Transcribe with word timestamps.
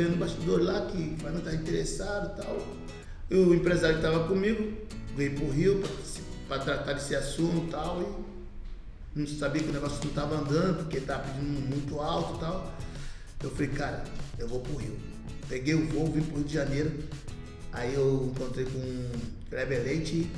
sabendo 0.00 0.10
no 0.12 0.16
bastidor 0.16 0.62
lá 0.62 0.86
que 0.86 0.96
o 0.96 1.20
Flamengo 1.20 1.38
estava 1.40 1.56
interessado 1.56 2.32
e 2.32 2.42
tal. 2.42 2.76
E 3.30 3.34
o 3.34 3.54
empresário 3.54 3.98
que 3.98 4.06
estava 4.06 4.26
comigo 4.26 4.72
veio 5.14 5.34
pro 5.34 5.50
Rio 5.50 5.82
para 6.48 6.62
tratar 6.62 6.94
desse 6.94 7.14
assunto 7.14 7.66
e 7.66 7.70
tal. 7.70 8.26
E 9.14 9.20
não 9.20 9.26
sabia 9.26 9.62
que 9.62 9.68
o 9.68 9.72
negócio 9.72 9.98
não 10.02 10.08
estava 10.08 10.36
andando, 10.36 10.78
porque 10.78 10.98
estava 10.98 11.24
pedindo 11.24 11.68
muito 11.68 12.00
alto 12.00 12.36
e 12.36 12.40
tal. 12.40 12.74
Eu 13.42 13.50
falei, 13.50 13.68
cara, 13.68 14.04
eu 14.38 14.48
vou 14.48 14.60
pro 14.60 14.76
Rio. 14.76 14.96
Peguei 15.48 15.74
o 15.74 15.86
voo, 15.88 16.06
vim 16.06 16.22
pro 16.22 16.36
Rio 16.36 16.44
de 16.44 16.54
Janeiro. 16.54 16.92
Aí 17.72 17.94
eu 17.94 18.32
encontrei 18.34 18.64
com 18.64 18.78
o 18.78 19.10
Kleber 19.48 19.82
Leite, 19.84 20.30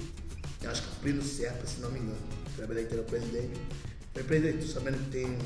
eu 0.62 0.70
acho 0.70 0.82
que 0.82 0.88
o 0.88 1.00
Plínio 1.00 1.22
Serpa, 1.22 1.66
se 1.66 1.80
não 1.80 1.90
me 1.90 2.00
engano. 2.00 2.18
O 2.52 2.56
Kleber 2.56 2.76
Leite 2.76 2.92
era 2.92 3.02
o 3.02 3.04
presidente. 3.04 3.60
Falei, 4.12 4.28
presidente, 4.28 4.68
sabendo 4.70 4.98
que 5.04 5.10
tem 5.10 5.38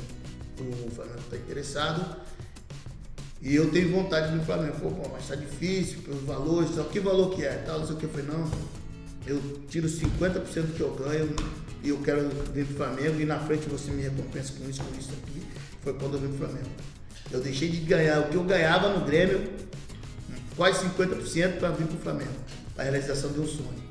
o 0.58 0.90
Flamengo 0.90 1.18
está 1.18 1.36
interessado. 1.36 2.16
E 3.42 3.54
eu 3.54 3.70
tenho 3.70 3.90
vontade 3.90 4.34
no 4.34 4.44
Flamengo. 4.44 4.74
Falei, 4.74 4.94
pô, 4.94 5.08
mas 5.12 5.28
tá 5.28 5.34
difícil, 5.34 5.98
pelos 6.02 6.22
valores, 6.22 6.74
só 6.74 6.84
que 6.84 7.00
valor 7.00 7.34
que 7.34 7.44
é? 7.44 7.52
Tal, 7.66 7.80
não 7.80 7.86
sei 7.86 7.96
o 7.96 7.98
que. 7.98 8.04
Eu 8.04 8.10
falei, 8.10 8.26
não, 8.26 8.50
eu 9.26 9.40
tiro 9.68 9.88
50% 9.88 10.62
do 10.62 10.72
que 10.74 10.80
eu 10.80 10.94
ganho 10.94 11.34
e 11.82 11.88
eu 11.90 11.98
quero 11.98 12.28
vir 12.52 12.64
pro 12.66 12.76
Flamengo 12.76 13.20
e 13.20 13.24
na 13.24 13.38
frente 13.38 13.68
você 13.68 13.90
me 13.90 14.02
recompensa 14.02 14.52
com 14.58 14.68
isso, 14.68 14.82
com 14.82 14.98
isso 14.98 15.10
aqui. 15.10 15.42
Foi 15.82 15.92
quando 15.94 16.14
eu 16.14 16.20
vim 16.20 16.28
pro 16.28 16.46
Flamengo. 16.46 16.70
Eu 17.30 17.40
deixei 17.40 17.68
de 17.68 17.78
ganhar 17.78 18.20
o 18.20 18.28
que 18.28 18.36
eu 18.36 18.44
ganhava 18.44 18.88
no 18.88 19.04
Grêmio, 19.04 19.48
quase 20.56 20.84
50% 20.86 21.58
para 21.58 21.70
vir 21.70 21.86
pro 21.86 21.98
Flamengo. 21.98 22.32
A 22.78 22.82
realização 22.82 23.32
de 23.32 23.40
um 23.40 23.46
sonho. 23.46 23.85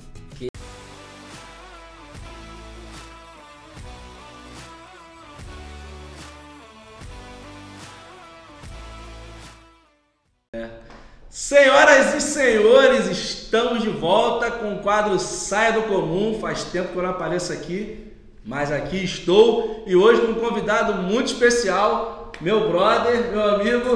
Senhoras 11.47 12.15
e 12.15 12.21
senhores, 12.21 13.05
estamos 13.05 13.83
de 13.83 13.89
volta 13.89 14.49
com 14.49 14.73
o 14.73 14.79
quadro 14.79 15.19
Saia 15.19 15.73
do 15.73 15.83
Comum. 15.83 16.39
Faz 16.41 16.63
tempo 16.63 16.91
que 16.91 16.97
eu 16.97 17.03
não 17.03 17.11
apareço 17.11 17.53
aqui, 17.53 18.11
mas 18.43 18.71
aqui 18.71 19.03
estou 19.03 19.83
e 19.85 19.95
hoje 19.95 20.21
com 20.21 20.31
um 20.31 20.39
convidado 20.43 21.03
muito 21.03 21.27
especial, 21.27 22.31
meu 22.41 22.71
brother, 22.71 23.29
meu 23.29 23.43
amigo 23.43 23.93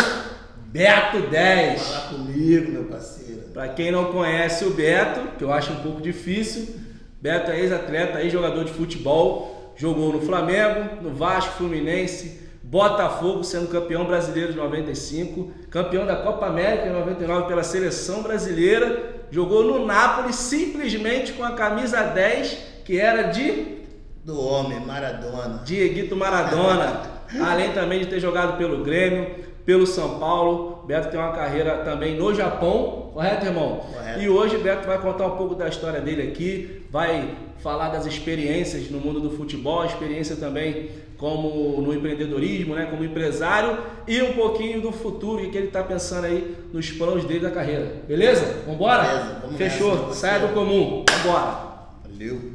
Beto 0.67 1.21
10. 1.21 1.81
Fala 1.81 2.09
comigo, 2.09 2.71
meu 2.71 2.83
parceiro. 2.83 3.41
Para 3.51 3.69
quem 3.69 3.91
não 3.91 4.11
conhece 4.11 4.65
o 4.65 4.69
Beto, 4.69 5.19
que 5.35 5.43
eu 5.43 5.51
acho 5.51 5.73
um 5.73 5.77
pouco 5.77 6.01
difícil, 6.01 6.75
Beto 7.19 7.49
é 7.49 7.61
ex-atleta, 7.61 8.21
ex-jogador 8.21 8.63
de 8.63 8.73
futebol, 8.73 9.73
jogou 9.75 10.13
no 10.13 10.21
Flamengo, 10.21 11.01
no 11.01 11.15
Vasco, 11.15 11.57
Fluminense, 11.57 12.47
Botafogo 12.69 13.43
sendo 13.43 13.67
campeão 13.67 14.05
brasileiro 14.05 14.53
de 14.53 14.59
95, 14.59 15.51
campeão 15.71 16.05
da 16.05 16.17
Copa 16.17 16.45
América 16.45 16.85
em 16.85 16.93
99 16.93 17.47
pela 17.47 17.63
seleção 17.63 18.21
brasileira, 18.21 19.23
jogou 19.31 19.63
no 19.63 19.87
Napoli 19.87 20.31
simplesmente 20.31 21.33
com 21.33 21.43
a 21.43 21.53
camisa 21.53 22.03
10, 22.03 22.57
que 22.85 22.99
era 22.99 23.23
de 23.23 23.79
do 24.23 24.39
homem 24.39 24.79
Maradona. 24.81 25.63
Dieguito 25.65 26.15
Maradona. 26.15 27.01
Além 27.43 27.71
também 27.71 28.01
de 28.01 28.05
ter 28.05 28.19
jogado 28.19 28.55
pelo 28.55 28.83
Grêmio, 28.83 29.35
pelo 29.65 29.87
São 29.87 30.19
Paulo. 30.19 30.83
Beto 30.85 31.09
tem 31.09 31.19
uma 31.19 31.31
carreira 31.31 31.77
também 31.77 32.15
no 32.19 32.35
Japão, 32.35 33.09
correto, 33.15 33.47
irmão? 33.47 33.77
Correto. 33.77 34.19
E 34.19 34.29
hoje 34.29 34.59
Beto 34.59 34.85
vai 34.85 34.99
contar 34.99 35.25
um 35.25 35.37
pouco 35.37 35.55
da 35.55 35.67
história 35.67 36.01
dele 36.01 36.21
aqui, 36.21 36.85
vai 36.91 37.35
falar 37.61 37.89
das 37.89 38.05
experiências 38.05 38.89
no 38.89 38.99
mundo 38.99 39.19
do 39.19 39.31
futebol, 39.31 39.85
experiência 39.85 40.35
também 40.35 40.89
como 41.17 41.81
no 41.81 41.93
empreendedorismo, 41.93 42.75
né, 42.75 42.85
como 42.85 43.03
empresário 43.03 43.77
e 44.07 44.21
um 44.21 44.33
pouquinho 44.33 44.81
do 44.81 44.91
futuro 44.91 45.43
e 45.43 45.49
que 45.49 45.57
ele 45.57 45.67
está 45.67 45.83
pensando 45.83 46.25
aí 46.25 46.55
nos 46.71 46.89
planos 46.91 47.25
dele 47.25 47.41
da 47.41 47.51
carreira. 47.51 48.03
Beleza? 48.07 48.63
Vambora? 48.65 49.03
Beleza, 49.03 49.39
vamos 49.41 49.57
Fechou. 49.57 50.07
nessa, 50.07 50.13
Saia 50.13 50.39
do 50.47 50.53
comum. 50.53 51.03
Vambora. 51.09 51.69
Valeu. 52.09 52.53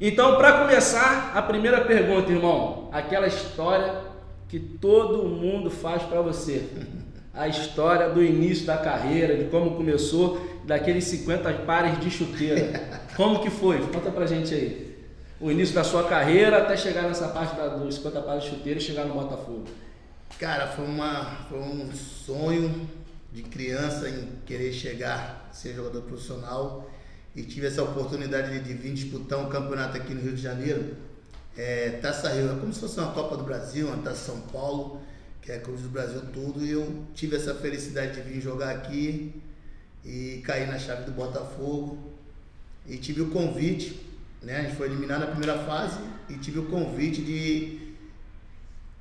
Então, 0.00 0.36
para 0.36 0.60
começar, 0.60 1.32
a 1.34 1.42
primeira 1.42 1.82
pergunta, 1.82 2.32
irmão, 2.32 2.88
aquela 2.90 3.26
história 3.26 4.00
que 4.48 4.58
todo 4.58 5.28
mundo 5.28 5.70
faz 5.70 6.02
para 6.02 6.20
você. 6.20 6.64
A 7.36 7.48
história 7.48 8.10
do 8.10 8.22
início 8.22 8.64
da 8.64 8.76
carreira, 8.76 9.36
de 9.36 9.46
como 9.46 9.72
começou, 9.72 10.40
daqueles 10.64 11.02
50 11.02 11.52
pares 11.66 11.98
de 11.98 12.08
chuteira. 12.08 13.00
Como 13.16 13.40
que 13.40 13.50
foi? 13.50 13.80
Conta 13.88 14.10
pra 14.10 14.26
gente 14.26 14.52
aí. 14.52 14.94
O 15.40 15.50
início 15.50 15.74
da 15.74 15.84
sua 15.84 16.08
carreira 16.08 16.58
até 16.58 16.76
chegar 16.76 17.02
nessa 17.02 17.28
parte 17.28 17.54
da, 17.56 17.68
dos 17.68 17.96
50 17.96 18.22
pares 18.22 18.44
de 18.44 18.70
e 18.70 18.80
chegar 18.80 19.04
no 19.04 19.14
Botafogo. 19.14 19.64
Cara, 20.38 20.66
foi, 20.68 20.84
uma, 20.84 21.24
foi 21.48 21.58
um 21.58 21.92
sonho 21.92 22.88
de 23.32 23.42
criança 23.42 24.08
em 24.08 24.28
querer 24.46 24.72
chegar, 24.72 25.48
ser 25.52 25.74
jogador 25.74 26.02
profissional. 26.02 26.90
E 27.36 27.42
tive 27.42 27.66
essa 27.66 27.82
oportunidade 27.82 28.52
de, 28.52 28.60
de 28.60 28.74
vir 28.74 28.94
disputar 28.94 29.38
um 29.38 29.48
campeonato 29.48 29.96
aqui 29.96 30.14
no 30.14 30.20
Rio 30.20 30.34
de 30.34 30.42
Janeiro. 30.42 30.96
É, 31.56 31.98
Taça 32.02 32.28
Rio, 32.30 32.52
é 32.52 32.60
como 32.60 32.72
se 32.72 32.80
fosse 32.80 32.98
uma 32.98 33.12
Copa 33.12 33.36
do 33.36 33.44
Brasil, 33.44 33.88
uma 33.88 33.98
Taça 33.98 34.32
São 34.32 34.40
Paulo, 34.40 35.00
que 35.40 35.52
é 35.52 35.58
Clube 35.58 35.82
do 35.82 35.88
Brasil 35.88 36.20
tudo. 36.32 36.64
E 36.64 36.70
eu 36.70 37.04
tive 37.14 37.36
essa 37.36 37.54
felicidade 37.54 38.14
de 38.14 38.28
vir 38.28 38.40
jogar 38.40 38.70
aqui 38.70 39.40
e 40.04 40.42
cair 40.44 40.68
na 40.68 40.78
chave 40.78 41.04
do 41.04 41.12
Botafogo. 41.12 42.13
E 42.86 42.98
tive 42.98 43.22
o 43.22 43.30
convite, 43.30 44.00
né? 44.42 44.58
A 44.58 44.62
gente 44.62 44.76
foi 44.76 44.88
eliminado 44.88 45.20
na 45.20 45.26
primeira 45.28 45.58
fase 45.60 45.98
e 46.28 46.34
tive 46.34 46.58
o 46.58 46.66
convite 46.66 47.22
de 47.22 47.94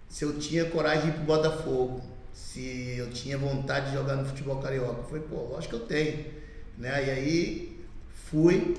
se 0.08 0.24
eu 0.24 0.38
tinha 0.38 0.66
coragem 0.66 1.04
de 1.04 1.10
ir 1.10 1.14
pro 1.14 1.24
Botafogo, 1.24 2.02
se 2.34 2.96
eu 2.98 3.10
tinha 3.10 3.38
vontade 3.38 3.88
de 3.88 3.94
jogar 3.94 4.16
no 4.16 4.26
futebol 4.26 4.62
carioca. 4.62 5.00
Eu 5.00 5.04
falei, 5.06 5.24
pô, 5.24 5.36
lógico 5.44 5.76
que 5.76 5.82
eu 5.82 5.88
tenho. 5.88 6.26
Né? 6.78 7.08
E 7.08 7.10
aí 7.10 7.86
fui, 8.26 8.78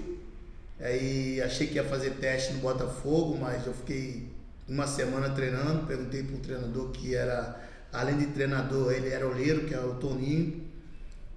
aí 0.80 1.42
achei 1.42 1.66
que 1.66 1.74
ia 1.74 1.84
fazer 1.84 2.10
teste 2.12 2.54
no 2.54 2.60
Botafogo, 2.60 3.36
mas 3.36 3.66
eu 3.66 3.74
fiquei 3.74 4.28
uma 4.68 4.86
semana 4.86 5.30
treinando, 5.30 5.86
perguntei 5.86 6.22
pro 6.22 6.38
treinador 6.38 6.90
que 6.90 7.14
era, 7.14 7.60
além 7.92 8.16
de 8.16 8.26
treinador, 8.26 8.92
ele 8.92 9.08
era 9.08 9.26
oleiro, 9.26 9.66
que 9.66 9.74
é 9.74 9.80
o 9.80 9.94
Toninho, 9.94 10.63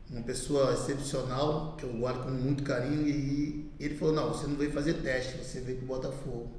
uma 0.10 0.22
pessoa 0.22 0.74
excepcional, 0.74 1.76
que 1.78 1.84
eu 1.84 1.94
guardo 1.94 2.24
com 2.24 2.32
muito 2.32 2.64
carinho, 2.64 3.08
e 3.08 3.70
ele 3.80 3.96
falou, 3.96 4.14
não, 4.16 4.30
você 4.30 4.48
não 4.48 4.56
veio 4.56 4.72
fazer 4.72 4.96
teste, 4.96 5.38
você 5.38 5.60
veio 5.60 5.78
pro 5.80 5.88
Botafogo. 5.88 6.52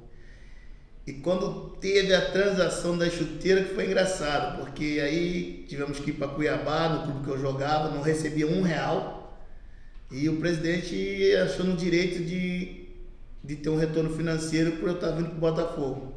E 1.07 1.13
quando 1.13 1.75
teve 1.77 2.13
a 2.13 2.29
transação 2.29 2.95
da 2.95 3.09
chuteira, 3.09 3.63
que 3.63 3.73
foi 3.73 3.87
engraçado, 3.87 4.59
porque 4.59 4.99
aí 5.03 5.65
tivemos 5.67 5.99
que 5.99 6.11
ir 6.11 6.13
para 6.13 6.27
Cuiabá, 6.27 6.89
no 6.89 7.03
clube 7.03 7.25
que 7.25 7.31
eu 7.31 7.41
jogava, 7.41 7.89
não 7.89 8.01
recebia 8.01 8.45
um 8.45 8.61
real. 8.61 9.39
E 10.11 10.29
o 10.29 10.37
presidente 10.37 11.35
achou 11.43 11.65
no 11.65 11.75
direito 11.75 12.23
de, 12.23 12.87
de 13.43 13.55
ter 13.55 13.69
um 13.69 13.77
retorno 13.77 14.15
financeiro 14.15 14.73
por 14.73 14.89
eu 14.89 14.95
estar 14.95 15.11
vindo 15.11 15.29
para 15.29 15.37
o 15.37 15.39
Botafogo. 15.39 16.13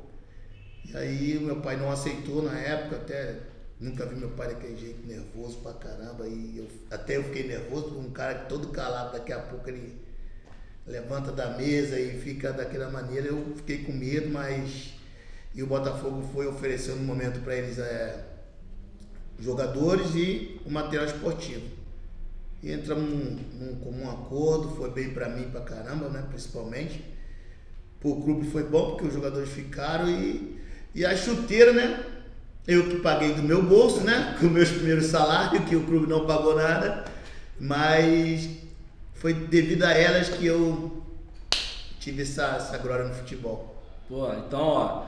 E 0.84 0.94
aí 0.94 1.38
o 1.38 1.40
meu 1.40 1.56
pai 1.56 1.76
não 1.76 1.90
aceitou 1.90 2.42
na 2.42 2.58
época, 2.58 2.96
até 2.96 3.38
nunca 3.82 4.06
vi 4.06 4.14
meu 4.14 4.30
pai 4.30 4.48
daquele 4.48 4.76
jeito, 4.76 5.06
nervoso 5.06 5.58
pra 5.58 5.72
caramba. 5.72 6.26
E 6.28 6.58
eu, 6.58 6.68
até 6.90 7.16
eu 7.16 7.24
fiquei 7.24 7.48
nervoso, 7.48 7.88
porque 7.88 8.06
um 8.06 8.10
cara 8.10 8.34
todo 8.46 8.68
calado, 8.68 9.12
daqui 9.12 9.32
a 9.32 9.40
pouco 9.40 9.68
ele 9.68 10.00
levanta 10.86 11.32
da 11.32 11.50
mesa 11.56 11.98
e 11.98 12.18
fica 12.20 12.52
daquela 12.52 12.88
maneira. 12.88 13.26
Eu 13.26 13.54
fiquei 13.56 13.78
com 13.78 13.92
medo, 13.92 14.30
mas. 14.30 14.94
E 15.54 15.62
o 15.62 15.66
Botafogo 15.66 16.22
foi 16.32 16.46
oferecendo 16.46 16.98
no 16.98 17.04
momento 17.04 17.40
para 17.40 17.56
eles 17.56 17.78
é, 17.78 18.24
jogadores 19.38 20.14
e 20.14 20.60
o 20.64 20.70
material 20.70 21.04
esportivo. 21.04 21.66
E 22.62 22.72
entramos 22.72 23.10
num, 23.10 23.36
num 23.60 23.76
comum 23.80 24.08
acordo, 24.08 24.76
foi 24.76 24.90
bem 24.90 25.10
para 25.10 25.28
mim 25.28 25.50
pra 25.50 25.60
caramba, 25.60 26.08
né? 26.08 26.24
Principalmente. 26.30 27.04
Pro 28.00 28.22
clube 28.22 28.48
foi 28.48 28.64
bom, 28.64 28.90
porque 28.90 29.06
os 29.06 29.14
jogadores 29.14 29.50
ficaram 29.50 30.08
e, 30.08 30.58
e 30.94 31.04
a 31.04 31.16
chuteira, 31.16 31.72
né? 31.72 32.11
Eu 32.66 32.88
que 32.88 32.96
paguei 32.96 33.34
do 33.34 33.42
meu 33.42 33.62
bolso, 33.62 34.00
né? 34.02 34.36
Com 34.40 34.46
meus 34.46 34.70
primeiros 34.70 35.06
salários, 35.06 35.64
que 35.64 35.74
o 35.74 35.84
clube 35.84 36.06
não 36.06 36.26
pagou 36.26 36.54
nada. 36.54 37.04
Mas 37.58 38.48
foi 39.14 39.34
devido 39.34 39.84
a 39.84 39.92
elas 39.92 40.28
que 40.28 40.46
eu 40.46 41.02
tive 41.98 42.22
essa, 42.22 42.56
essa 42.56 42.78
glória 42.78 43.04
no 43.04 43.14
futebol. 43.14 43.82
Pô, 44.08 44.32
então, 44.34 44.60
ó, 44.60 45.02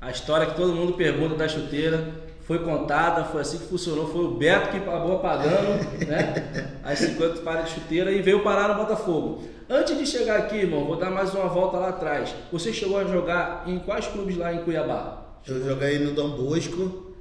a 0.00 0.10
história 0.10 0.46
que 0.46 0.54
todo 0.54 0.74
mundo 0.74 0.92
pergunta 0.92 1.34
da 1.34 1.48
chuteira 1.48 2.12
foi 2.42 2.58
contada, 2.58 3.24
foi 3.24 3.40
assim 3.40 3.58
que 3.58 3.66
funcionou, 3.66 4.06
foi 4.06 4.24
o 4.24 4.32
Beto 4.32 4.68
que 4.68 4.76
acabou 4.76 5.18
pagando, 5.18 6.06
né? 6.06 6.34
As 6.84 6.98
50 6.98 7.40
pares 7.40 7.64
de 7.64 7.80
chuteira 7.80 8.10
e 8.10 8.20
veio 8.20 8.42
parar 8.42 8.68
no 8.68 8.74
Botafogo. 8.74 9.44
Antes 9.68 9.98
de 9.98 10.06
chegar 10.06 10.40
aqui, 10.40 10.56
irmão, 10.56 10.84
vou 10.84 10.96
dar 10.96 11.10
mais 11.10 11.32
uma 11.32 11.46
volta 11.46 11.78
lá 11.78 11.88
atrás. 11.88 12.34
Você 12.52 12.70
chegou 12.70 12.98
a 12.98 13.04
jogar 13.04 13.64
em 13.66 13.78
quais 13.78 14.06
clubes 14.06 14.36
lá 14.36 14.52
em 14.52 14.62
Cuiabá? 14.62 15.23
Eu 15.46 15.64
joguei 15.64 15.98
no 15.98 16.12
Dom 16.12 16.36
Bosco, 16.36 17.14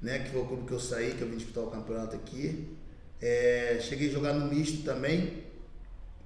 né? 0.00 0.18
Que 0.20 0.30
foi 0.30 0.40
o 0.42 0.44
clube 0.44 0.66
que 0.66 0.72
eu 0.72 0.80
saí, 0.80 1.12
que 1.12 1.22
eu 1.22 1.28
vim 1.28 1.36
disputar 1.36 1.64
o 1.64 1.70
campeonato 1.70 2.14
aqui. 2.16 2.68
É, 3.20 3.78
cheguei 3.80 4.08
a 4.08 4.12
jogar 4.12 4.34
no 4.34 4.46
misto 4.46 4.84
também, 4.84 5.44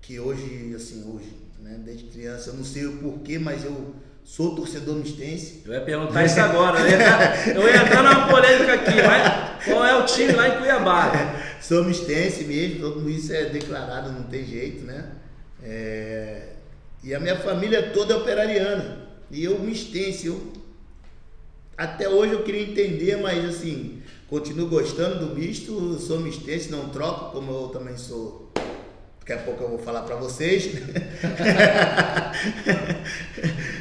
que 0.00 0.18
hoje, 0.18 0.74
assim, 0.74 1.04
hoje, 1.04 1.32
né? 1.60 1.80
Desde 1.84 2.04
criança, 2.04 2.50
eu 2.50 2.54
não 2.54 2.64
sei 2.64 2.86
o 2.86 2.98
porquê, 2.98 3.38
mas 3.38 3.64
eu 3.64 3.94
Sou 4.28 4.54
torcedor 4.54 4.96
mistense. 4.96 5.62
Eu 5.64 5.72
ia 5.72 5.80
perguntar 5.80 6.22
isso 6.22 6.38
agora. 6.38 6.78
Eu 6.80 6.86
ia, 6.86 7.54
eu 7.54 7.66
ia 7.66 7.82
entrar 7.82 8.02
numa 8.02 8.28
polêmica 8.28 8.74
aqui. 8.74 9.00
Mas 9.00 9.64
qual 9.64 9.82
é 9.82 9.96
o 9.96 10.04
time 10.04 10.32
lá 10.32 10.48
em 10.48 10.58
Cuiabá? 10.58 11.34
Sou 11.62 11.82
mistense 11.82 12.44
mesmo, 12.44 12.80
todo 12.80 12.96
mundo 12.96 13.10
isso 13.10 13.32
é 13.32 13.46
declarado, 13.46 14.12
não 14.12 14.24
tem 14.24 14.44
jeito, 14.44 14.84
né? 14.84 15.12
É, 15.62 16.42
e 17.02 17.14
a 17.14 17.20
minha 17.20 17.36
família 17.36 17.90
toda 17.90 18.12
é 18.12 18.16
operariana. 18.18 18.98
E 19.30 19.44
eu 19.44 19.58
mistense, 19.60 20.26
eu 20.26 20.52
até 21.78 22.08
hoje 22.08 22.32
eu 22.32 22.42
queria 22.42 22.62
entender, 22.62 23.16
mas 23.18 23.44
assim, 23.44 24.02
continuo 24.28 24.66
gostando 24.66 25.24
do 25.24 25.36
misto, 25.36 25.96
sou 26.00 26.18
mistense, 26.18 26.72
não 26.72 26.88
troco, 26.88 27.30
como 27.30 27.52
eu 27.52 27.68
também 27.68 27.96
sou. 27.96 28.50
Daqui 29.20 29.32
a 29.32 29.38
pouco 29.38 29.62
eu 29.62 29.68
vou 29.68 29.78
falar 29.78 30.02
para 30.02 30.16
vocês. 30.16 30.72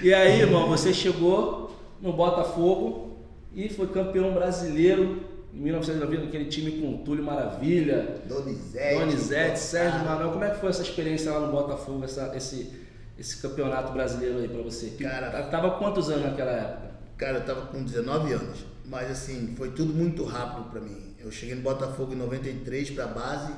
e 0.04 0.14
aí, 0.14 0.42
irmão, 0.42 0.68
você 0.68 0.94
chegou 0.94 1.76
no 2.00 2.14
Botafogo 2.14 3.18
e 3.56 3.68
foi 3.68 3.88
campeão 3.88 4.32
brasileiro 4.32 5.24
em 5.52 5.60
1990, 5.60 6.26
aquele 6.26 6.46
time 6.46 6.80
com 6.80 6.98
Túlio 6.98 7.24
Maravilha, 7.24 8.22
Donizete, 8.28 9.00
Donizete 9.00 9.58
Sérgio 9.58 10.06
Manuel. 10.06 10.34
Como 10.34 10.44
é 10.44 10.52
que 10.52 10.60
foi 10.60 10.70
essa 10.70 10.84
experiência 10.84 11.32
lá 11.32 11.40
no 11.40 11.52
Botafogo, 11.52 12.04
essa, 12.04 12.32
esse, 12.36 12.72
esse 13.18 13.42
campeonato 13.42 13.92
brasileiro 13.92 14.38
aí 14.38 14.48
para 14.48 14.62
você? 14.62 14.92
Cara, 15.02 15.32
tava 15.44 15.72
quantos 15.80 16.12
anos 16.12 16.26
naquela 16.26 16.52
época? 16.52 16.87
Cara, 17.18 17.40
eu 17.40 17.46
tava 17.46 17.66
com 17.68 17.84
19 17.84 18.32
anos, 18.34 18.64
mas 18.86 19.10
assim, 19.10 19.56
foi 19.58 19.72
tudo 19.72 19.92
muito 19.92 20.24
rápido 20.24 20.70
para 20.70 20.80
mim. 20.80 21.16
Eu 21.18 21.32
cheguei 21.32 21.56
no 21.56 21.62
Botafogo 21.62 22.14
em 22.14 22.16
93 22.16 22.92
para 22.92 23.08
base, 23.08 23.52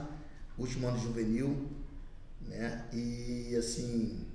último 0.58 0.88
ano 0.88 0.98
juvenil, 0.98 1.68
né? 2.42 2.86
E 2.94 3.54
assim, 3.58 4.26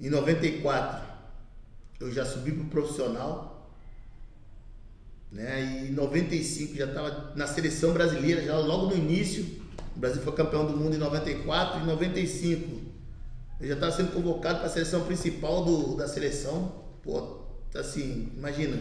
em 0.00 0.10
94 0.10 1.08
eu 2.00 2.10
já 2.12 2.24
subi 2.24 2.50
pro 2.50 2.64
profissional, 2.64 3.70
né? 5.30 5.62
E 5.62 5.88
em 5.90 5.92
95 5.92 6.74
já 6.74 6.86
estava 6.86 7.32
na 7.36 7.46
seleção 7.46 7.92
brasileira, 7.92 8.42
já 8.42 8.58
logo 8.58 8.86
no 8.86 8.96
início. 8.96 9.60
O 9.94 10.00
Brasil 10.00 10.22
foi 10.22 10.32
campeão 10.32 10.66
do 10.66 10.76
mundo 10.76 10.96
em 10.96 10.98
94 10.98 11.82
e 11.82 11.86
95 11.86 12.90
eu 13.60 13.68
já 13.68 13.74
estava 13.74 13.92
sendo 13.92 14.12
convocado 14.12 14.58
para 14.58 14.66
a 14.66 14.70
seleção 14.70 15.04
principal 15.04 15.64
do, 15.64 15.94
da 15.94 16.08
seleção. 16.08 16.80
Pô, 17.02 17.39
assim, 17.78 18.32
imagina, 18.36 18.76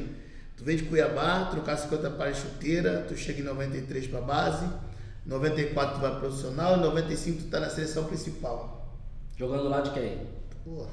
tu 0.57 0.63
vem 0.63 0.77
de 0.77 0.83
Cuiabá, 0.83 1.45
trocar 1.51 1.77
50 1.77 2.09
pares 2.11 2.37
de 2.37 2.41
chuteira, 2.43 3.05
tu 3.07 3.15
chega 3.15 3.41
em 3.41 3.43
93 3.43 4.07
para 4.07 4.21
base, 4.21 4.65
94 5.25 5.95
tu 5.95 6.01
vai 6.01 6.19
profissional, 6.19 6.77
e 6.77 6.81
95 6.81 7.43
tu 7.43 7.49
tá 7.49 7.59
na 7.59 7.69
seleção 7.69 8.05
principal. 8.05 8.97
Jogando 9.37 9.69
lá 9.69 9.81
de 9.81 9.91
quem? 9.91 10.17
Pô, 10.65 10.85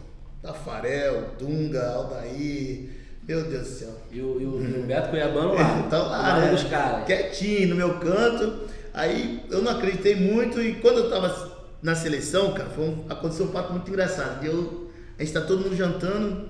Tafarel, 0.43 1.31
Dunga, 1.39 1.91
Aldair, 1.91 2.91
meu 3.27 3.43
Deus 3.43 3.69
do 3.69 3.75
céu. 3.75 3.91
E 4.13 4.21
o, 4.21 4.41
e 4.41 4.47
o, 4.47 4.63
e 4.63 4.81
o 4.81 4.87
Beto 4.87 5.11
Cuiabano 5.11 5.55
lá? 5.55 5.83
Então 5.85 6.07
lá, 6.09 6.41
né? 6.41 6.51
dos 6.51 6.65
caras. 6.65 7.05
Quietinho, 7.07 7.71
no 7.71 7.77
meu 7.77 7.99
canto. 7.99 8.67
Aí 8.95 9.45
eu 9.51 9.63
não 9.63 9.73
acreditei 9.73 10.15
muito 10.15 10.61
e 10.63 10.77
quando 10.77 10.99
eu 10.99 11.11
tava 11.11 11.57
na 11.83 11.95
seleção, 11.95 12.55
cara, 12.55 12.71
foi 12.71 12.85
um, 12.85 13.05
aconteceu 13.09 13.47
um 13.47 13.53
fato 13.53 13.73
muito 13.73 13.91
engraçado. 13.91 14.45
Eu, 14.45 14.91
a 15.19 15.23
gente 15.23 15.35
tá 15.35 15.41
todo 15.41 15.65
mundo 15.65 15.77
jantando, 15.77 16.49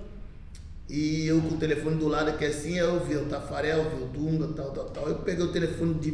e 0.89 1.27
eu 1.27 1.41
com 1.41 1.55
o 1.55 1.59
telefone 1.59 1.97
do 1.97 2.07
lado 2.07 2.31
aqui 2.31 2.45
assim, 2.45 2.79
eu 2.79 3.05
vi 3.05 3.17
o 3.17 3.27
Tafarel, 3.27 3.91
vi 3.91 4.03
o 4.03 4.07
Dunga, 4.07 4.49
tal, 4.55 4.71
tal, 4.71 4.85
tal. 4.91 5.09
Eu 5.09 5.17
peguei 5.17 5.45
o 5.45 5.53
telefone 5.53 5.95
de, 5.95 6.13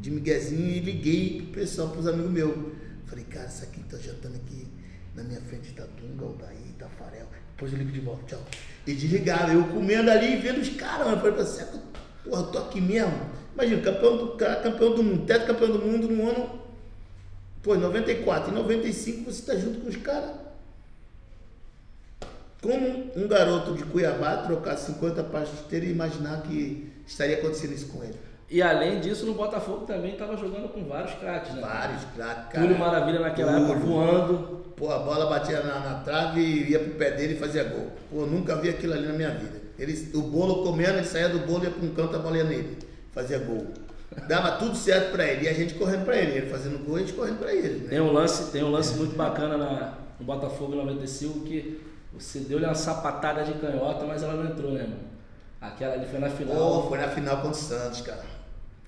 de 0.00 0.10
Miguezinho 0.10 0.70
e 0.70 0.80
liguei 0.80 1.42
pro 1.42 1.60
pessoal, 1.60 1.90
pros 1.90 2.06
amigos 2.06 2.30
meus. 2.30 2.54
Falei, 3.06 3.24
cara, 3.24 3.46
isso 3.46 3.62
aqui 3.64 3.80
tá 3.80 3.98
jantando 3.98 4.36
aqui 4.36 4.66
na 5.14 5.22
minha 5.22 5.40
frente 5.40 5.72
tá 5.72 5.84
Dunga, 6.00 6.24
o 6.24 6.36
Daí, 6.38 6.74
Tafarel. 6.78 7.26
Depois 7.52 7.72
eu 7.72 7.78
ligo 7.78 7.90
de 7.90 8.00
volta, 8.00 8.22
tchau. 8.26 8.44
E 8.86 8.94
desligaram, 8.94 9.52
eu 9.52 9.64
comendo 9.68 10.10
ali 10.10 10.34
e 10.34 10.36
vendo 10.36 10.60
os 10.60 10.68
caras, 10.70 11.06
mano. 11.06 11.20
Falei, 11.20 11.32
você, 11.36 11.64
porra, 12.24 12.42
eu 12.42 12.46
tô 12.48 12.58
aqui 12.58 12.80
mesmo. 12.80 13.18
Imagina, 13.54 13.82
campeão 13.82 14.16
do, 14.16 14.36
campeão 14.36 14.94
do 14.94 15.02
mundo, 15.02 15.26
teto 15.26 15.46
campeão 15.46 15.72
do 15.72 15.78
mundo 15.78 16.08
no 16.08 16.28
ano. 16.28 16.60
Pô, 17.62 17.74
em 17.74 17.78
94, 17.78 18.50
em 18.50 18.54
95 18.54 19.32
você 19.32 19.42
tá 19.42 19.58
junto 19.58 19.80
com 19.80 19.88
os 19.88 19.96
caras. 19.96 20.45
Como 22.66 23.12
um 23.16 23.28
garoto 23.28 23.74
de 23.74 23.84
Cuiabá 23.84 24.38
trocar 24.38 24.76
50 24.76 25.22
passos 25.24 25.68
de 25.68 25.76
e 25.76 25.90
imaginar 25.90 26.42
que 26.42 26.92
estaria 27.06 27.38
acontecendo 27.38 27.72
isso 27.72 27.88
com 27.88 28.02
ele? 28.02 28.16
E 28.48 28.62
além 28.62 29.00
disso, 29.00 29.26
no 29.26 29.34
Botafogo 29.34 29.86
também 29.86 30.12
estava 30.12 30.36
jogando 30.36 30.68
com 30.68 30.84
vários 30.84 31.14
craques, 31.14 31.54
né? 31.54 31.60
Vários 31.60 32.04
craques, 32.14 32.52
cara. 32.52 32.66
Túlio 32.66 32.78
Maravilha 32.78 33.20
naquela 33.20 33.52
Túlio. 33.52 33.72
época 33.72 33.86
voando. 33.86 34.66
Pô, 34.76 34.90
a 34.90 34.98
bola 34.98 35.26
batia 35.26 35.60
na, 35.62 35.80
na, 35.80 35.94
trave 36.00 36.40
e 36.40 36.70
ia 36.70 36.78
pro 36.78 36.92
pé 36.92 37.12
dele 37.12 37.34
e 37.34 37.38
fazia 37.38 37.64
gol. 37.64 37.90
Pô, 38.10 38.26
nunca 38.26 38.54
vi 38.56 38.68
aquilo 38.68 38.92
ali 38.92 39.06
na 39.06 39.14
minha 39.14 39.30
vida. 39.30 39.60
Ele, 39.78 40.10
o 40.14 40.22
bolo 40.22 40.62
comendo, 40.62 40.98
ele 40.98 41.06
saía 41.06 41.28
do 41.28 41.40
bolo, 41.40 41.64
ia 41.64 41.70
para 41.70 41.84
um 41.84 41.94
canto, 41.94 42.16
a 42.16 42.18
bola 42.18 42.36
ia 42.36 42.44
nele. 42.44 42.78
Fazia 43.12 43.38
gol. 43.38 43.66
Dava 44.28 44.52
tudo 44.52 44.76
certo 44.76 45.12
para 45.12 45.26
ele. 45.26 45.46
E 45.46 45.48
a 45.48 45.52
gente 45.52 45.74
correndo 45.74 46.04
para 46.04 46.16
ele. 46.16 46.38
Ele 46.38 46.46
fazendo 46.46 46.84
gol 46.84 46.98
e 46.98 47.02
a 47.02 47.06
gente 47.06 47.16
correndo 47.16 47.38
para 47.38 47.52
ele. 47.52 47.80
Né? 47.80 47.88
Tem 47.90 48.00
um 48.00 48.12
lance, 48.12 48.52
tem 48.52 48.62
um 48.62 48.70
lance 48.70 48.96
muito 48.96 49.16
bacana 49.16 49.56
na, 49.56 49.94
no 50.20 50.26
Botafogo 50.26 50.76
95 50.76 51.40
que 51.40 51.80
você 52.18 52.40
deu-lhe 52.40 52.64
uma 52.64 52.74
sapatada 52.74 53.44
de 53.44 53.54
canhota, 53.54 54.04
mas 54.04 54.22
ela 54.22 54.34
não 54.34 54.50
entrou, 54.50 54.72
né, 54.72 54.82
mano? 54.82 55.16
Aquela 55.60 55.94
ali 55.94 56.06
foi 56.06 56.18
na 56.18 56.28
final. 56.28 56.56
Oh, 56.56 56.88
foi 56.88 56.98
na 56.98 57.08
final 57.08 57.36
contra 57.36 57.50
o 57.50 57.54
Santos, 57.54 58.00
cara. 58.00 58.24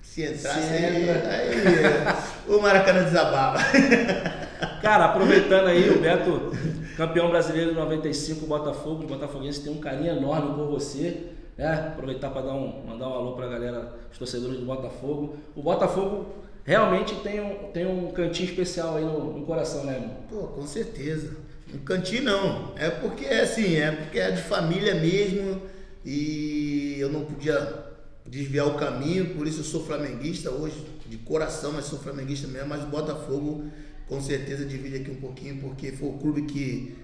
Se 0.01 0.23
entrasse 0.23 0.61
Se 0.61 0.73
aí, 0.73 1.09
aí, 1.09 2.15
o 2.47 2.61
Maracanã 2.61 3.03
desabava. 3.03 3.59
Cara, 4.81 5.05
aproveitando 5.05 5.67
aí, 5.67 5.89
o 5.89 5.99
Beto, 5.99 6.51
campeão 6.97 7.29
brasileiro 7.29 7.71
de 7.71 7.75
95, 7.77 8.45
Botafogo, 8.45 9.03
o 9.03 9.07
Botafoguense 9.07 9.61
tem 9.61 9.71
um 9.71 9.79
carinho 9.79 10.17
enorme 10.17 10.55
por 10.55 10.67
você. 10.67 11.27
Né? 11.57 11.73
Aproveitar 11.91 12.29
para 12.29 12.41
um, 12.53 12.85
mandar 12.87 13.07
um 13.09 13.13
alô 13.13 13.33
para 13.33 13.45
a 13.45 13.49
galera, 13.49 13.93
os 14.11 14.17
torcedores 14.17 14.59
do 14.59 14.65
Botafogo. 14.65 15.37
O 15.55 15.61
Botafogo 15.61 16.27
realmente 16.63 17.15
tem 17.15 17.41
um, 17.41 17.71
tem 17.71 17.85
um 17.85 18.11
cantinho 18.11 18.49
especial 18.49 18.95
aí 18.95 19.03
no, 19.03 19.37
no 19.37 19.45
coração, 19.45 19.83
né, 19.83 19.95
irmão? 19.95 20.17
Pô, 20.29 20.47
com 20.47 20.65
certeza. 20.65 21.35
Um 21.73 21.79
cantinho 21.79 22.23
não. 22.23 22.73
É 22.77 22.89
porque 22.89 23.25
é 23.25 23.41
assim, 23.41 23.75
é 23.75 23.91
porque 23.91 24.19
é 24.19 24.31
de 24.31 24.41
família 24.41 24.95
mesmo 24.95 25.61
e 26.03 26.95
eu 26.97 27.09
não 27.09 27.25
podia 27.25 27.85
desviar 28.25 28.67
o 28.67 28.75
caminho, 28.75 29.35
por 29.35 29.47
isso 29.47 29.59
eu 29.59 29.63
sou 29.63 29.85
flamenguista 29.85 30.51
hoje, 30.51 30.85
de 31.07 31.17
coração, 31.17 31.73
mas 31.73 31.85
sou 31.85 31.97
flamenguista 31.99 32.47
mesmo, 32.47 32.69
mas 32.69 32.83
o 32.83 32.87
Botafogo 32.87 33.69
com 34.07 34.21
certeza 34.21 34.65
divide 34.65 34.97
aqui 34.97 35.11
um 35.11 35.21
pouquinho, 35.21 35.59
porque 35.61 35.91
foi 35.91 36.09
o 36.09 36.13
clube 36.13 36.43
que, 36.43 36.95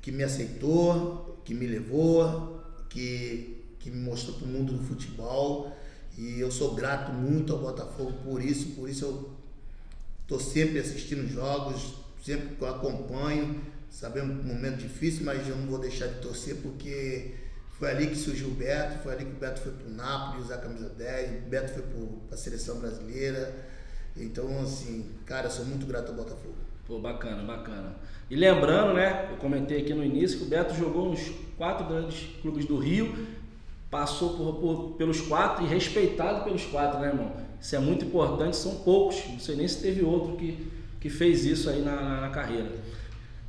que 0.00 0.10
me 0.10 0.22
aceitou, 0.22 1.40
que 1.44 1.54
me 1.54 1.66
levou, 1.66 2.60
que, 2.88 3.64
que 3.78 3.90
me 3.90 4.00
mostrou 4.00 4.36
para 4.36 4.46
o 4.46 4.48
mundo 4.48 4.72
do 4.72 4.84
futebol. 4.84 5.76
E 6.16 6.38
eu 6.38 6.50
sou 6.50 6.74
grato 6.74 7.12
muito 7.12 7.52
ao 7.52 7.58
Botafogo 7.58 8.12
por 8.24 8.42
isso, 8.42 8.70
por 8.70 8.88
isso 8.88 9.04
eu 9.04 9.30
estou 10.22 10.38
sempre 10.38 10.78
assistindo 10.78 11.28
jogos, 11.28 11.94
sempre 12.24 12.64
acompanho 12.66 13.60
Sabemos 13.94 14.44
um 14.44 14.48
momento 14.48 14.78
difícil, 14.78 15.24
mas 15.24 15.48
eu 15.48 15.54
não 15.54 15.66
vou 15.68 15.78
deixar 15.78 16.08
de 16.08 16.18
torcer 16.20 16.56
porque 16.56 17.36
foi 17.78 17.92
ali 17.92 18.08
que 18.08 18.16
surgiu 18.16 18.48
o 18.48 18.50
Beto, 18.50 18.98
foi 19.04 19.12
ali 19.12 19.24
que 19.24 19.30
o 19.30 19.36
Beto 19.36 19.60
foi 19.60 19.70
para 19.70 19.86
o 19.86 19.90
Napoli 19.90 20.42
usar 20.42 20.56
a 20.56 20.58
camisa 20.58 20.88
10, 20.88 21.46
o 21.46 21.48
Beto 21.48 21.72
foi 21.74 21.82
para 22.26 22.34
a 22.34 22.36
seleção 22.36 22.80
brasileira. 22.80 23.54
Então, 24.16 24.60
assim, 24.60 25.12
cara, 25.24 25.46
eu 25.46 25.50
sou 25.50 25.64
muito 25.64 25.86
grato 25.86 26.08
ao 26.08 26.16
Botafogo. 26.16 26.56
Pô, 26.88 26.98
bacana, 26.98 27.44
bacana. 27.44 27.94
E 28.28 28.34
lembrando, 28.34 28.94
né, 28.94 29.28
eu 29.30 29.36
comentei 29.36 29.82
aqui 29.82 29.94
no 29.94 30.04
início 30.04 30.38
que 30.38 30.44
o 30.44 30.48
Beto 30.48 30.74
jogou 30.74 31.10
nos 31.10 31.30
quatro 31.56 31.86
grandes 31.86 32.30
clubes 32.42 32.66
do 32.66 32.76
Rio, 32.76 33.28
passou 33.92 34.36
por, 34.36 34.54
por, 34.54 34.96
pelos 34.96 35.20
quatro 35.20 35.64
e 35.64 35.68
respeitado 35.68 36.42
pelos 36.42 36.66
quatro, 36.66 36.98
né, 36.98 37.10
irmão? 37.10 37.32
Isso 37.60 37.76
é 37.76 37.78
muito 37.78 38.04
importante, 38.04 38.56
são 38.56 38.74
poucos, 38.80 39.22
não 39.28 39.38
sei 39.38 39.54
nem 39.54 39.68
se 39.68 39.80
teve 39.80 40.02
outro 40.02 40.36
que, 40.36 40.68
que 41.00 41.08
fez 41.08 41.44
isso 41.44 41.70
aí 41.70 41.80
na, 41.80 41.94
na, 41.94 42.20
na 42.22 42.30
carreira. 42.30 42.72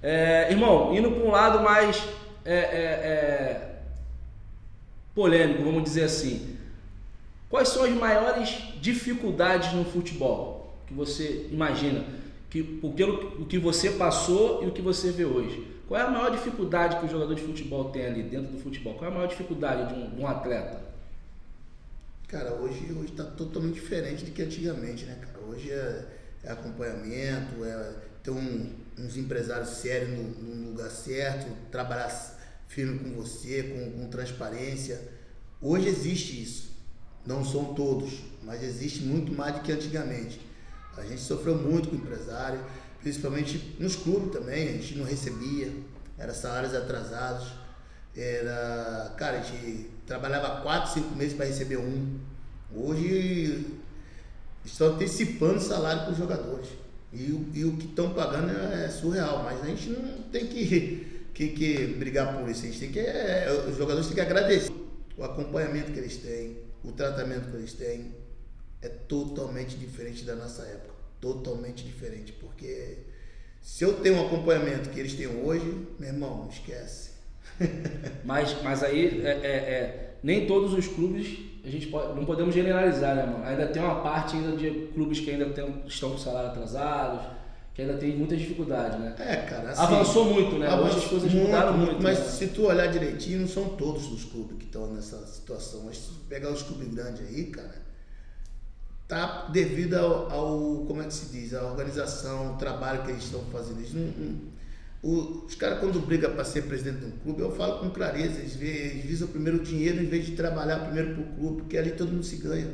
É, 0.07 0.51
irmão, 0.51 0.95
indo 0.95 1.09
para 1.09 1.23
um 1.23 1.31
lado 1.31 1.63
mais 1.63 1.97
é, 2.45 2.53
é, 2.53 2.59
é, 2.59 3.75
polêmico, 5.15 5.63
vamos 5.63 5.81
dizer 5.81 6.03
assim. 6.03 6.57
Quais 7.49 7.69
são 7.69 7.83
as 7.83 7.89
maiores 7.89 8.55
dificuldades 8.79 9.73
no 9.73 9.83
futebol 9.83 10.77
que 10.85 10.93
você 10.93 11.47
imagina? 11.51 12.05
Que, 12.51 12.61
pelo 12.61 13.41
o 13.41 13.47
que 13.47 13.57
você 13.57 13.93
passou 13.93 14.63
e 14.63 14.67
o 14.67 14.71
que 14.71 14.81
você 14.81 15.09
vê 15.09 15.25
hoje. 15.25 15.65
Qual 15.87 15.99
é 15.99 16.03
a 16.03 16.11
maior 16.11 16.29
dificuldade 16.29 16.99
que 16.99 17.05
o 17.07 17.09
jogador 17.09 17.33
de 17.33 17.41
futebol 17.41 17.85
tem 17.85 18.05
ali 18.05 18.21
dentro 18.21 18.51
do 18.51 18.59
futebol? 18.59 18.93
Qual 18.93 19.09
é 19.09 19.11
a 19.11 19.15
maior 19.15 19.27
dificuldade 19.27 19.91
de 19.91 19.99
um, 19.99 20.09
de 20.11 20.21
um 20.21 20.27
atleta? 20.27 20.83
Cara, 22.27 22.53
hoje 22.53 22.85
está 23.05 23.23
totalmente 23.23 23.73
diferente 23.73 24.23
do 24.23 24.29
que 24.29 24.43
antigamente, 24.43 25.05
né, 25.05 25.17
cara? 25.19 25.43
Hoje 25.47 25.71
é, 25.71 26.05
é 26.43 26.51
acompanhamento, 26.51 27.65
é 27.65 27.93
ter 28.21 28.29
um, 28.29 28.84
uns 28.97 29.17
empresários 29.17 29.69
sérios 29.69 30.09
no, 30.09 30.23
no, 30.23 30.69
lugar 30.71 30.89
certo, 30.89 31.51
trabalhar 31.71 32.09
firme 32.67 32.99
com 32.99 33.21
você, 33.21 33.63
com, 33.63 33.99
com 33.99 34.09
transparência. 34.09 35.01
Hoje 35.61 35.87
existe 35.87 36.41
isso. 36.41 36.75
Não 37.25 37.43
são 37.43 37.73
todos, 37.73 38.21
mas 38.43 38.63
existe 38.63 39.01
muito 39.01 39.31
mais 39.33 39.55
do 39.55 39.61
que 39.61 39.71
antigamente. 39.71 40.39
A 40.95 41.03
gente 41.03 41.21
sofreu 41.21 41.55
muito 41.55 41.89
com 41.89 41.95
empresário, 41.95 42.63
principalmente 43.01 43.75
nos 43.79 43.95
clubes 43.95 44.31
também, 44.31 44.69
a 44.69 44.71
gente 44.73 44.95
não 44.95 45.05
recebia, 45.05 45.71
eram 46.17 46.33
salários 46.33 46.73
atrasados. 46.73 47.47
era. 48.15 49.13
Cara, 49.17 49.39
a 49.39 49.41
gente 49.41 49.89
trabalhava 50.05 50.61
quatro, 50.61 50.93
cinco 50.93 51.15
meses 51.15 51.35
para 51.35 51.45
receber 51.45 51.77
um. 51.77 52.19
Hoje 52.73 53.65
estão 54.63 54.87
antecipando 54.87 55.59
salário 55.59 56.03
para 56.03 56.11
os 56.11 56.17
jogadores. 56.17 56.84
E, 57.15 57.59
e 57.59 57.65
o 57.65 57.77
que 57.77 57.85
estão 57.85 58.13
pagando 58.13 58.51
é 58.51 58.89
surreal, 58.89 59.43
mas 59.43 59.61
a 59.61 59.65
gente 59.67 59.89
não 59.89 60.23
tem 60.31 60.47
que, 60.47 61.27
que, 61.33 61.47
que 61.49 61.85
brigar 61.97 62.37
por 62.37 62.49
isso. 62.49 62.63
A 62.63 62.67
gente 62.67 62.79
tem 62.79 62.91
que. 62.91 62.99
é, 62.99 63.65
os 63.69 63.77
jogadores 63.77 64.07
têm 64.07 64.15
que 64.15 64.21
agradecer 64.21 64.71
o 65.17 65.23
acompanhamento 65.23 65.91
que 65.91 65.99
eles 65.99 66.17
têm, 66.17 66.57
o 66.83 66.91
tratamento 66.91 67.49
que 67.49 67.57
eles 67.57 67.73
têm. 67.73 68.13
É 68.81 68.89
totalmente 68.89 69.77
diferente 69.77 70.23
da 70.23 70.35
nossa 70.35 70.61
época. 70.63 70.93
Totalmente 71.19 71.83
diferente. 71.83 72.31
Porque 72.33 72.97
se 73.61 73.83
eu 73.83 73.93
tenho 74.01 74.15
um 74.17 74.27
acompanhamento 74.27 74.89
que 74.89 74.99
eles 74.99 75.13
têm 75.13 75.27
hoje, 75.27 75.87
meu 75.97 76.09
irmão, 76.09 76.47
esquece. 76.51 77.11
Mas, 78.25 78.61
mas 78.63 78.83
aí 78.83 79.21
é, 79.25 79.29
é- 79.29 79.47
é, 79.47 80.15
nem 80.21 80.45
todos 80.45 80.73
os 80.73 80.87
clubes 80.87 81.39
a 81.65 81.71
gente 81.71 81.87
pode, 81.87 82.13
não 82.15 82.25
podemos 82.25 82.53
generalizar, 82.53 83.15
né, 83.15 83.25
mano? 83.25 83.43
Ainda 83.45 83.67
tem 83.67 83.81
uma 83.81 84.01
parte 84.01 84.35
ainda 84.35 84.55
de 84.55 84.69
clubes 84.93 85.19
que 85.19 85.31
ainda 85.31 85.45
tem- 85.49 85.83
estão 85.87 86.11
com 86.11 86.17
salário 86.17 86.49
atrasados, 86.49 87.21
que 87.73 87.81
ainda 87.81 87.95
tem 87.95 88.15
muita 88.15 88.37
dificuldade, 88.37 88.97
né? 88.99 89.15
É, 89.19 89.35
cara. 89.37 89.71
assim, 89.71 89.81
Avançou 89.81 90.25
muito, 90.25 90.57
né? 90.57 90.73
Hoje 90.79 90.97
as 90.97 91.05
coisas 91.05 91.33
mudaram 91.33 91.77
muito. 91.77 92.01
Mas 92.01 92.19
né? 92.19 92.25
se 92.25 92.47
tu 92.47 92.63
olhar 92.67 92.87
direitinho, 92.87 93.41
não 93.41 93.47
são 93.47 93.69
todos 93.69 94.11
os 94.11 94.23
clubes 94.25 94.57
que 94.57 94.65
estão 94.65 94.87
nessa 94.93 95.17
situação. 95.27 95.81
Mas 95.85 95.97
se 95.97 96.07
tu 96.09 96.13
pegar 96.29 96.51
os 96.51 96.61
clubes 96.61 96.87
grandes 96.93 97.21
aí, 97.27 97.45
cara, 97.45 97.75
tá 99.07 99.47
devido 99.51 99.95
ao, 99.95 100.31
ao- 100.31 100.85
como 100.87 101.01
é 101.01 101.05
que 101.05 101.13
se 101.13 101.27
diz, 101.31 101.53
a 101.53 101.63
organização, 101.63 102.53
o 102.53 102.57
trabalho 102.57 103.03
que 103.03 103.11
eles 103.11 103.23
estão 103.23 103.41
fazendo. 103.51 103.79
Eles 103.79 103.93
não- 103.93 104.03
não- 104.03 104.54
o- 105.07 105.45
os 105.45 105.53
caras 105.53 105.79
quando 105.79 105.99
brigam 105.99 106.33
para 106.33 106.43
ser 106.43 106.63
presidente 106.63 106.97
de 106.99 107.05
um 107.05 107.11
clube, 107.11 107.41
eu 107.41 107.51
falo 107.51 107.79
com 107.79 107.91
clareza, 107.91 108.39
eles, 108.39 108.59
eles 108.59 109.05
visam 109.05 109.27
primeiro 109.27 109.59
o 109.59 109.63
dinheiro 109.63 110.01
em 110.01 110.07
vez 110.07 110.25
de 110.25 110.31
trabalhar 110.31 110.79
primeiro 110.79 111.13
pro 111.13 111.23
clube, 111.35 111.61
porque 111.61 111.77
ali 111.77 111.91
todo 111.91 112.11
mundo 112.11 112.23
se 112.23 112.37
ganha. 112.37 112.71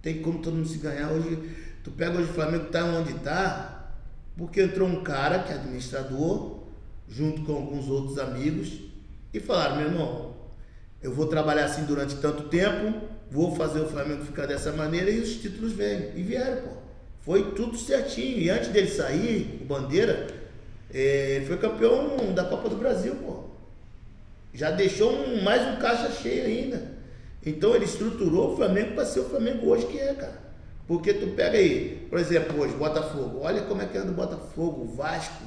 Tem 0.00 0.22
como 0.22 0.38
todo 0.38 0.54
mundo 0.54 0.68
se 0.68 0.78
ganhar. 0.78 1.10
Hoje, 1.10 1.36
tu 1.82 1.90
pega 1.90 2.16
hoje 2.18 2.30
o 2.30 2.34
Flamengo 2.34 2.66
tá 2.66 2.84
onde 2.84 3.14
tá, 3.14 3.92
porque 4.36 4.62
entrou 4.62 4.88
um 4.88 5.02
cara 5.02 5.40
que 5.40 5.50
é 5.52 5.56
administrador, 5.56 6.60
junto 7.08 7.42
com 7.42 7.54
alguns 7.54 7.88
outros 7.88 8.16
amigos, 8.18 8.80
e 9.34 9.40
falaram, 9.40 9.76
meu 9.76 9.86
irmão, 9.86 10.36
eu 11.02 11.12
vou 11.12 11.26
trabalhar 11.26 11.64
assim 11.64 11.84
durante 11.84 12.14
tanto 12.16 12.44
tempo, 12.44 13.00
vou 13.28 13.56
fazer 13.56 13.80
o 13.80 13.88
Flamengo 13.88 14.24
ficar 14.24 14.46
dessa 14.46 14.70
maneira 14.72 15.10
e 15.10 15.18
os 15.18 15.34
títulos 15.36 15.72
vêm. 15.72 16.12
E 16.14 16.22
vieram, 16.22 16.62
pô. 16.62 16.76
Foi 17.22 17.50
tudo 17.56 17.76
certinho. 17.76 18.38
E 18.38 18.50
antes 18.50 18.68
dele 18.68 18.88
sair, 18.88 19.58
o 19.60 19.64
Bandeira, 19.64 20.28
ele 20.98 21.46
foi 21.46 21.56
campeão 21.58 22.32
da 22.34 22.44
Copa 22.44 22.68
do 22.68 22.76
Brasil, 22.76 23.14
pô. 23.16 23.44
Já 24.54 24.70
deixou 24.70 25.12
um- 25.12 25.42
mais 25.42 25.62
um 25.66 25.78
caixa 25.80 26.10
cheio 26.10 26.44
ainda. 26.44 26.96
Então 27.44 27.74
ele 27.74 27.84
estruturou 27.84 28.52
o 28.52 28.56
Flamengo 28.56 28.94
para 28.94 29.04
ser 29.04 29.20
o 29.20 29.28
Flamengo 29.28 29.68
hoje 29.68 29.86
que 29.86 29.98
é, 29.98 30.14
cara. 30.14 30.46
Porque 30.86 31.12
tu 31.12 31.28
pega 31.28 31.58
aí, 31.58 32.06
por 32.08 32.18
exemplo, 32.18 32.60
hoje, 32.60 32.74
Botafogo. 32.74 33.40
Olha 33.42 33.62
como 33.62 33.82
é 33.82 33.86
que 33.86 33.98
anda 33.98 34.10
o 34.10 34.14
Botafogo, 34.14 34.82
o 34.82 34.96
Vasco. 34.96 35.42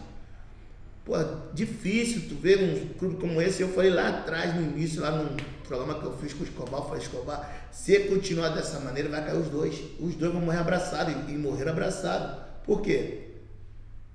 Pô, 1.06 1.16
difícil 1.54 2.30
tu 2.30 2.36
ver 2.36 2.60
um 2.62 2.94
clube 3.00 3.16
como 3.16 3.42
esse. 3.42 3.62
Eu 3.62 3.70
falei 3.70 3.90
lá 3.90 4.10
atrás, 4.10 4.54
no 4.54 4.62
início, 4.62 5.02
lá 5.02 5.12
no 5.12 5.36
programa 5.64 6.00
que 6.00 6.06
eu 6.06 6.14
fiz 6.18 6.34
com 6.34 6.42
o 6.42 6.46
Escobar, 6.46 6.82
eu 6.82 6.86
falei, 6.86 7.02
Escobar, 7.02 7.70
se 7.72 8.00
continuar 8.02 8.50
dessa 8.50 8.80
maneira, 8.82 9.10
vai 9.10 9.26
cair 9.26 9.40
os 9.40 9.48
dois. 9.48 9.80
Os 10.00 10.14
dois 10.16 10.32
vão 10.32 10.42
morrer 10.42 10.60
abraçados 10.60 11.14
e, 11.28 11.32
morreram 11.32 11.72
abraçados. 11.72 12.38
Por 12.66 12.82
quê? 12.82 13.30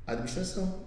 Administração. 0.06 0.83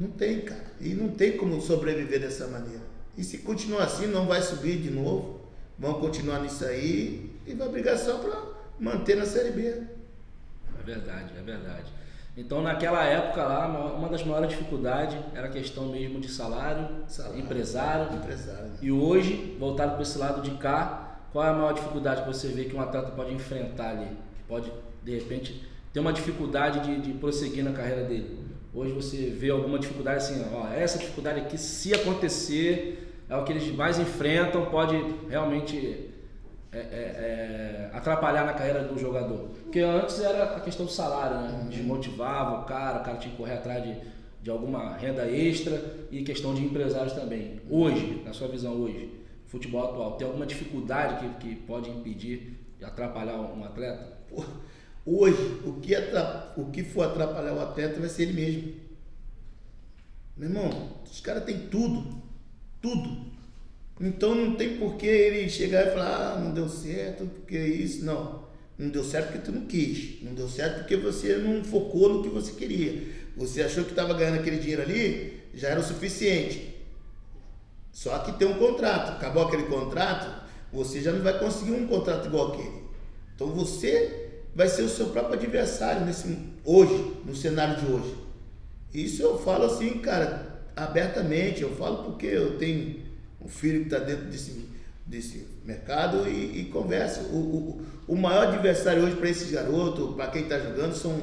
Não 0.00 0.10
tem, 0.12 0.40
cara. 0.40 0.64
E 0.80 0.94
não 0.94 1.10
tem 1.10 1.36
como 1.36 1.60
sobreviver 1.60 2.20
dessa 2.20 2.46
maneira. 2.46 2.80
E 3.18 3.22
se 3.22 3.38
continuar 3.38 3.84
assim, 3.84 4.06
não 4.06 4.24
vai 4.26 4.40
subir 4.40 4.78
de 4.78 4.90
novo. 4.90 5.40
Vão 5.78 6.00
continuar 6.00 6.40
nisso 6.40 6.64
aí 6.64 7.30
e 7.46 7.52
vai 7.52 7.68
brigar 7.68 7.98
só 7.98 8.16
para 8.16 8.42
manter 8.78 9.14
na 9.14 9.26
Série 9.26 9.50
B. 9.50 9.66
É 9.66 10.82
verdade, 10.82 11.34
é 11.38 11.42
verdade. 11.42 11.92
Então 12.34 12.62
naquela 12.62 13.04
época 13.04 13.44
lá, 13.44 13.66
uma 13.94 14.08
das 14.08 14.24
maiores 14.24 14.48
dificuldades 14.48 15.18
era 15.34 15.48
a 15.48 15.50
questão 15.50 15.88
mesmo 15.88 16.18
de 16.18 16.30
salário, 16.30 16.88
Salário. 17.06 17.38
empresário. 17.38 18.16
Empresário. 18.16 18.70
E 18.80 18.90
hoje, 18.90 19.54
voltado 19.60 19.92
para 19.92 20.02
esse 20.02 20.16
lado 20.16 20.40
de 20.40 20.52
cá, 20.52 21.18
qual 21.30 21.44
é 21.44 21.50
a 21.50 21.52
maior 21.52 21.74
dificuldade 21.74 22.22
que 22.22 22.28
você 22.28 22.48
vê 22.48 22.64
que 22.64 22.74
um 22.74 22.80
atleta 22.80 23.10
pode 23.10 23.34
enfrentar 23.34 23.90
ali? 23.90 24.06
Que 24.06 24.42
pode, 24.48 24.72
de 25.04 25.14
repente, 25.14 25.68
ter 25.92 26.00
uma 26.00 26.12
dificuldade 26.12 26.80
de, 26.80 27.02
de 27.02 27.18
prosseguir 27.18 27.62
na 27.62 27.72
carreira 27.72 28.04
dele. 28.04 28.49
Hoje 28.72 28.92
você 28.92 29.16
vê 29.30 29.50
alguma 29.50 29.78
dificuldade 29.78 30.18
assim, 30.18 30.44
ó, 30.54 30.68
essa 30.68 30.98
dificuldade 30.98 31.40
aqui, 31.40 31.58
se 31.58 31.92
acontecer, 31.92 33.24
é 33.28 33.36
o 33.36 33.44
que 33.44 33.52
eles 33.52 33.74
mais 33.74 33.98
enfrentam, 33.98 34.66
pode 34.66 34.96
realmente 35.28 36.10
é, 36.72 36.78
é, 36.78 36.80
é, 36.80 37.90
atrapalhar 37.92 38.44
na 38.44 38.52
carreira 38.52 38.84
do 38.84 38.96
jogador. 38.96 39.48
Porque 39.64 39.80
antes 39.80 40.20
era 40.20 40.56
a 40.56 40.60
questão 40.60 40.86
do 40.86 40.92
salário, 40.92 41.36
né? 41.40 41.66
Desmotivava 41.68 42.60
o 42.60 42.64
cara, 42.64 43.00
o 43.00 43.04
cara 43.04 43.18
tinha 43.18 43.32
que 43.32 43.36
correr 43.36 43.54
atrás 43.54 43.82
de, 43.82 43.96
de 44.40 44.50
alguma 44.50 44.96
renda 44.96 45.28
extra 45.28 45.82
e 46.10 46.22
questão 46.22 46.54
de 46.54 46.64
empresários 46.64 47.12
também. 47.12 47.60
Hoje, 47.68 48.22
na 48.24 48.32
sua 48.32 48.46
visão 48.46 48.74
hoje, 48.74 49.20
futebol 49.46 49.84
atual, 49.84 50.12
tem 50.12 50.26
alguma 50.26 50.46
dificuldade 50.46 51.26
que, 51.38 51.48
que 51.48 51.56
pode 51.62 51.90
impedir 51.90 52.56
de 52.78 52.84
atrapalhar 52.84 53.34
um 53.34 53.64
atleta? 53.64 54.18
Pô, 54.28 54.44
Hoje, 55.04 55.60
o 55.64 55.74
que, 55.80 55.94
o 56.56 56.70
que 56.70 56.84
for 56.84 57.02
atrapalhar 57.02 57.54
o 57.54 57.60
atleta 57.60 57.98
vai 57.98 58.08
ser 58.08 58.24
ele 58.24 58.32
mesmo. 58.32 58.74
Meu 60.36 60.48
irmão, 60.48 60.92
os 61.04 61.20
caras 61.20 61.44
têm 61.44 61.68
tudo. 61.68 62.20
Tudo. 62.80 63.30
Então 64.00 64.34
não 64.34 64.56
tem 64.56 64.78
por 64.78 64.96
que 64.96 65.06
ele 65.06 65.48
chegar 65.48 65.86
e 65.86 65.90
falar, 65.90 66.34
ah, 66.34 66.40
não 66.40 66.54
deu 66.54 66.68
certo, 66.68 67.26
porque 67.26 67.58
isso. 67.58 68.04
Não. 68.04 68.48
Não 68.78 68.88
deu 68.88 69.04
certo 69.04 69.32
porque 69.32 69.44
tu 69.44 69.52
não 69.52 69.66
quis. 69.66 70.22
Não 70.22 70.32
deu 70.32 70.48
certo 70.48 70.78
porque 70.78 70.96
você 70.96 71.36
não 71.36 71.62
focou 71.62 72.14
no 72.14 72.22
que 72.22 72.30
você 72.30 72.52
queria. 72.52 73.06
Você 73.36 73.62
achou 73.62 73.84
que 73.84 73.90
estava 73.90 74.14
ganhando 74.14 74.40
aquele 74.40 74.58
dinheiro 74.58 74.82
ali, 74.82 75.42
já 75.54 75.68
era 75.68 75.80
o 75.80 75.82
suficiente. 75.82 76.74
Só 77.92 78.18
que 78.20 78.38
tem 78.38 78.48
um 78.48 78.58
contrato. 78.58 79.12
Acabou 79.12 79.46
aquele 79.46 79.64
contrato, 79.64 80.48
você 80.72 81.00
já 81.02 81.12
não 81.12 81.22
vai 81.22 81.38
conseguir 81.38 81.72
um 81.72 81.86
contrato 81.86 82.26
igual 82.26 82.54
aquele. 82.54 82.84
Então 83.34 83.48
você 83.48 84.19
vai 84.54 84.68
ser 84.68 84.82
o 84.82 84.88
seu 84.88 85.06
próprio 85.10 85.34
adversário 85.34 86.04
nesse 86.04 86.36
hoje, 86.64 87.16
no 87.24 87.34
cenário 87.34 87.80
de 87.84 87.90
hoje. 87.92 88.14
Isso 88.92 89.22
eu 89.22 89.38
falo 89.38 89.64
assim, 89.66 89.98
cara, 89.98 90.62
abertamente. 90.76 91.62
Eu 91.62 91.74
falo 91.76 92.04
porque 92.04 92.26
eu 92.26 92.58
tenho 92.58 93.00
um 93.40 93.48
filho 93.48 93.80
que 93.80 93.94
está 93.94 93.98
dentro 93.98 94.26
desse, 94.26 94.68
desse 95.06 95.46
mercado 95.64 96.28
e, 96.28 96.62
e 96.62 96.64
conversa. 96.66 97.22
O, 97.32 97.36
o, 97.36 97.82
o 98.08 98.16
maior 98.16 98.48
adversário 98.48 99.04
hoje 99.04 99.16
para 99.16 99.28
esses 99.30 99.50
garotos, 99.50 100.14
para 100.16 100.28
quem 100.28 100.42
está 100.42 100.58
jogando, 100.58 100.94
são 100.94 101.20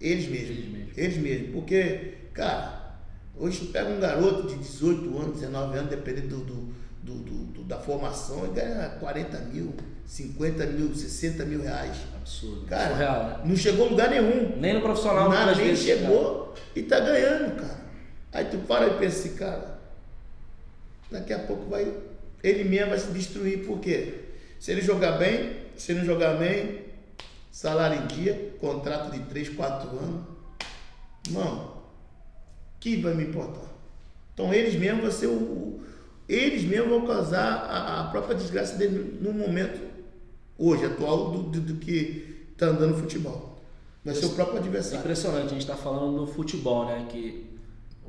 eles 0.00 0.28
mesmos. 0.28 0.50
Eles 0.58 0.70
mesmos. 0.72 0.98
Eles 0.98 1.16
mesmos. 1.18 1.50
Porque, 1.52 2.14
cara, 2.34 2.96
hoje 3.36 3.60
tu 3.60 3.66
pega 3.72 3.88
um 3.88 4.00
garoto 4.00 4.48
de 4.48 4.56
18 4.56 5.18
anos, 5.18 5.40
19 5.40 5.78
anos, 5.78 5.90
dependendo 5.90 6.36
do, 6.38 6.54
do, 7.02 7.14
do, 7.14 7.34
do- 7.52 7.64
da 7.64 7.78
formação, 7.78 8.44
ele 8.44 8.54
ganha 8.54 8.88
40 9.00 9.38
mil, 9.40 9.74
50 10.08 10.64
mil, 10.66 10.94
60 10.94 11.44
mil 11.44 11.60
reais. 11.62 11.94
Absurdo. 12.16 12.64
Cara, 12.66 12.90
Surreal, 12.92 13.24
né? 13.24 13.40
não 13.44 13.54
chegou 13.56 13.86
a 13.86 13.90
lugar 13.90 14.08
nenhum. 14.10 14.56
Nem 14.56 14.72
no 14.74 14.80
profissional, 14.80 15.28
Nada, 15.28 15.54
nem 15.54 15.66
vezes, 15.66 15.84
chegou 15.84 16.54
e 16.74 16.82
tá 16.82 16.98
ganhando, 16.98 17.56
cara. 17.60 17.78
Aí 18.32 18.46
tu 18.46 18.56
para 18.66 18.86
e 18.86 18.98
pensa 18.98 19.18
assim, 19.18 19.36
cara, 19.36 19.78
daqui 21.10 21.32
a 21.34 21.38
pouco 21.40 21.66
vai. 21.68 21.92
Ele 22.42 22.64
mesmo 22.64 22.88
vai 22.90 22.98
se 22.98 23.08
destruir, 23.10 23.66
por 23.66 23.80
quê? 23.80 24.14
Se 24.58 24.72
ele 24.72 24.80
jogar 24.80 25.12
bem, 25.12 25.56
se 25.76 25.92
ele 25.92 26.00
não 26.00 26.06
jogar 26.06 26.34
bem, 26.38 26.86
salário 27.52 28.02
em 28.02 28.06
dia, 28.06 28.54
contrato 28.60 29.10
de 29.12 29.18
3, 29.24 29.50
4 29.50 29.90
anos. 29.90 30.24
Mano, 31.30 31.82
que 32.80 32.96
vai 32.96 33.12
me 33.14 33.24
importar? 33.24 33.68
Então 34.32 34.54
eles 34.54 34.74
mesmos 34.74 35.02
vão 35.02 35.10
ser 35.12 35.26
o. 35.26 35.32
o- 35.32 35.82
Eles 36.26 36.62
mesmos 36.64 36.88
vão 36.90 37.06
causar 37.06 37.42
a, 37.68 38.00
a 38.00 38.04
própria 38.10 38.34
desgraça 38.36 38.76
dele 38.76 39.18
no 39.20 39.32
momento 39.32 39.87
hoje, 40.58 40.84
atual, 40.84 41.30
do, 41.30 41.42
do, 41.44 41.60
do 41.60 41.74
que 41.76 42.52
tá 42.56 42.66
andando 42.66 42.96
no 42.96 42.98
futebol. 42.98 43.58
Vai 44.04 44.14
ser 44.14 44.26
o 44.26 44.30
próprio 44.30 44.56
É 44.56 44.60
adversário. 44.60 45.00
impressionante, 45.00 45.46
a 45.46 45.50
gente 45.50 45.60
está 45.60 45.76
falando 45.76 46.18
do 46.18 46.26
futebol, 46.26 46.86
né? 46.86 47.06
Que 47.08 47.46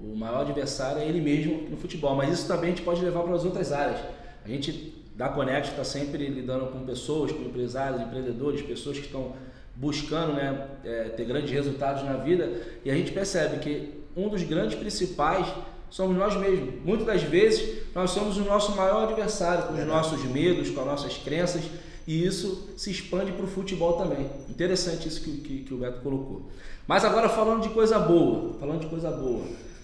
o 0.01 0.15
maior 0.15 0.41
adversário 0.41 1.01
é 1.01 1.07
ele 1.07 1.21
mesmo 1.21 1.69
no 1.69 1.77
futebol, 1.77 2.15
mas 2.15 2.33
isso 2.33 2.47
também 2.47 2.71
a 2.71 2.75
gente 2.75 2.83
pode 2.83 3.01
levar 3.03 3.21
para 3.23 3.35
as 3.35 3.45
outras 3.45 3.71
áreas. 3.71 3.99
A 4.43 4.47
gente 4.47 4.95
da 5.15 5.27
Conect 5.27 5.71
está 5.71 5.83
sempre 5.83 6.27
lidando 6.27 6.67
com 6.67 6.85
pessoas, 6.85 7.31
com 7.33 7.43
empresários, 7.43 8.01
empreendedores, 8.01 8.61
pessoas 8.61 8.97
que 8.97 9.05
estão 9.05 9.33
buscando 9.75 10.33
né, 10.33 10.67
é, 10.85 11.03
ter 11.09 11.25
grandes 11.25 11.51
resultados 11.51 12.03
na 12.03 12.13
vida 12.13 12.61
e 12.85 12.89
a 12.89 12.95
gente 12.95 13.11
percebe 13.11 13.59
que 13.59 13.93
um 14.15 14.29
dos 14.29 14.43
grandes 14.43 14.79
principais 14.79 15.47
somos 15.89 16.15
nós 16.17 16.37
mesmos. 16.37 16.75
Muitas 16.85 17.05
das 17.05 17.23
vezes 17.23 17.83
nós 17.93 18.11
somos 18.11 18.37
o 18.37 18.45
nosso 18.45 18.75
maior 18.75 19.03
adversário, 19.03 19.67
com 19.67 19.73
os 19.73 19.85
nossos 19.85 20.23
medos, 20.23 20.69
com 20.69 20.79
as 20.79 20.85
nossas 20.85 21.17
crenças 21.17 21.63
e 22.07 22.25
isso 22.25 22.69
se 22.77 22.91
expande 22.91 23.31
para 23.31 23.45
o 23.45 23.47
futebol 23.47 23.93
também. 23.93 24.29
Interessante 24.49 25.07
isso 25.07 25.21
que, 25.21 25.37
que, 25.37 25.63
que 25.63 25.73
o 25.73 25.77
Beto 25.77 26.01
colocou. 26.01 26.49
Mas 26.87 27.05
agora 27.05 27.29
falando 27.29 27.61
de 27.61 27.69
coisa 27.69 27.99
boa, 27.99 28.55
falando 28.59 28.81
de 28.81 28.87
coisa 28.87 29.11
boa. 29.11 29.43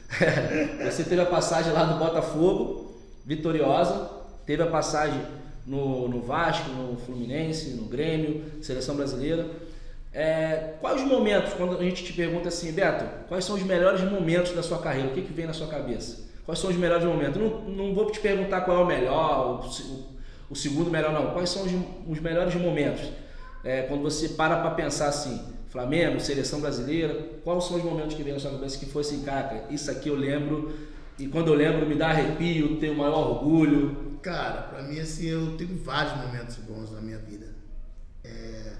Você 0.84 1.04
teve 1.04 1.22
a 1.22 1.26
passagem 1.26 1.72
lá 1.72 1.84
do 1.84 2.00
Botafogo 2.00 2.94
vitoriosa, 3.26 4.10
teve 4.46 4.64
a 4.64 4.68
passagem 4.68 5.22
no, 5.66 6.08
no 6.08 6.22
Vasco, 6.22 6.70
no 6.70 6.98
Fluminense, 6.98 7.72
no 7.72 7.86
Grêmio, 7.86 8.44
seleção 8.62 8.96
brasileira. 8.96 9.48
É, 10.14 10.76
quais 10.80 11.02
os 11.02 11.08
momentos, 11.08 11.54
quando 11.54 11.78
a 11.78 11.84
gente 11.84 12.04
te 12.04 12.14
pergunta 12.14 12.48
assim, 12.48 12.72
Beto, 12.72 13.06
quais 13.28 13.44
são 13.44 13.56
os 13.56 13.64
melhores 13.64 14.02
momentos 14.10 14.54
da 14.54 14.64
sua 14.64 14.80
carreira? 14.80 15.10
O 15.10 15.14
que, 15.14 15.22
que 15.22 15.34
vem 15.34 15.46
na 15.46 15.54
sua 15.54 15.68
cabeça? 15.68 16.24
Quais 16.46 16.60
são 16.60 16.70
os 16.70 16.76
melhores 16.76 17.04
momentos? 17.04 17.42
Não, 17.42 17.62
não 17.62 17.94
vou 17.94 18.10
te 18.10 18.20
perguntar 18.20 18.62
qual 18.62 18.78
é 18.78 18.84
o 18.84 18.86
melhor, 18.86 19.62
o, 19.62 19.68
o 19.68 20.15
segundo 20.54 20.92
melhor, 20.92 21.14
não. 21.14 21.32
Quais 21.32 21.50
são 21.50 21.64
os, 21.64 21.72
os 22.08 22.20
melhores 22.20 22.54
momentos? 22.56 23.10
É, 23.64 23.84
quando 23.84 24.04
você 24.04 24.30
para 24.30 24.60
para 24.62 24.72
pensar 24.72 25.08
assim, 25.08 25.42
Flamengo, 25.70 26.20
seleção 26.20 26.62
brasileira, 26.62 27.14
quais 27.44 27.64
são 27.64 27.78
os 27.78 27.84
momentos 27.84 28.16
que 28.16 28.22
vem 28.22 28.34
na 28.34 28.40
sua 28.40 28.52
cabeça 28.52 28.78
que 28.78 28.86
fosse, 28.86 29.18
cara, 29.20 29.66
isso 29.72 29.90
aqui 29.90 30.10
eu 30.10 30.16
lembro, 30.16 30.74
e 31.18 31.28
quando 31.28 31.48
eu 31.48 31.54
lembro 31.54 31.86
me 31.88 31.96
dá 31.96 32.10
arrepio, 32.10 32.78
tenho 32.80 32.96
maior 32.96 33.30
orgulho? 33.30 34.20
Cara, 34.22 34.64
pra 34.64 34.84
mim, 34.84 35.00
assim, 35.00 35.28
eu 35.28 35.56
tenho 35.58 35.78
vários 35.84 36.16
momentos 36.26 36.58
bons 36.58 36.92
na 36.92 37.02
minha 37.02 37.18
vida. 37.18 37.56
É, 38.24 38.74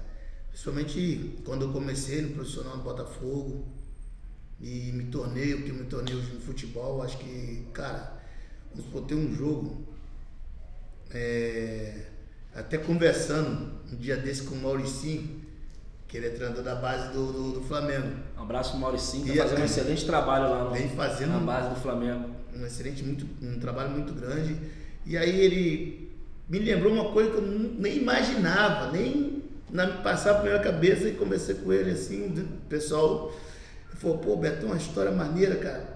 principalmente 0.50 1.38
quando 1.44 1.66
eu 1.66 1.72
comecei 1.72 2.22
no 2.22 2.30
profissional 2.30 2.76
do 2.76 2.82
Botafogo 2.82 3.66
e 4.60 4.90
me 4.92 5.04
tornei 5.04 5.54
o 5.54 5.62
que 5.62 5.72
me 5.72 5.84
tornei 5.84 6.14
hoje 6.14 6.32
no 6.32 6.40
futebol, 6.40 7.02
acho 7.02 7.18
que, 7.18 7.66
cara, 7.72 8.20
vamos 8.70 8.86
supor, 8.86 9.02
ter 9.02 9.14
um 9.14 9.34
jogo, 9.34 9.86
é, 11.12 11.92
até 12.54 12.78
conversando 12.78 13.72
um 13.92 13.96
dia 13.96 14.16
desse 14.16 14.42
com 14.42 14.54
o 14.54 14.58
Mauricinho, 14.58 15.40
que 16.08 16.16
ele 16.16 16.26
é 16.26 16.30
treinador 16.30 16.62
da 16.62 16.74
base 16.74 17.12
do, 17.12 17.32
do, 17.32 17.52
do 17.52 17.60
Flamengo. 17.62 18.16
Um 18.38 18.42
abraço 18.42 18.72
pro 18.72 18.80
Mauricinho, 18.80 19.26
tá 19.26 19.42
fazendo 19.42 19.60
um 19.60 19.64
excelente 19.64 20.06
trabalho 20.06 20.50
lá 20.50 20.64
no, 20.64 20.70
vem 20.70 20.88
fazendo 20.90 21.32
na 21.32 21.40
base 21.40 21.70
do 21.70 21.76
Flamengo. 21.76 22.30
Um 22.54 22.64
excelente, 22.64 23.02
muito, 23.02 23.26
um 23.42 23.58
trabalho 23.58 23.90
muito 23.90 24.12
grande. 24.12 24.56
E 25.04 25.16
aí 25.16 25.40
ele 25.40 26.12
me 26.48 26.58
lembrou 26.58 26.92
uma 26.92 27.12
coisa 27.12 27.30
que 27.30 27.36
eu 27.36 27.42
nem 27.42 27.98
imaginava, 27.98 28.92
nem 28.92 29.42
na, 29.70 29.86
passava 29.98 30.40
pela 30.40 30.58
minha 30.58 30.62
cabeça 30.62 31.08
e 31.08 31.12
conversei 31.12 31.56
com 31.56 31.72
ele 31.72 31.90
assim, 31.90 32.28
o 32.28 32.68
pessoal 32.68 33.32
falou, 33.96 34.18
pô, 34.18 34.36
Beto, 34.36 34.66
uma 34.66 34.76
história 34.76 35.10
maneira, 35.10 35.56
cara. 35.56 35.95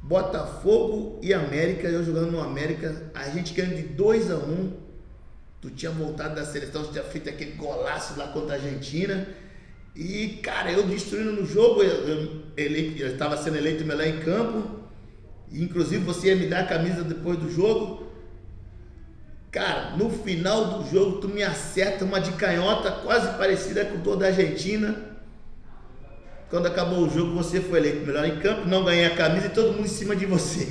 Botafogo 0.00 1.18
e 1.22 1.34
América, 1.34 1.88
eu 1.88 2.04
jogando 2.04 2.32
no 2.32 2.40
América, 2.40 3.10
a 3.14 3.28
gente 3.30 3.52
ganhando 3.52 3.76
de 3.76 3.82
2 3.82 4.30
a 4.30 4.36
1 4.36 4.38
um, 4.38 4.72
Tu 5.60 5.70
tinha 5.70 5.90
voltado 5.90 6.36
da 6.36 6.44
seleção, 6.44 6.84
tu 6.84 6.92
tinha 6.92 7.02
feito 7.02 7.28
aquele 7.28 7.52
golaço 7.52 8.16
lá 8.16 8.28
contra 8.28 8.54
a 8.54 8.58
Argentina. 8.58 9.26
E, 9.94 10.38
cara, 10.40 10.70
eu 10.70 10.84
destruindo 10.84 11.32
no 11.32 11.44
jogo, 11.44 11.82
eu 11.82 13.08
estava 13.10 13.36
sendo 13.36 13.56
eleito 13.56 13.84
melhor 13.84 14.06
em 14.06 14.20
campo. 14.20 14.78
E, 15.50 15.62
inclusive, 15.62 16.04
você 16.04 16.28
ia 16.28 16.36
me 16.36 16.46
dar 16.46 16.60
a 16.60 16.66
camisa 16.66 17.02
depois 17.02 17.38
do 17.38 17.50
jogo. 17.50 18.06
Cara, 19.50 19.96
no 19.96 20.08
final 20.10 20.78
do 20.78 20.90
jogo, 20.90 21.20
tu 21.20 21.28
me 21.28 21.42
acerta 21.42 22.04
uma 22.04 22.20
de 22.20 22.32
canhota 22.32 22.92
quase 22.92 23.36
parecida 23.36 23.84
com 23.84 23.98
toda 24.00 24.26
a 24.26 24.28
Argentina. 24.28 25.17
Quando 26.50 26.66
acabou 26.66 27.00
o 27.00 27.10
jogo, 27.10 27.34
você 27.34 27.60
foi 27.60 27.78
eleito 27.78 28.06
melhor 28.06 28.24
em 28.24 28.38
campo, 28.38 28.66
não 28.66 28.82
ganhei 28.82 29.04
a 29.04 29.14
camisa 29.14 29.46
e 29.46 29.50
todo 29.50 29.72
mundo 29.72 29.84
em 29.84 29.88
cima 29.88 30.16
de 30.16 30.24
você. 30.24 30.68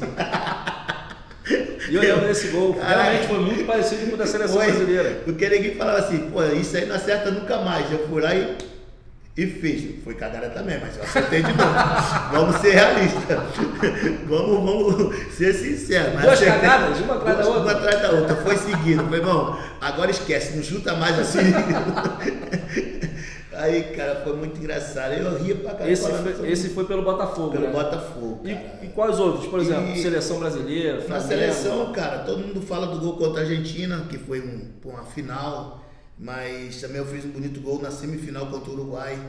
E 1.89 1.95
eu 1.95 2.01
lembro 2.01 2.27
desse 2.27 2.47
gol. 2.47 2.73
Caraca. 2.73 3.01
Realmente 3.01 3.27
foi 3.27 3.39
muito 3.39 3.65
parecido 3.65 4.07
com 4.07 4.15
o 4.15 4.17
da 4.17 4.25
seleção 4.25 4.57
foi, 4.57 4.67
brasileira. 4.67 5.21
Porque 5.23 5.49
ninguém 5.49 5.75
falava 5.75 5.99
assim, 5.99 6.29
pô, 6.29 6.43
isso 6.43 6.75
aí 6.75 6.85
não 6.85 6.95
acerta 6.95 7.31
nunca 7.31 7.59
mais. 7.61 7.89
Eu 7.91 8.07
fui 8.09 8.21
lá 8.21 8.35
e, 8.35 8.57
e 9.37 9.47
fiz. 9.47 10.03
Foi 10.03 10.13
cagada 10.15 10.49
também, 10.49 10.77
mas 10.81 10.97
eu 10.97 11.03
acertei 11.03 11.43
de 11.43 11.53
novo. 11.53 11.73
vamos 12.33 12.55
ser 12.57 12.71
realistas. 12.71 13.39
vamos, 14.27 14.65
vamos 14.65 15.15
ser 15.33 15.53
sinceros. 15.53 16.13
Mas 16.15 16.23
Duas 16.23 16.41
acertei, 16.41 16.59
cagadas, 16.59 16.99
uma 16.99 17.15
atrás 17.15 17.37
da 17.37 17.45
outra. 17.45 17.61
Uma 17.61 17.71
atrás 17.71 18.01
da 18.01 18.11
outra. 18.11 18.35
Foi 18.35 18.57
seguido. 18.57 19.07
Foi, 19.07 19.21
bom, 19.21 19.57
agora 19.79 20.11
esquece, 20.11 20.57
não 20.57 20.63
chuta 20.63 20.95
mais 20.95 21.17
assim. 21.17 21.39
Aí, 23.57 23.83
cara, 23.95 24.21
foi 24.23 24.35
muito 24.35 24.59
engraçado. 24.59 25.13
Eu 25.13 25.37
ria 25.37 25.55
pra 25.55 25.71
caramba. 25.71 25.91
Esse, 25.91 26.11
foi, 26.11 26.51
esse 26.51 26.69
foi 26.69 26.85
pelo 26.85 27.01
Botafogo. 27.01 27.51
Pelo 27.51 27.67
né? 27.67 27.71
Botafogo. 27.71 28.41
E, 28.45 28.85
e, 28.85 28.89
quais 28.89 29.19
outros? 29.19 29.47
Por 29.47 29.59
exemplo, 29.59 29.89
e, 29.89 30.01
seleção 30.01 30.39
brasileira. 30.39 31.01
Flamengo. 31.01 31.13
Na 31.13 31.19
seleção, 31.21 31.91
cara, 31.91 32.19
todo 32.19 32.39
mundo 32.39 32.61
fala 32.61 32.87
do 32.87 32.99
gol 32.99 33.17
contra 33.17 33.41
a 33.41 33.43
Argentina, 33.43 34.05
que 34.09 34.17
foi 34.17 34.41
um, 34.41 34.71
uma 34.85 35.03
final. 35.03 35.83
Mas 36.19 36.79
também 36.81 36.97
eu 36.97 37.05
fiz 37.05 37.25
um 37.25 37.29
bonito 37.29 37.59
gol 37.59 37.81
na 37.81 37.91
semifinal 37.91 38.47
contra 38.47 38.69
o 38.69 38.73
Uruguai, 38.73 39.19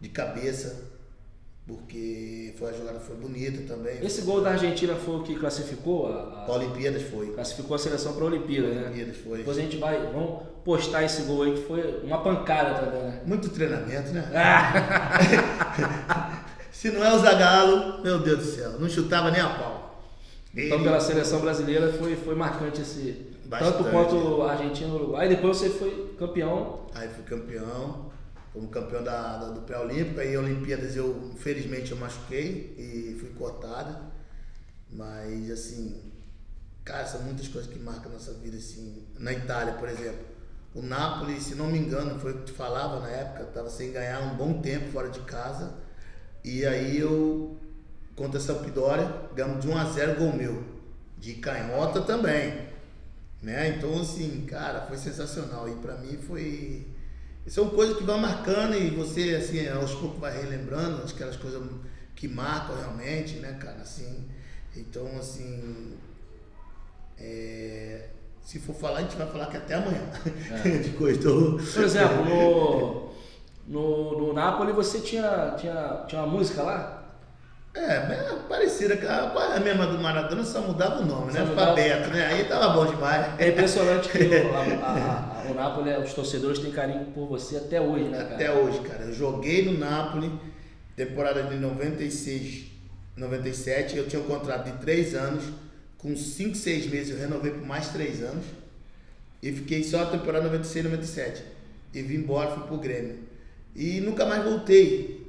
de 0.00 0.08
cabeça 0.08 0.87
porque 1.68 2.54
foi 2.58 2.70
a 2.70 2.72
jogada 2.72 2.98
foi 2.98 3.14
bonita 3.16 3.62
também. 3.68 4.02
Esse 4.02 4.22
gol 4.22 4.40
da 4.40 4.52
Argentina 4.52 4.94
foi 4.94 5.16
o 5.16 5.22
que 5.22 5.34
classificou 5.34 6.10
a, 6.10 6.46
a... 6.48 6.52
Olimpíadas 6.52 7.02
foi. 7.02 7.30
Classificou 7.34 7.76
a 7.76 7.78
seleção 7.78 8.14
para 8.14 8.24
a 8.24 8.26
Olimpíada, 8.26 8.68
né? 8.68 8.86
Olimpíadas 8.86 9.18
foi. 9.18 9.38
Depois 9.38 9.58
a 9.58 9.60
gente 9.60 9.76
vai, 9.76 10.00
vamos 10.10 10.44
postar 10.64 11.04
esse 11.04 11.22
gol 11.22 11.42
aí 11.42 11.52
que 11.52 11.66
foi 11.66 12.00
uma 12.02 12.22
pancada 12.22 12.86
também, 12.86 13.02
né? 13.02 13.20
Muito 13.26 13.50
treinamento, 13.50 14.10
né? 14.12 14.30
Ah. 14.34 16.44
Se 16.72 16.90
não 16.90 17.04
é 17.04 17.12
o 17.12 17.18
Zagallo, 17.18 18.02
meu 18.02 18.18
Deus 18.18 18.38
do 18.38 18.44
céu, 18.44 18.78
não 18.78 18.88
chutava 18.88 19.30
nem 19.30 19.42
a 19.42 19.50
pau. 19.50 20.02
Então 20.56 20.82
pela 20.82 21.00
seleção 21.00 21.40
brasileira 21.40 21.92
foi, 21.92 22.16
foi 22.16 22.34
marcante 22.34 22.80
esse 22.80 23.26
Bastante. 23.44 23.76
tanto 23.76 23.90
quanto 23.90 24.42
a 24.42 24.52
Argentina 24.52 24.88
e 24.88 24.92
Uruguai. 24.92 25.24
Aí 25.24 25.28
depois 25.28 25.58
você 25.58 25.68
foi 25.68 26.14
campeão. 26.18 26.80
Aí 26.94 27.08
fui 27.08 27.24
campeão 27.24 28.07
como 28.58 28.68
campeão 28.68 29.04
da, 29.04 29.36
da 29.36 29.50
do 29.50 29.60
pré-olímpico. 29.60 30.18
Aí 30.18 30.36
Olimpíadas 30.36 30.96
eu, 30.96 31.30
infelizmente, 31.32 31.92
eu 31.92 31.96
machuquei 31.96 32.74
e 32.76 33.16
fui 33.18 33.30
cortado. 33.30 33.96
Mas, 34.90 35.48
assim, 35.50 36.02
cara, 36.84 37.06
são 37.06 37.22
muitas 37.22 37.46
coisas 37.46 37.72
que 37.72 37.78
marcam 37.78 38.10
a 38.10 38.14
nossa 38.14 38.32
vida, 38.34 38.56
assim. 38.56 39.06
Na 39.18 39.32
Itália, 39.32 39.74
por 39.74 39.88
exemplo. 39.88 40.26
O 40.74 40.82
Napoli, 40.82 41.40
se 41.40 41.54
não 41.54 41.68
me 41.68 41.78
engano, 41.78 42.18
foi 42.18 42.32
o 42.32 42.38
que 42.38 42.46
tu 42.46 42.52
falava 42.52 43.00
na 43.00 43.08
época, 43.08 43.44
estava 43.44 43.70
sem 43.70 43.92
ganhar 43.92 44.20
um 44.20 44.36
bom 44.36 44.60
tempo 44.60 44.90
fora 44.90 45.08
de 45.08 45.20
casa. 45.20 45.74
E 46.44 46.66
aí 46.66 46.98
eu, 46.98 47.56
contra 48.16 48.38
a 48.38 48.42
Sampdoria, 48.42 49.28
ganhamos 49.34 49.60
de 49.60 49.68
1 49.68 49.78
a 49.78 49.84
0 49.84 50.18
gol 50.18 50.32
meu. 50.32 50.64
De 51.16 51.34
canhota 51.34 52.02
também. 52.02 52.68
Né? 53.40 53.76
Então, 53.76 54.00
assim, 54.00 54.44
cara, 54.46 54.82
foi 54.82 54.96
sensacional. 54.96 55.68
E 55.68 55.76
para 55.76 55.96
mim 55.96 56.16
foi 56.16 56.86
são 57.46 57.70
coisas 57.70 57.96
que 57.96 58.04
vão 58.04 58.18
marcando 58.18 58.74
e 58.74 58.90
você, 58.90 59.36
assim, 59.36 59.66
aos 59.68 59.94
poucos 59.94 60.20
vai 60.20 60.40
relembrando 60.40 61.02
aquelas 61.02 61.36
coisas 61.36 61.62
que 62.14 62.28
marcam 62.28 62.76
realmente, 62.76 63.36
né, 63.36 63.56
cara, 63.60 63.78
assim. 63.80 64.28
Então, 64.76 65.06
assim, 65.18 65.96
é, 67.18 68.08
se 68.42 68.58
for 68.58 68.74
falar, 68.74 68.98
a 68.98 69.02
gente 69.02 69.16
vai 69.16 69.26
falar 69.26 69.46
que 69.46 69.56
até 69.56 69.74
amanhã. 69.74 70.02
É. 70.64 70.68
de 70.78 70.90
coisa. 70.90 71.18
Então... 71.18 71.58
Por 71.58 71.84
exemplo, 71.84 72.24
no, 72.24 73.10
no, 73.68 74.18
no 74.18 74.32
Napoli 74.32 74.72
você 74.72 75.00
tinha, 75.00 75.54
tinha, 75.58 76.04
tinha 76.06 76.22
uma 76.22 76.32
música 76.32 76.62
lá? 76.62 76.98
É, 77.74 78.00
parecida, 78.48 78.96
quase 78.96 79.56
a 79.56 79.60
mesma 79.60 79.86
do 79.86 79.98
Maradona, 79.98 80.42
só 80.42 80.60
mudava 80.60 81.00
o 81.00 81.04
nome, 81.04 81.30
só 81.30 81.38
né? 81.38 81.44
Mudava... 81.44 81.70
Alfabeto, 81.70 82.10
né? 82.10 82.26
Aí 82.26 82.44
tava 82.44 82.70
bom 82.70 82.86
demais. 82.86 83.26
É 83.38 83.48
impressionante 83.48 84.08
que 84.08 84.18
o, 84.18 84.54
a, 84.82 85.37
a, 85.37 85.37
o 85.50 85.54
Napoli, 85.54 85.90
os 85.96 86.12
torcedores 86.14 86.58
têm 86.58 86.70
carinho 86.70 87.06
por 87.06 87.26
você 87.26 87.56
até 87.56 87.80
hoje, 87.80 88.04
né, 88.04 88.18
cara? 88.18 88.34
Até 88.34 88.52
hoje, 88.52 88.80
cara. 88.80 89.04
Eu 89.04 89.14
joguei 89.14 89.64
no 89.64 89.78
Napoli, 89.78 90.30
temporada 90.96 91.42
de 91.42 91.56
96, 91.56 92.66
97, 93.16 93.96
eu 93.96 94.06
tinha 94.06 94.20
um 94.22 94.26
contrato 94.26 94.70
de 94.70 94.78
3 94.78 95.14
anos, 95.14 95.44
com 95.96 96.16
5, 96.16 96.56
6 96.56 96.86
meses 96.86 97.10
eu 97.12 97.18
renovei 97.18 97.52
por 97.52 97.66
mais 97.66 97.88
3 97.88 98.22
anos, 98.22 98.44
e 99.42 99.52
fiquei 99.52 99.84
só 99.84 100.02
a 100.02 100.06
temporada 100.06 100.44
96, 100.44 100.84
97. 100.84 101.42
E 101.94 102.02
vim 102.02 102.16
embora, 102.16 102.50
fui 102.50 102.66
pro 102.66 102.78
Grêmio. 102.78 103.18
E 103.74 104.00
nunca 104.00 104.26
mais 104.26 104.44
voltei. 104.44 105.26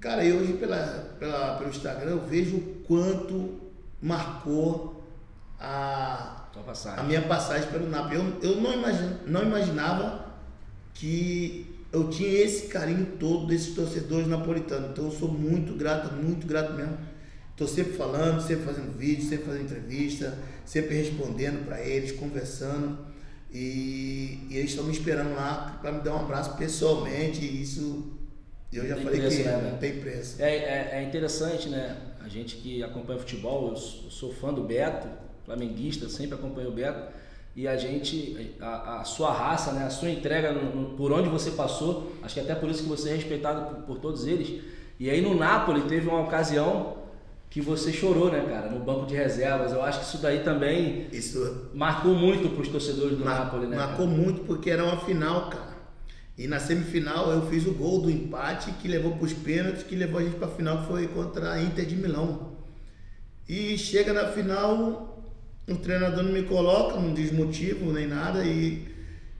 Cara, 0.00 0.24
e 0.24 0.32
hoje 0.32 0.54
pela, 0.54 1.14
pela, 1.18 1.56
pelo 1.58 1.70
Instagram 1.70 2.10
eu 2.10 2.20
vejo 2.20 2.56
o 2.56 2.82
quanto 2.86 3.60
marcou 4.00 5.04
a, 5.58 6.41
a 6.96 7.02
minha 7.02 7.22
passagem 7.22 7.70
pelo 7.70 7.88
NAP. 7.88 8.12
Eu, 8.12 8.38
eu 8.42 8.56
não, 8.60 8.72
imagine, 8.72 9.16
não 9.26 9.42
imaginava 9.42 10.32
que 10.94 11.66
eu 11.92 12.08
tinha 12.08 12.28
esse 12.28 12.68
carinho 12.68 13.06
todo 13.18 13.46
desses 13.46 13.74
torcedores 13.74 14.26
napolitanos. 14.26 14.90
Então 14.90 15.04
eu 15.06 15.10
sou 15.10 15.28
muito 15.28 15.74
grato, 15.74 16.14
muito 16.14 16.46
grato 16.46 16.72
mesmo. 16.74 16.96
Estou 17.50 17.68
sempre 17.68 17.92
falando, 17.92 18.40
sempre 18.40 18.64
fazendo 18.64 18.96
vídeo, 18.96 19.28
sempre 19.28 19.46
fazendo 19.46 19.64
entrevista, 19.64 20.38
sempre 20.64 20.96
respondendo 20.96 21.64
para 21.66 21.80
eles, 21.80 22.12
conversando. 22.12 22.98
E, 23.52 24.46
e 24.48 24.56
eles 24.56 24.70
estão 24.70 24.84
me 24.84 24.92
esperando 24.92 25.34
lá 25.34 25.78
para 25.82 25.92
me 25.92 26.00
dar 26.00 26.14
um 26.14 26.20
abraço 26.20 26.56
pessoalmente. 26.56 27.44
E 27.44 27.62
isso 27.62 28.18
eu 28.72 28.88
já 28.88 28.96
falei 28.96 29.20
preço, 29.20 29.36
que 29.36 29.42
né, 29.42 29.70
não 29.70 29.78
tem 29.78 30.00
preço. 30.00 30.42
É, 30.42 30.56
é, 30.56 30.90
é, 30.94 31.02
interessante, 31.02 31.68
né? 31.68 31.94
A 32.24 32.28
gente 32.28 32.56
que 32.56 32.82
acompanha 32.82 33.18
futebol, 33.18 33.68
eu 33.68 33.76
sou 33.76 34.32
fã 34.32 34.52
do 34.52 34.62
Beto, 34.62 35.08
flamenguista, 35.44 36.08
sempre 36.08 36.34
acompanho 36.34 36.68
o 36.68 36.72
Beto. 36.72 37.12
E 37.54 37.68
a 37.68 37.76
gente, 37.76 38.54
a, 38.60 39.00
a 39.00 39.04
sua 39.04 39.30
raça, 39.32 39.72
né? 39.72 39.84
a 39.84 39.90
sua 39.90 40.08
entrega 40.10 40.52
no, 40.52 40.74
no, 40.74 40.96
por 40.96 41.12
onde 41.12 41.28
você 41.28 41.50
passou, 41.50 42.12
acho 42.22 42.34
que 42.34 42.40
até 42.40 42.54
por 42.54 42.70
isso 42.70 42.82
que 42.84 42.88
você 42.88 43.10
é 43.10 43.14
respeitado 43.14 43.74
por, 43.76 43.82
por 43.84 43.98
todos 43.98 44.26
eles. 44.26 44.62
E 44.98 45.10
aí 45.10 45.20
no 45.20 45.34
Napoli 45.34 45.82
teve 45.82 46.08
uma 46.08 46.20
ocasião 46.20 46.96
que 47.50 47.60
você 47.60 47.92
chorou, 47.92 48.30
né, 48.32 48.40
cara, 48.48 48.70
no 48.70 48.80
banco 48.80 49.04
de 49.04 49.14
reservas. 49.14 49.72
Eu 49.72 49.82
acho 49.82 49.98
que 50.00 50.06
isso 50.06 50.18
daí 50.18 50.40
também 50.42 51.08
Isso 51.12 51.68
marcou 51.74 52.14
muito 52.14 52.48
para 52.48 52.62
os 52.62 52.68
torcedores 52.68 53.18
do 53.18 53.24
mar- 53.24 53.44
Napoli, 53.44 53.66
né? 53.66 53.76
marcou 53.76 54.06
cara? 54.06 54.18
muito 54.18 54.40
porque 54.44 54.70
era 54.70 54.82
uma 54.82 54.96
final, 54.96 55.50
cara. 55.50 55.72
E 56.38 56.46
na 56.46 56.58
semifinal 56.58 57.30
eu 57.30 57.46
fiz 57.48 57.66
o 57.66 57.72
gol 57.74 58.00
do 58.00 58.10
empate 58.10 58.72
que 58.80 58.88
levou 58.88 59.12
para 59.12 59.24
os 59.26 59.34
pênaltis, 59.34 59.82
que 59.82 59.94
levou 59.94 60.18
a 60.18 60.22
gente 60.22 60.36
para 60.36 60.46
a 60.48 60.50
final, 60.50 60.78
que 60.78 60.86
foi 60.86 61.06
contra 61.08 61.52
a 61.52 61.62
Inter 61.62 61.84
de 61.84 61.94
Milão. 61.96 62.52
E 63.48 63.76
chega 63.76 64.12
na 64.14 64.28
final, 64.28 65.11
o 65.68 65.76
treinador 65.76 66.24
não 66.24 66.32
me 66.32 66.42
coloca, 66.42 66.98
não 66.98 67.14
diz 67.14 67.32
motivo 67.32 67.92
nem 67.92 68.06
nada, 68.06 68.44
e, 68.44 68.88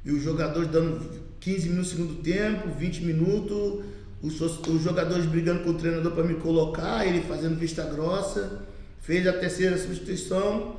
e 0.04 0.10
os 0.12 0.22
jogadores 0.22 0.68
dando 0.68 1.00
15 1.40 1.68
minutos 1.68 1.92
no 1.92 1.98
segundo 1.98 2.22
tempo, 2.22 2.68
20 2.68 3.04
minutos, 3.04 3.84
os, 4.22 4.40
os 4.40 4.82
jogadores 4.82 5.26
brigando 5.26 5.64
com 5.64 5.70
o 5.70 5.74
treinador 5.74 6.12
para 6.12 6.22
me 6.22 6.34
colocar, 6.34 7.04
ele 7.04 7.22
fazendo 7.22 7.58
vista 7.58 7.82
grossa, 7.84 8.62
fez 9.00 9.26
a 9.26 9.32
terceira 9.32 9.76
substituição. 9.76 10.76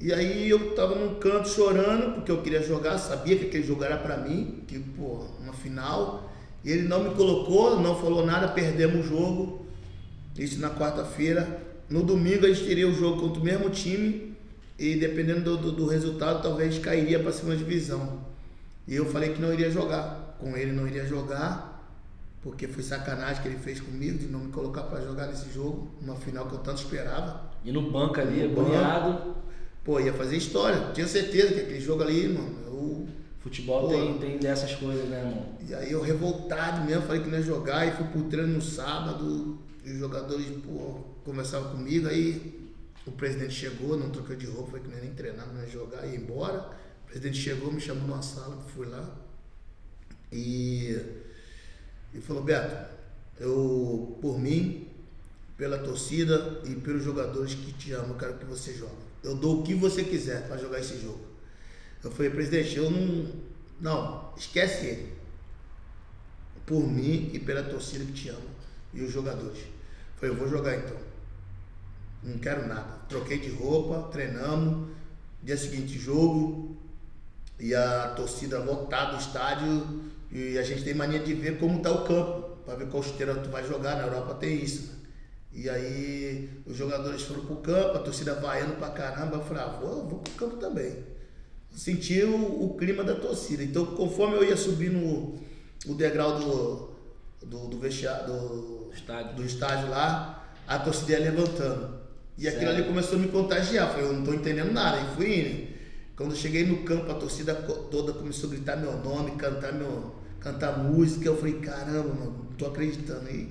E 0.00 0.12
aí 0.12 0.50
eu 0.50 0.74
tava 0.74 0.96
num 0.96 1.14
canto 1.14 1.48
chorando, 1.48 2.16
porque 2.16 2.32
eu 2.32 2.42
queria 2.42 2.60
jogar, 2.60 2.98
sabia 2.98 3.36
que 3.36 3.46
aquele 3.46 3.64
jogo 3.64 3.84
era 3.84 3.96
pra 3.96 4.16
mim, 4.16 4.64
que, 4.66 4.76
pô, 4.80 5.24
uma 5.40 5.52
final. 5.52 6.32
E 6.64 6.72
ele 6.72 6.88
não 6.88 7.04
me 7.04 7.14
colocou, 7.14 7.78
não 7.80 7.94
falou 7.94 8.26
nada, 8.26 8.48
perdemos 8.48 9.06
o 9.06 9.08
jogo. 9.08 9.64
Isso 10.36 10.60
na 10.60 10.70
quarta-feira. 10.70 11.62
No 11.88 12.02
domingo 12.02 12.44
a 12.44 12.48
gente 12.48 12.64
teria 12.64 12.88
o 12.88 12.94
jogo 12.94 13.20
contra 13.20 13.40
o 13.40 13.44
mesmo 13.44 13.70
time 13.70 14.31
e 14.82 14.96
dependendo 14.96 15.42
do, 15.42 15.56
do, 15.56 15.72
do 15.72 15.86
resultado, 15.86 16.42
talvez 16.42 16.78
cairia 16.78 17.18
pra 17.20 17.32
segunda 17.32 17.56
divisão. 17.56 18.20
E 18.88 18.94
eu 18.96 19.06
falei 19.06 19.32
que 19.32 19.40
não 19.40 19.52
iria 19.52 19.70
jogar. 19.70 20.36
Com 20.40 20.56
ele 20.56 20.72
não 20.72 20.88
iria 20.88 21.06
jogar, 21.06 21.88
porque 22.42 22.66
foi 22.66 22.82
sacanagem 22.82 23.40
que 23.42 23.48
ele 23.48 23.58
fez 23.58 23.80
comigo 23.80 24.18
de 24.18 24.26
não 24.26 24.40
me 24.40 24.50
colocar 24.50 24.82
pra 24.82 25.00
jogar 25.00 25.28
nesse 25.28 25.52
jogo, 25.52 25.88
uma 26.00 26.16
final 26.16 26.46
que 26.46 26.54
eu 26.54 26.58
tanto 26.58 26.82
esperava. 26.82 27.42
E 27.64 27.70
no 27.70 27.92
banco 27.92 28.20
ali, 28.20 28.42
No 28.42 28.48
banco. 28.48 28.60
agoniado. 28.62 29.36
Pô, 29.84 30.00
ia 30.00 30.12
fazer 30.12 30.36
história. 30.36 30.90
Tinha 30.92 31.06
certeza 31.06 31.54
que 31.54 31.60
aquele 31.60 31.80
jogo 31.80 32.02
ali, 32.02 32.28
mano, 32.28 32.54
eu. 32.66 33.06
Futebol 33.40 33.82
Pô. 33.82 33.88
tem, 33.88 34.18
tem 34.18 34.38
dessas 34.38 34.72
coisas, 34.76 35.08
né, 35.08 35.18
irmão? 35.18 35.46
E 35.68 35.74
aí 35.74 35.90
eu 35.90 36.00
revoltado 36.00 36.84
mesmo, 36.84 37.02
falei 37.02 37.22
que 37.22 37.28
não 37.28 37.38
ia 37.38 37.42
jogar 37.44 37.86
e 37.86 37.90
fui 37.92 38.06
pro 38.06 38.22
treino 38.24 38.52
no 38.54 38.62
sábado. 38.62 39.58
E 39.84 39.90
os 39.92 39.98
jogadores, 39.98 40.46
pô, 40.64 41.00
conversavam 41.24 41.72
comigo, 41.72 42.06
aí 42.08 42.61
o 43.06 43.12
presidente 43.12 43.54
chegou, 43.54 43.96
não 43.96 44.10
trocou 44.10 44.36
de 44.36 44.46
roupa, 44.46 44.72
falei 44.72 44.84
que 44.84 45.00
nem 45.00 45.14
treinar, 45.14 45.52
não 45.52 45.68
jogar, 45.68 46.06
ia 46.06 46.16
embora. 46.16 46.70
O 47.04 47.06
presidente 47.06 47.38
chegou, 47.38 47.72
me 47.72 47.80
chamou 47.80 48.06
numa 48.06 48.22
sala, 48.22 48.62
fui 48.74 48.86
lá. 48.86 49.18
E, 50.30 50.98
e 52.14 52.20
falou, 52.20 52.42
Beto, 52.42 52.90
eu, 53.40 54.18
por 54.20 54.38
mim, 54.38 54.88
pela 55.56 55.78
torcida 55.78 56.62
e 56.64 56.76
pelos 56.76 57.02
jogadores 57.02 57.54
que 57.54 57.72
te 57.72 57.92
amam, 57.92 58.10
eu 58.10 58.16
quero 58.16 58.38
que 58.38 58.44
você 58.44 58.72
jogue. 58.72 58.92
Eu 59.22 59.34
dou 59.34 59.60
o 59.60 59.62
que 59.62 59.74
você 59.74 60.04
quiser 60.04 60.46
para 60.46 60.56
jogar 60.56 60.80
esse 60.80 61.00
jogo. 61.00 61.20
Eu 62.02 62.10
falei, 62.10 62.30
presidente, 62.30 62.76
eu 62.76 62.90
não. 62.90 63.52
Não, 63.80 64.32
esquece 64.36 64.86
ele. 64.86 65.12
Por 66.64 66.86
mim 66.86 67.30
e 67.32 67.38
pela 67.38 67.62
torcida 67.64 68.04
que 68.04 68.12
te 68.12 68.28
ama. 68.28 68.52
E 68.94 69.02
os 69.02 69.12
jogadores. 69.12 69.58
Eu 69.58 69.64
falei, 70.16 70.34
eu 70.34 70.38
vou 70.38 70.48
jogar 70.48 70.76
então. 70.76 71.11
Não 72.22 72.38
quero 72.38 72.66
nada. 72.66 73.00
Troquei 73.08 73.38
de 73.38 73.50
roupa, 73.50 74.08
treinamos. 74.10 74.88
Dia 75.42 75.56
seguinte, 75.56 75.98
jogo. 75.98 76.76
E 77.58 77.74
a 77.74 78.08
torcida 78.16 78.58
lotada 78.58 79.12
do 79.12 79.18
estádio. 79.20 80.02
E 80.30 80.58
a 80.58 80.62
gente 80.62 80.84
tem 80.84 80.94
mania 80.94 81.18
de 81.20 81.34
ver 81.34 81.58
como 81.58 81.80
tá 81.80 81.90
o 81.90 82.04
campo. 82.04 82.56
Para 82.64 82.76
ver 82.76 82.88
qual 82.88 83.02
chuteira 83.02 83.34
tu 83.36 83.50
vai 83.50 83.66
jogar. 83.66 83.96
Na 83.96 84.04
Europa 84.04 84.34
tem 84.34 84.62
isso. 84.62 84.92
né? 84.92 84.92
E 85.54 85.68
aí 85.68 86.48
os 86.66 86.76
jogadores 86.76 87.22
foram 87.22 87.44
pro 87.44 87.56
campo, 87.56 87.98
a 87.98 88.00
torcida 88.00 88.34
vaiando 88.36 88.76
pra 88.76 88.88
caramba. 88.90 89.36
Eu 89.36 89.44
falei, 89.44 89.62
ah, 89.62 89.78
vou, 89.80 90.08
vou 90.08 90.18
pro 90.20 90.32
campo 90.34 90.56
também. 90.56 91.04
Senti 91.70 92.22
o, 92.22 92.64
o 92.64 92.76
clima 92.76 93.04
da 93.04 93.14
torcida. 93.14 93.62
Então, 93.62 93.84
conforme 93.86 94.36
eu 94.36 94.44
ia 94.44 94.56
subindo 94.56 94.98
o, 94.98 95.38
o 95.86 95.94
degrau 95.94 96.38
do, 96.38 96.90
do, 97.46 97.68
do 97.68 97.78
vestiário, 97.78 98.26
do, 98.26 98.90
Estádio. 98.94 99.34
do 99.36 99.44
estádio 99.44 99.90
lá, 99.90 100.54
a 100.66 100.78
torcida 100.78 101.12
ia 101.12 101.30
levantando. 101.30 102.01
E 102.38 102.48
aquilo 102.48 102.64
Sério? 102.64 102.78
ali 102.78 102.88
começou 102.88 103.18
a 103.18 103.20
me 103.20 103.28
contagiar. 103.28 103.88
Eu 103.88 103.92
falei, 103.92 104.08
eu 104.08 104.12
não 104.14 104.24
tô 104.24 104.32
entendendo 104.34 104.72
nada. 104.72 104.98
E 105.00 105.16
fui 105.16 105.40
indo. 105.40 105.72
Quando 106.16 106.30
eu 106.30 106.36
cheguei 106.36 106.64
no 106.64 106.78
campo, 106.78 107.10
a 107.10 107.14
torcida 107.14 107.54
toda 107.54 108.12
começou 108.12 108.48
a 108.48 108.52
gritar 108.52 108.76
meu 108.76 108.96
nome, 108.98 109.32
cantar 109.32 109.72
meu, 109.72 110.14
cantar 110.40 110.78
música. 110.78 111.26
Eu 111.26 111.36
falei, 111.36 111.54
caramba, 111.54 112.08
mano, 112.08 112.46
não 112.50 112.56
tô 112.56 112.66
acreditando. 112.66 113.28
E, 113.30 113.48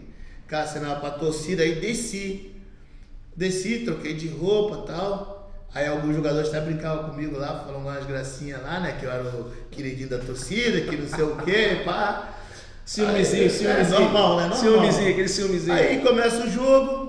cara, 0.47 0.67
pra 0.95 1.11
torcida, 1.11 1.63
aí 1.63 1.79
desci. 1.79 2.51
Desci, 3.35 3.79
troquei 3.79 4.13
de 4.13 4.27
roupa 4.27 4.83
e 4.83 4.87
tal. 4.87 5.41
Aí 5.73 5.87
alguns 5.87 6.15
jogadores 6.15 6.49
até 6.49 6.59
brincavam 6.59 7.11
comigo 7.11 7.37
lá, 7.37 7.63
falando 7.65 7.83
umas 7.83 8.05
gracinhas 8.05 8.61
lá, 8.61 8.81
né? 8.81 8.97
Que 8.99 9.05
eu 9.05 9.11
era 9.11 9.23
o 9.23 9.51
queridinho 9.71 10.09
da 10.09 10.17
torcida, 10.17 10.81
que 10.81 10.97
não 10.97 11.07
sei 11.07 11.23
o 11.23 11.37
quê, 11.37 11.81
pá. 11.85 12.37
Ciúmezinho, 12.85 13.43
Aí, 13.43 13.49
ciúmezinho. 13.49 13.95
É 13.95 13.99
normal, 14.01 14.35
né? 14.35 14.41
Normal. 14.47 14.59
Ciúmezinho, 14.59 15.11
aquele 15.11 15.27
ciúmezinho. 15.29 15.73
Aí 15.73 16.01
começa 16.01 16.45
o 16.45 16.49
jogo, 16.49 17.00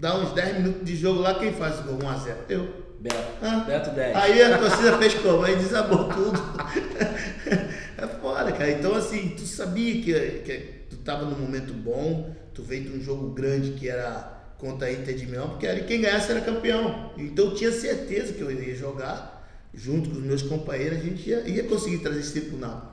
dá 0.00 0.18
uns 0.18 0.32
10 0.32 0.56
minutos 0.58 0.84
de 0.84 0.96
jogo 0.96 1.20
lá, 1.20 1.34
quem 1.38 1.52
faz 1.52 1.78
o 1.80 1.82
gol? 1.84 1.98
1x0. 1.98 2.34
Eu. 2.48 2.90
Beto. 3.00 3.16
Ah. 3.42 3.60
Beto 3.66 3.90
10. 3.90 4.16
Aí 4.16 4.42
a 4.42 4.58
torcida 4.58 4.98
fez 4.98 5.14
como? 5.14 5.42
Aí 5.44 5.56
desabou 5.56 6.04
tudo. 6.08 6.38
é 7.96 8.06
foda, 8.20 8.52
cara. 8.52 8.70
Então, 8.70 8.94
assim, 8.94 9.30
tu 9.30 9.42
sabia 9.46 10.02
que, 10.02 10.12
que 10.40 10.56
tu 10.90 10.96
tava 10.98 11.24
num 11.24 11.38
momento 11.38 11.72
bom, 11.72 12.34
tu 12.52 12.62
veio 12.62 12.84
de 12.84 12.98
um 12.98 13.02
jogo 13.02 13.30
grande 13.30 13.72
que 13.72 13.88
era 13.88 14.38
contra 14.58 14.88
a 14.88 14.92
Inter 14.92 15.14
de 15.14 15.26
Milão, 15.26 15.50
porque 15.50 15.66
ali 15.66 15.84
quem 15.84 16.02
ganhasse 16.02 16.30
era 16.30 16.40
campeão. 16.42 17.12
Então 17.16 17.46
eu 17.46 17.54
tinha 17.54 17.72
certeza 17.72 18.34
que 18.34 18.42
eu 18.42 18.50
iria 18.50 18.74
jogar 18.74 19.48
junto 19.72 20.10
com 20.10 20.16
os 20.16 20.22
meus 20.22 20.42
companheiros, 20.42 20.98
a 20.98 21.02
gente 21.02 21.30
ia, 21.30 21.48
ia 21.48 21.64
conseguir 21.64 21.98
trazer 21.98 22.20
esse 22.20 22.38
tempo 22.38 22.58
Nápoles. 22.58 22.90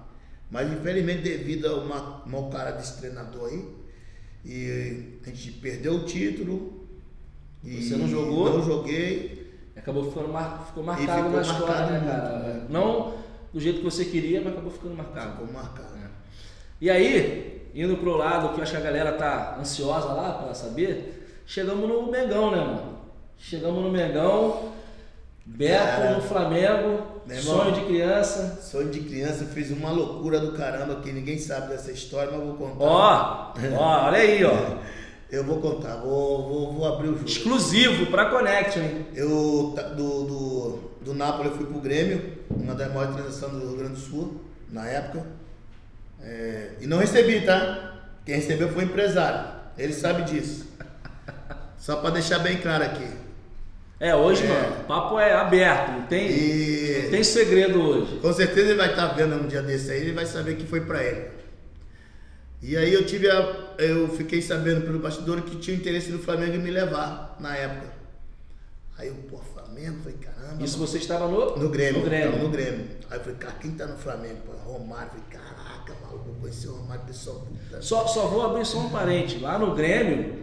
Mas 0.49 0.71
infelizmente 0.71 1.23
devido 1.23 1.65
ao 1.67 1.85
ma- 1.85 2.23
mau 2.25 2.49
cara 2.49 2.71
desse 2.71 2.97
treinador 2.99 3.49
aí, 3.49 3.65
e 4.45 5.19
a 5.25 5.29
gente 5.29 5.51
perdeu 5.53 5.95
o 5.95 6.05
título. 6.05 6.76
E 7.63 7.81
Você 7.81 7.95
não 7.95 8.07
jogou? 8.07 8.57
Não 8.57 8.63
joguei. 8.63 9.47
Acabou 9.75 10.09
ficando 10.09 10.29
mar... 10.29 10.65
ficou 10.67 10.83
marcado 10.83 11.23
ficou 11.23 11.31
na 11.31 11.41
história, 11.41 11.85
né, 11.85 11.99
muito, 11.99 12.11
cara? 12.11 12.39
né? 12.39 12.65
Não 12.69 13.13
do 13.53 13.59
jeito 13.59 13.79
que 13.79 13.85
você 13.85 14.05
queria, 14.05 14.41
mas 14.41 14.53
acabou 14.53 14.71
ficando 14.71 14.95
marcado. 14.95 15.31
Ficou 15.31 15.53
marcado. 15.53 15.97
E 16.79 16.91
aí, 16.91 17.69
indo 17.73 17.97
pro 17.97 18.15
lado 18.15 18.49
que 18.49 18.59
eu 18.59 18.63
acho 18.63 18.71
que 18.71 18.77
a 18.77 18.81
galera 18.81 19.13
tá 19.13 19.57
ansiosa 19.59 20.09
lá 20.09 20.33
pra 20.33 20.53
saber, 20.53 21.41
chegamos 21.45 21.89
no 21.89 22.11
Mengão, 22.11 22.51
né, 22.51 22.57
mano? 22.57 22.97
Chegamos 23.35 23.83
no 23.83 23.91
Mengão, 23.91 24.73
Beto 25.43 25.83
Cara, 25.83 26.15
no 26.15 26.21
Flamengo, 26.21 27.21
sonho 27.41 27.71
de 27.71 27.81
criança. 27.81 28.59
Sonho 28.61 28.91
de 28.91 28.99
criança, 28.99 29.43
eu 29.43 29.47
fiz 29.47 29.71
uma 29.71 29.89
loucura 29.89 30.39
do 30.39 30.51
caramba 30.51 30.97
que 30.97 31.11
ninguém 31.11 31.39
sabe 31.39 31.69
dessa 31.69 31.91
história, 31.91 32.31
mas 32.31 32.45
vou 32.45 32.55
contar. 32.57 32.83
Ó, 32.83 33.53
ó, 33.75 34.05
olha 34.05 34.19
aí, 34.19 34.43
ó. 34.43 34.77
Eu 35.29 35.43
vou 35.43 35.59
contar, 35.59 35.95
vou, 35.97 36.47
vou, 36.47 36.73
vou 36.73 36.87
abrir 36.87 37.09
o 37.09 37.13
jogo. 37.17 37.25
Exclusivo 37.27 38.05
pra 38.07 38.25
Connection, 38.29 38.81
hein? 38.81 39.05
Eu 39.13 39.73
ta- 39.75 39.81
do, 39.89 40.23
do, 40.23 40.79
do 41.01 41.13
Nápoles 41.13 41.51
eu 41.51 41.57
fui 41.57 41.65
pro 41.65 41.81
Grêmio, 41.81 42.37
uma 42.49 42.73
das 42.73 42.87
maiores 42.93 43.15
transações 43.15 43.51
do 43.51 43.67
Rio 43.67 43.77
Grande 43.77 43.93
do 43.95 43.99
Sul, 43.99 44.41
na 44.71 44.87
época. 44.87 45.25
É, 46.21 46.69
e 46.79 46.87
não 46.87 46.97
recebi, 46.97 47.41
tá? 47.41 47.99
Quem 48.25 48.35
recebeu 48.35 48.69
foi 48.69 48.83
o 48.83 48.87
empresário. 48.87 49.49
Ele 49.77 49.93
sabe 49.93 50.23
disso. 50.23 50.65
Só 51.77 51.97
pra 51.97 52.09
deixar 52.09 52.39
bem 52.39 52.57
claro 52.57 52.83
aqui. 52.85 53.07
É, 53.99 54.15
hoje, 54.15 54.43
É. 54.45 54.47
mano, 54.47 54.75
o 54.81 54.83
papo 54.85 55.19
é 55.19 55.33
aberto, 55.33 55.91
não 55.91 56.01
tem, 56.03 56.29
E 56.31 56.99
não 57.03 57.09
tem 57.11 57.23
segredo 57.23 57.81
hoje. 57.81 58.19
Com 58.21 58.31
certeza 58.31 58.69
ele 58.69 58.77
vai 58.77 58.91
estar 58.91 59.07
vendo 59.07 59.35
um 59.35 59.47
dia 59.47 59.61
desse 59.61 59.91
aí, 59.91 60.01
ele 60.01 60.13
vai 60.13 60.25
saber 60.25 60.55
que 60.55 60.65
foi 60.65 60.81
pra 60.81 61.03
ele. 61.03 61.36
E 62.61 62.75
aí 62.75 62.91
eu 62.93 63.05
tive 63.05 63.29
a, 63.29 63.55
eu 63.77 64.07
fiquei 64.09 64.41
sabendo 64.41 64.81
pelo 64.81 64.99
bastidor 64.99 65.41
que 65.41 65.57
tinha 65.57 65.77
interesse 65.77 66.11
do 66.11 66.19
Flamengo 66.19 66.55
em 66.55 66.59
me 66.59 66.71
levar 66.71 67.35
na 67.39 67.55
época. 67.55 67.95
Aí 68.97 69.09
eu, 69.09 69.15
pô, 69.29 69.37
Flamengo, 69.37 69.97
falei, 70.01 70.17
caramba. 70.17 70.63
Isso 70.63 70.77
mano. 70.79 70.87
você 70.89 70.97
estava 70.97 71.27
no, 71.27 71.55
no 71.55 71.69
Grêmio, 71.69 71.99
No 71.99 72.05
Grêmio. 72.07 72.31
tava 72.31 72.43
no 72.43 72.49
Grêmio. 72.49 72.85
Aí 73.11 73.17
eu 73.17 73.21
falei, 73.21 73.37
cara, 73.37 73.53
quem 73.61 73.71
tá 73.71 73.85
no 73.85 73.95
Flamengo? 73.95 74.37
Pô, 74.45 74.71
Romário, 74.71 75.09
falei, 75.09 75.25
caraca, 75.29 75.93
maluco, 76.03 76.25
vou 76.25 76.35
conhecer 76.41 76.67
o 76.69 76.73
Romário, 76.77 77.03
pessoal. 77.05 77.45
Só, 77.79 78.07
só 78.07 78.25
vou 78.27 78.41
abrir 78.43 78.65
só 78.65 78.79
um 78.79 78.89
parente. 78.89 79.37
Lá 79.37 79.59
no 79.59 79.75
Grêmio, 79.75 80.37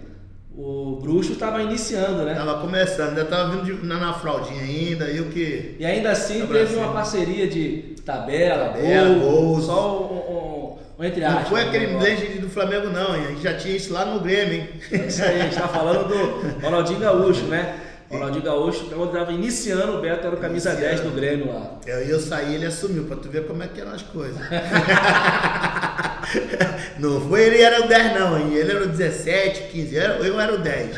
o 0.56 1.00
Bruxo 1.02 1.34
tava 1.34 1.62
iniciando, 1.64 2.22
né? 2.24 2.32
Tava 2.34 2.60
começando, 2.60 3.08
ainda 3.08 3.24
tava 3.24 3.56
vindo 3.56 3.64
de- 3.80 3.84
na, 3.84 3.98
na 3.98 4.12
fraldinha 4.14 4.62
ainda, 4.62 5.06
eu 5.06 5.30
que. 5.30 5.74
E 5.80 5.84
ainda 5.84 6.12
assim 6.12 6.46
teve 6.46 6.76
uma 6.76 6.92
parceria 6.92 7.48
de 7.48 7.96
tabela, 8.04 8.68
Tabela, 8.68 9.18
gol, 9.18 9.60
só 9.60 10.00
um, 10.12 10.63
um 10.63 10.63
entre 11.00 11.24
aspas. 11.24 11.42
Não 11.42 11.50
foi 11.50 11.62
aquele 11.62 11.86
né? 11.88 11.98
blend 11.98 12.38
do 12.38 12.48
Flamengo, 12.48 12.88
não, 12.88 13.16
hein? 13.16 13.24
A 13.26 13.30
gente 13.30 13.42
já 13.42 13.54
tinha 13.54 13.76
isso 13.76 13.92
lá 13.92 14.04
no 14.04 14.20
Grêmio, 14.20 14.54
hein? 14.54 14.68
É 14.92 14.96
Isso 15.06 15.22
aí, 15.22 15.40
a 15.40 15.44
gente 15.44 15.56
tá 15.56 15.68
falando 15.68 16.08
do 16.08 16.60
Ronaldinho 16.60 17.00
Gaúcho, 17.00 17.42
né? 17.44 17.80
Ronaldinho 18.10 18.44
Gaúcho, 18.44 18.84
quando 18.90 19.12
tava 19.12 19.32
iniciando, 19.32 19.98
o 19.98 20.00
Beto 20.00 20.26
era 20.26 20.36
o 20.36 20.38
camisa 20.38 20.70
Iniciando. 20.70 20.96
10 20.96 21.00
do 21.10 21.16
Grêmio 21.16 21.52
lá. 21.52 21.78
Eu, 21.86 21.98
eu 22.00 22.20
saí 22.20 22.54
ele 22.54 22.66
assumiu, 22.66 23.04
pra 23.04 23.16
tu 23.16 23.28
ver 23.28 23.46
como 23.46 23.62
é 23.62 23.66
que 23.66 23.80
eram 23.80 23.92
as 23.92 24.02
coisas. 24.02 24.38
não 26.98 27.20
foi 27.28 27.42
ele 27.44 27.60
era 27.62 27.84
o 27.84 27.88
10 27.88 28.14
não, 28.18 28.38
hein? 28.38 28.54
ele 28.54 28.70
era 28.70 28.84
o 28.84 28.88
17, 28.88 29.62
15, 29.72 29.96
era- 29.96 30.14
eu 30.18 30.38
era 30.38 30.54
o 30.54 30.58
10. 30.58 30.96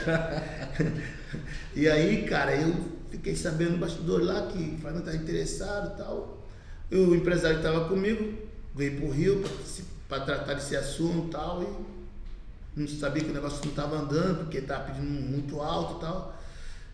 e 1.75 1.89
aí, 1.89 2.23
cara, 2.23 2.55
eu 2.55 2.75
fiquei 3.11 3.35
sabendo 3.35 3.73
no 3.73 3.79
bastidor 3.79 4.23
lá 4.23 4.49
que 4.53 4.75
o 4.77 4.81
Flamengo 4.81 5.01
estava 5.01 5.17
interessado 5.17 5.95
e 5.95 5.99
tal. 5.99 6.45
E 6.91 6.97
o 6.97 7.15
empresário 7.15 7.59
que 7.59 7.67
estava 7.67 7.89
comigo 7.89 8.35
veio 8.77 9.01
pro 9.01 9.11
Rio 9.11 9.43
para 10.09 10.25
tratar 10.25 10.55
desse 10.55 10.77
assunto 10.77 11.29
e 11.29 11.31
tal. 11.31 11.63
E 12.77 12.81
não 12.81 12.87
sabia 12.87 13.25
que 13.25 13.31
o 13.31 13.35
negócio 13.35 13.61
não 13.65 13.71
estava 13.71 13.97
andando, 13.97 14.45
porque 14.45 14.59
estava 14.59 14.93
pedindo 14.93 15.07
muito 15.07 15.61
alto 15.61 15.97
e 15.97 16.01
tal. 16.01 16.41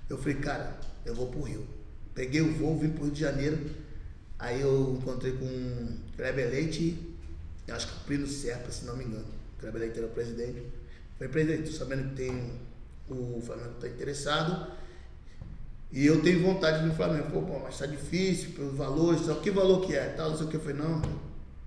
Eu 0.09 0.17
falei, 0.17 0.37
cara, 0.37 0.79
eu 1.05 1.15
vou 1.15 1.27
pro 1.27 1.43
Rio. 1.43 1.67
Peguei 2.15 2.41
o 2.41 2.53
voo, 2.55 2.79
vim 2.79 2.91
pro 2.91 3.05
Rio 3.05 3.13
de 3.13 3.21
Janeiro. 3.21 3.59
Aí 4.39 4.61
eu 4.61 4.97
encontrei 5.01 5.33
com 5.33 5.45
o 5.45 5.99
Kleber 6.17 6.51
Leite, 6.51 6.99
acho 7.69 7.87
que 7.87 7.93
o 7.93 8.01
Plínio 8.07 8.27
Serpa, 8.27 8.71
se 8.71 8.85
não 8.85 8.97
me 8.97 9.05
engano. 9.05 9.27
O 9.57 9.61
Kleber 9.61 9.83
Leite 9.83 9.99
era 9.99 10.07
o 10.07 10.11
presidente. 10.11 10.63
Falei, 11.19 11.33
presidente, 11.33 11.73
sabendo 11.73 12.11
que 12.11 12.17
tem 12.17 12.61
o 13.09 13.43
Flamengo 13.45 13.73
está 13.75 13.89
interessado 13.89 14.73
e 15.93 16.07
eu 16.07 16.23
tenho 16.23 16.43
vontade 16.43 16.85
no 16.87 16.95
Flamengo. 16.95 17.31
Pô, 17.31 17.43
pô 17.43 17.59
mas 17.59 17.79
tá 17.79 17.87
difícil, 17.87 18.53
pelos 18.53 18.75
valores, 18.75 19.23
só 19.23 19.35
que 19.35 19.51
valor 19.51 19.87
que 19.87 19.95
é? 19.95 20.09
Tal, 20.09 20.31
não 20.31 20.37
sei 20.37 20.47
o 20.47 20.49
que. 20.49 20.57
Eu 20.57 20.61
falei, 20.61 20.77
não, 20.77 21.03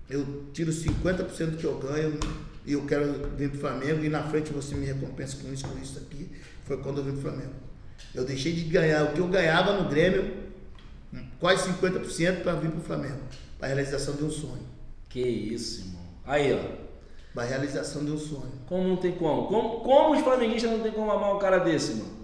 eu 0.10 0.46
tiro 0.54 0.72
50% 0.72 1.52
do 1.52 1.58
que 1.58 1.64
eu 1.64 1.78
ganho 1.80 2.18
e 2.66 2.74
eu 2.74 2.86
quero 2.86 3.30
vir 3.36 3.50
pro 3.50 3.60
Flamengo 3.60 4.04
e 4.04 4.10
na 4.10 4.24
frente 4.24 4.52
você 4.52 4.76
me 4.76 4.86
recompensa 4.86 5.38
com 5.38 5.52
isso, 5.52 5.68
com 5.68 5.78
isso 5.80 5.98
aqui. 6.00 6.30
Foi 6.64 6.78
quando 6.78 7.00
eu 7.00 7.04
vim 7.04 7.12
pro 7.14 7.22
Flamengo. 7.22 7.54
Eu 8.14 8.24
deixei 8.24 8.54
de 8.54 8.62
ganhar 8.62 9.04
o 9.04 9.14
que 9.14 9.20
eu 9.20 9.28
ganhava 9.28 9.74
no 9.74 9.90
Grêmio, 9.90 10.34
quase 11.40 11.70
50% 11.70 12.42
para 12.42 12.54
vir 12.54 12.72
pro 12.72 12.82
Flamengo, 12.82 13.20
para 13.58 13.68
a 13.68 13.74
realização 13.74 14.16
de 14.16 14.24
um 14.24 14.32
sonho. 14.32 14.66
Que 15.10 15.22
isso, 15.22 15.82
irmão. 15.82 16.02
Aí, 16.26 16.54
ó. 16.54 16.86
Para 17.34 17.44
a 17.44 17.48
realização 17.48 18.06
de 18.06 18.12
um 18.12 18.18
sonho. 18.18 18.52
Como 18.68 18.88
não 18.88 18.98
tem 18.98 19.12
como? 19.12 19.48
Como, 19.48 19.82
como 19.82 20.16
os 20.16 20.22
flamenguistas 20.22 20.72
não 20.72 20.80
tem 20.80 20.92
como 20.92 21.12
amar 21.12 21.36
um 21.36 21.40
cara 21.40 21.60
desse, 21.60 21.96
mano? 21.96 22.16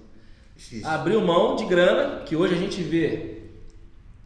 Abriu 0.83 1.21
mão 1.21 1.55
de 1.55 1.65
grana, 1.65 2.23
que 2.23 2.35
hoje 2.35 2.53
a 2.53 2.57
gente 2.57 2.81
vê 2.81 3.41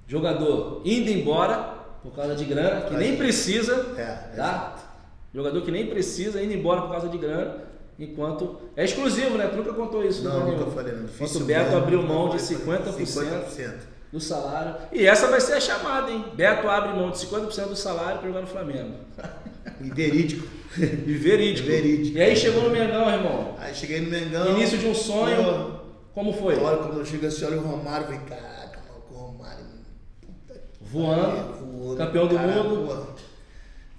jogador 0.07 0.81
indo 0.85 1.09
embora 1.09 1.74
por 2.05 2.15
causa 2.15 2.35
de 2.35 2.45
grana, 2.45 2.81
que 2.81 2.93
nem 2.93 3.17
precisa, 3.17 3.93
é, 3.97 4.35
tá? 4.35 4.75
Jogador 5.33 5.59
que 5.63 5.71
nem 5.71 5.87
precisa 5.87 6.41
indo 6.41 6.53
embora 6.53 6.81
por 6.81 6.91
causa 6.91 7.09
de 7.09 7.17
grana, 7.17 7.63
enquanto 7.97 8.61
é 8.77 8.85
exclusivo, 8.85 9.37
né? 9.37 9.47
Tu 9.47 9.57
nunca 9.57 9.73
contou 9.73 10.05
isso, 10.05 10.23
não? 10.23 10.51
Nunca 10.51 10.69
falei, 10.69 10.93
não. 10.93 11.05
Enquanto 11.05 11.35
o 11.35 11.43
Beto 11.45 11.75
abriu 11.75 12.03
mão 12.03 12.29
de 12.29 12.37
50%, 12.37 12.95
50% 12.95 13.73
do 14.13 14.19
salário. 14.19 14.75
E 14.93 15.07
essa 15.07 15.27
vai 15.27 15.41
ser 15.41 15.53
a 15.53 15.59
chamada, 15.59 16.11
hein? 16.11 16.23
Beto 16.35 16.69
abre 16.69 16.93
mão 16.93 17.09
de 17.09 17.17
50% 17.17 17.69
do 17.69 17.75
salário 17.75 18.19
para 18.19 18.27
jogar 18.27 18.41
no 18.41 18.47
Flamengo. 18.47 18.93
E 19.81 19.89
verídico. 19.89 20.47
E 20.77 21.13
verídico. 21.13 21.69
verídico. 21.69 22.17
E 22.17 22.21
aí 22.21 22.35
chegou 22.35 22.63
no 22.63 22.69
Mengão, 22.69 23.09
irmão. 23.09 23.55
Aí 23.57 23.73
cheguei 23.73 24.01
no 24.01 24.09
Mengão. 24.09 24.49
Início 24.49 24.77
de 24.77 24.87
um 24.87 24.93
sonho. 24.93 25.41
Pô, 25.41 25.71
como 26.13 26.33
foi? 26.33 26.57
Olha, 26.57 26.79
quando 26.79 26.99
eu 26.99 27.05
chego 27.05 27.25
assim, 27.25 27.45
olha 27.45 27.57
o 27.57 27.61
Romário, 27.61 28.07
o 28.07 28.11
Romário. 28.11 28.54
Voando, 30.85 31.65
voando, 31.65 31.97
campeão 31.97 32.27
do 32.27 32.35
cara, 32.35 32.47
mundo. 32.47 32.85
Voando. 32.85 33.15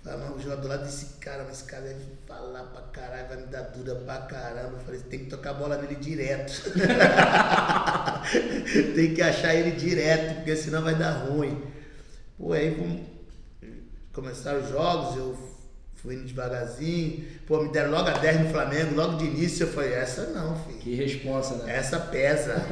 Falei, 0.02 0.20
mas 0.20 0.36
o 0.36 0.40
jogador 0.40 0.68
lá 0.68 0.76
desse 0.76 1.18
cara, 1.18 1.42
mas 1.44 1.58
esse 1.58 1.64
cara 1.64 1.82
deve 1.82 2.04
falar 2.26 2.62
pra 2.62 2.82
caralho, 2.82 3.28
vai 3.28 3.36
me 3.38 3.46
dar 3.46 3.62
dura 3.62 3.96
pra 3.96 4.18
caramba. 4.18 4.78
Eu 4.78 4.84
falei, 4.84 5.00
tem 5.00 5.18
que 5.20 5.30
tocar 5.30 5.50
a 5.50 5.54
bola 5.54 5.76
nele 5.78 5.96
direto. 5.96 6.62
tem 8.94 9.14
que 9.14 9.20
achar 9.20 9.52
ele 9.54 9.72
direto, 9.72 10.36
porque 10.36 10.54
senão 10.54 10.82
vai 10.82 10.94
dar 10.94 11.24
ruim. 11.24 11.60
Pô, 12.38 12.52
aí 12.52 13.04
começaram 14.12 14.60
os 14.60 14.68
jogos, 14.68 15.16
eu 15.16 15.55
Fui 15.96 16.14
indo 16.14 16.24
devagarzinho. 16.24 17.24
Pô, 17.46 17.62
me 17.62 17.70
deram 17.70 17.90
logo 17.90 18.08
a 18.08 18.12
10 18.12 18.40
no 18.40 18.50
Flamengo, 18.50 18.94
logo 18.94 19.16
de 19.16 19.24
início 19.24 19.64
eu 19.64 19.72
falei, 19.72 19.94
essa 19.94 20.26
não, 20.26 20.54
filho. 20.56 20.78
Que 20.78 20.94
responsa, 20.94 21.56
né? 21.56 21.76
Essa 21.76 21.98
pesa. 21.98 22.62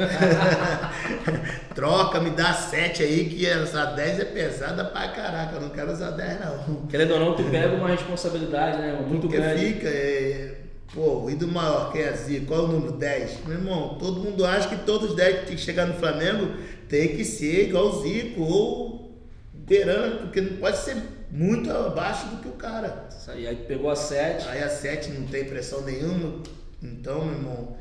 Troca, 1.74 2.20
me 2.20 2.30
dá 2.30 2.52
7 2.52 3.02
aí, 3.02 3.28
que 3.28 3.46
essa 3.46 3.86
10 3.86 4.20
é 4.20 4.24
pesada 4.26 4.84
pra 4.84 5.08
caraca. 5.08 5.56
Eu 5.56 5.62
não 5.62 5.70
quero 5.70 5.92
usar 5.92 6.10
10, 6.10 6.40
não. 6.40 6.86
Querendo 6.86 7.14
ou 7.14 7.20
não, 7.20 7.34
tu 7.34 7.42
pega 7.44 7.74
uma 7.74 7.88
responsabilidade, 7.88 8.78
né? 8.78 9.04
Muito 9.06 9.22
Porque 9.22 9.36
grande. 9.36 9.66
fica, 9.74 9.88
é, 9.88 10.54
pô, 10.94 11.24
o 11.24 11.30
ídolo 11.30 11.52
maior, 11.52 11.92
quem 11.92 12.02
é 12.02 12.12
Zico? 12.12 12.46
Qual 12.46 12.60
é 12.60 12.62
o 12.64 12.68
número 12.68 12.92
10? 12.92 13.46
Meu 13.46 13.56
irmão, 13.56 13.96
todo 13.98 14.20
mundo 14.20 14.44
acha 14.44 14.68
que 14.68 14.76
todos 14.84 15.10
os 15.10 15.16
10 15.16 15.40
que 15.40 15.46
tem 15.46 15.56
que 15.56 15.62
chegar 15.62 15.86
no 15.86 15.94
Flamengo 15.94 16.52
tem 16.88 17.16
que 17.16 17.24
ser 17.24 17.68
igual 17.68 17.86
o 17.86 18.02
Zico 18.02 18.42
ou 18.42 19.18
beirando, 19.52 20.18
porque 20.18 20.40
não 20.42 20.56
pode 20.58 20.76
ser 20.78 20.96
muito 21.34 21.68
abaixo 21.68 22.28
do 22.28 22.36
que 22.36 22.48
o 22.48 22.52
cara. 22.52 23.08
Isso 23.10 23.28
aí, 23.28 23.44
aí 23.48 23.56
pegou 23.56 23.90
a 23.90 23.96
7. 23.96 24.48
Aí 24.48 24.62
a 24.62 24.68
7 24.68 25.10
não 25.10 25.26
tem 25.26 25.44
pressão 25.44 25.80
nenhuma. 25.82 26.40
Então, 26.80 27.24
meu 27.24 27.34
irmão, 27.34 27.76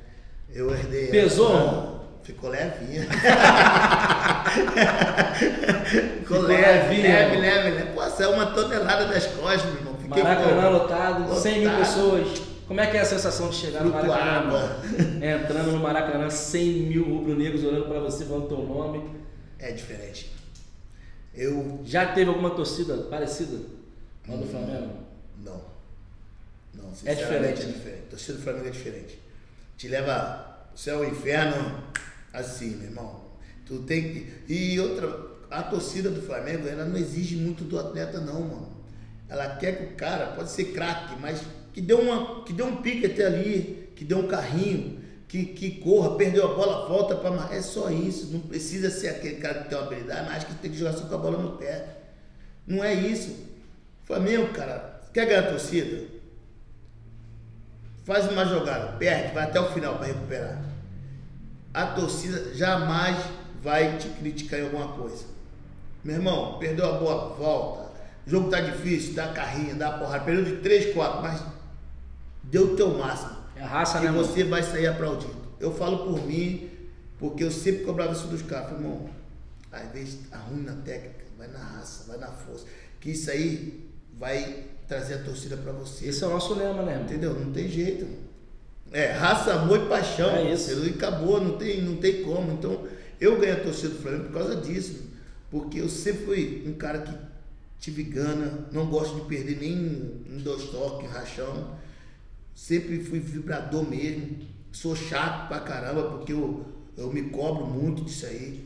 eu 0.51 0.71
herdei. 0.73 1.07
Pesou? 1.09 1.51
Ela, 1.51 2.03
ficou 2.23 2.49
levinha. 2.49 3.05
ficou, 6.19 6.41
leve, 6.41 6.99
leve, 6.99 7.37
leve, 7.37 7.69
leve. 7.69 7.91
Pô, 7.93 8.01
saiu 8.09 8.31
uma 8.31 8.47
tonelada 8.47 9.05
das 9.05 9.27
costas, 9.27 9.65
meu 9.65 9.75
irmão. 9.75 9.93
Fiquei 10.01 10.23
Maracanã 10.23 10.69
lotado, 10.69 11.21
lotado, 11.21 11.39
100 11.39 11.59
mil 11.59 11.77
pessoas. 11.77 12.41
Como 12.67 12.81
é 12.81 12.87
que 12.87 12.97
é 12.97 13.01
a 13.01 13.05
sensação 13.05 13.49
de 13.49 13.55
chegar 13.55 13.81
Fruto 13.81 13.97
no 13.97 14.07
Maracanã? 14.07 14.39
Água. 14.39 14.77
Entrando 15.21 15.71
no 15.73 15.79
Maracanã, 15.79 16.27
100 16.27 16.63
mil 16.63 17.03
rubro-negros 17.03 17.63
olhando 17.63 17.85
pra 17.85 17.99
você, 17.99 18.25
falando 18.25 18.47
teu 18.47 18.63
nome. 18.63 19.11
É 19.59 19.71
diferente. 19.71 20.31
Eu. 21.33 21.81
Já 21.83 22.13
teve 22.13 22.29
alguma 22.29 22.51
torcida 22.51 22.95
parecida 23.03 23.59
com 24.25 24.33
a 24.33 24.37
do 24.37 24.45
Flamengo? 24.45 25.03
Não. 25.43 25.61
Não, 26.73 26.91
é 27.05 27.15
diferente. 27.15 27.61
É 27.61 27.65
diferente. 27.65 28.01
torcida 28.09 28.37
do 28.37 28.43
Flamengo 28.43 28.67
é 28.67 28.71
diferente. 28.71 29.19
Te 29.77 29.87
leva 29.87 30.67
o 30.73 30.77
céu 30.77 30.97
ao 30.99 31.05
inferno 31.05 31.83
assim, 32.31 32.75
meu 32.75 32.89
irmão. 32.89 33.21
Tu 33.65 33.79
tem 33.79 34.13
que. 34.13 34.33
E 34.47 34.79
outra, 34.79 35.07
a 35.49 35.63
torcida 35.63 36.09
do 36.09 36.21
Flamengo, 36.21 36.67
ela 36.67 36.85
não 36.85 36.97
exige 36.97 37.35
muito 37.35 37.63
do 37.63 37.79
atleta, 37.79 38.19
não, 38.19 38.41
mano. 38.41 38.73
Ela 39.29 39.55
quer 39.55 39.77
que 39.77 39.93
o 39.93 39.95
cara, 39.95 40.27
pode 40.33 40.51
ser 40.51 40.65
craque, 40.65 41.15
mas 41.19 41.41
que 41.73 41.81
dê, 41.81 41.93
uma, 41.93 42.43
que 42.43 42.53
dê 42.53 42.61
um 42.61 42.77
pique 42.81 43.05
até 43.05 43.25
ali, 43.25 43.89
que 43.95 44.03
dê 44.03 44.13
um 44.13 44.27
carrinho, 44.27 44.99
que, 45.33 45.45
que 45.47 45.71
corra, 45.79 46.15
perdeu 46.15 46.45
a 46.45 46.53
bola, 46.53 46.87
volta 46.87 47.15
para 47.15 47.31
mais. 47.31 47.51
É 47.51 47.59
só 47.59 47.89
isso. 47.89 48.27
Não 48.31 48.39
precisa 48.39 48.91
ser 48.91 49.07
aquele 49.07 49.37
cara 49.37 49.63
que 49.63 49.69
tem 49.69 49.75
uma 49.75 49.87
habilidade, 49.87 50.29
mas 50.29 50.43
que 50.43 50.53
tem 50.53 50.69
que 50.69 50.77
jogar 50.77 50.93
só 50.93 51.05
com 51.07 51.15
a 51.15 51.17
bola 51.17 51.39
no 51.39 51.57
pé. 51.57 51.87
Não 52.67 52.83
é 52.83 52.93
isso. 52.93 53.35
Flamengo, 54.05 54.53
cara, 54.53 55.01
quer 55.11 55.25
ganhar 55.25 55.39
a 55.39 55.49
torcida? 55.49 56.03
Faz 58.03 58.29
uma 58.29 58.45
jogada, 58.45 58.91
perde, 58.97 59.33
vai 59.33 59.45
até 59.45 59.59
o 59.59 59.71
final 59.71 59.95
para 59.95 60.05
recuperar. 60.05 60.61
A 61.73 61.87
torcida 61.87 62.53
jamais 62.53 63.17
vai 63.63 63.97
te 63.97 64.09
criticar 64.09 64.59
em 64.59 64.65
alguma 64.65 64.89
coisa. 64.89 65.25
Meu 66.03 66.17
irmão, 66.17 66.59
perdeu 66.59 66.87
a 66.87 66.99
bola, 66.99 67.33
volta. 67.33 67.91
O 68.27 68.29
jogo 68.29 68.51
tá 68.51 68.61
difícil, 68.61 69.15
dá 69.15 69.29
carrinho, 69.29 69.75
dá 69.77 69.93
porrada. 69.93 70.25
Perdeu 70.25 70.45
de 70.45 70.57
3, 70.57 70.93
4, 70.93 71.21
mas 71.23 71.41
deu 72.43 72.73
o 72.73 72.75
teu 72.75 72.95
máximo. 72.99 73.42
É 73.63 73.65
raça, 73.65 73.99
que 73.99 74.05
né, 74.05 74.11
você 74.11 74.39
mano? 74.39 74.49
vai 74.49 74.63
sair 74.63 74.87
aplaudido. 74.87 75.33
Eu 75.57 75.73
falo 75.73 75.99
por 75.99 76.25
mim, 76.27 76.69
porque 77.17 77.45
eu 77.45 77.51
sempre 77.51 77.85
cobrava 77.85 78.11
isso 78.11 78.27
dos 78.27 78.41
caras. 78.41 78.73
Irmão, 78.73 79.09
às 79.71 79.89
vezes 79.91 80.19
arrume 80.31 80.63
na 80.63 80.73
técnica, 80.73 81.23
vai 81.37 81.47
na 81.47 81.59
raça, 81.59 82.03
vai 82.05 82.17
na 82.17 82.27
força. 82.27 82.65
Que 82.99 83.11
isso 83.11 83.31
aí 83.31 83.89
vai 84.19 84.65
trazer 84.85 85.13
a 85.15 85.23
torcida 85.23 85.55
para 85.55 85.71
você. 85.71 86.07
Esse 86.07 86.23
é 86.23 86.27
o 86.27 86.31
nosso 86.31 86.53
lema, 86.55 86.83
né? 86.83 86.91
Irmão? 86.91 87.05
Entendeu? 87.05 87.33
Não 87.39 87.53
tem 87.53 87.69
jeito. 87.69 88.05
É, 88.91 89.11
raça, 89.11 89.53
amor 89.53 89.79
e 89.79 89.87
paixão. 89.87 90.29
É 90.35 90.53
isso. 90.53 90.85
E 90.85 90.89
acabou, 90.89 91.39
não 91.41 91.57
tem, 91.57 91.81
não 91.81 91.95
tem 91.95 92.21
como. 92.21 92.51
Então, 92.51 92.85
eu 93.19 93.39
ganhei 93.39 93.55
a 93.55 93.63
torcida 93.63 93.89
do 93.89 94.01
Flamengo 94.01 94.25
por 94.25 94.33
causa 94.33 94.57
disso. 94.57 95.05
Porque 95.49 95.79
eu 95.79 95.87
sempre 95.87 96.25
fui 96.25 96.63
um 96.67 96.73
cara 96.73 96.99
que 96.99 97.15
tive 97.79 98.03
gana, 98.03 98.67
não 98.73 98.87
gosto 98.87 99.15
de 99.15 99.21
perder 99.21 99.57
nem 99.61 99.77
um 100.29 100.37
dois 100.39 100.65
toques, 100.65 101.09
rachão. 101.09 101.81
Sempre 102.55 103.03
fui 103.03 103.19
vibrador 103.19 103.87
mesmo. 103.89 104.37
Sou 104.71 104.95
chato 104.95 105.47
pra 105.47 105.59
caramba, 105.59 106.03
porque 106.03 106.33
eu, 106.33 106.65
eu 106.97 107.11
me 107.11 107.23
cobro 107.23 107.65
muito 107.65 108.03
disso 108.03 108.25
aí. 108.25 108.65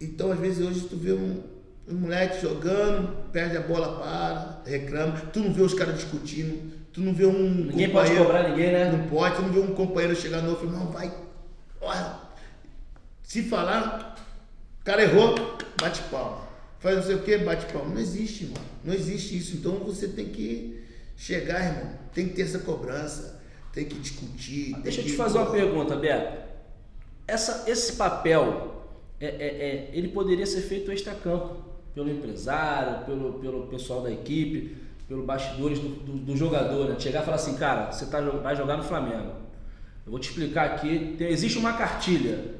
Então, 0.00 0.32
às 0.32 0.38
vezes, 0.38 0.66
hoje 0.66 0.80
tu 0.82 0.96
vê 0.96 1.12
um, 1.12 1.42
um 1.88 1.94
moleque 1.94 2.40
jogando, 2.40 3.30
perde 3.30 3.56
a 3.56 3.60
bola, 3.60 3.98
para, 3.98 4.62
reclama. 4.66 5.20
Tu 5.32 5.40
não 5.40 5.52
vê 5.52 5.62
os 5.62 5.74
caras 5.74 5.96
discutindo. 5.96 6.72
Tu 6.92 7.00
não 7.00 7.12
vê 7.12 7.26
um. 7.26 7.48
Ninguém 7.66 7.90
pode 7.90 8.14
cobrar 8.14 8.48
ninguém, 8.48 8.72
né? 8.72 8.90
Não 8.90 9.08
pode. 9.08 9.36
Tu 9.36 9.42
não 9.42 9.52
vê 9.52 9.60
um 9.60 9.74
companheiro 9.74 10.14
chegar 10.14 10.42
no 10.42 10.50
outro 10.50 10.68
e 10.68 10.70
não, 10.70 10.86
vai. 10.86 11.12
Olha, 11.80 12.18
se 13.22 13.42
falar, 13.42 14.16
o 14.80 14.84
cara 14.84 15.02
errou, 15.02 15.34
bate 15.80 16.02
palma. 16.10 16.44
Faz 16.78 16.96
não 16.96 17.02
sei 17.02 17.16
o 17.16 17.22
que, 17.22 17.38
bate 17.38 17.72
palma. 17.72 17.94
Não 17.94 18.00
existe, 18.00 18.44
mano. 18.44 18.66
Não 18.84 18.94
existe 18.94 19.36
isso. 19.36 19.56
Então 19.56 19.80
você 19.80 20.06
tem 20.06 20.28
que 20.28 20.83
chegar, 21.16 21.64
irmão. 21.64 21.92
Tem 22.12 22.28
que 22.28 22.34
ter 22.34 22.42
essa 22.42 22.58
cobrança. 22.60 23.40
Tem 23.72 23.84
que 23.84 23.96
discutir. 23.98 24.74
Deixa 24.82 25.00
eu 25.00 25.04
te 25.04 25.12
fazer 25.12 25.38
uma 25.38 25.50
pergunta, 25.50 25.96
Beto. 25.96 26.44
Essa, 27.26 27.68
esse 27.68 27.94
papel, 27.94 28.84
é, 29.20 29.26
é, 29.26 29.28
é, 29.28 29.90
ele 29.92 30.08
poderia 30.08 30.46
ser 30.46 30.60
feito 30.60 30.92
extra-campo, 30.92 31.56
pelo 31.94 32.10
empresário, 32.10 33.04
pelo, 33.04 33.34
pelo 33.34 33.66
pessoal 33.68 34.02
da 34.02 34.10
equipe, 34.10 34.76
pelos 35.08 35.24
bastidores 35.24 35.78
do, 35.78 35.88
do, 35.88 36.12
do 36.18 36.36
jogador, 36.36 36.88
né? 36.88 36.96
Chegar 36.98 37.22
e 37.22 37.24
falar 37.24 37.36
assim, 37.36 37.56
cara, 37.56 37.90
você 37.90 38.06
tá, 38.06 38.20
vai 38.20 38.54
jogar 38.56 38.76
no 38.76 38.82
Flamengo. 38.82 39.32
Eu 40.04 40.10
vou 40.10 40.18
te 40.18 40.28
explicar 40.28 40.66
aqui. 40.66 41.14
Tem, 41.16 41.28
existe 41.28 41.58
uma 41.58 41.72
cartilha. 41.74 42.54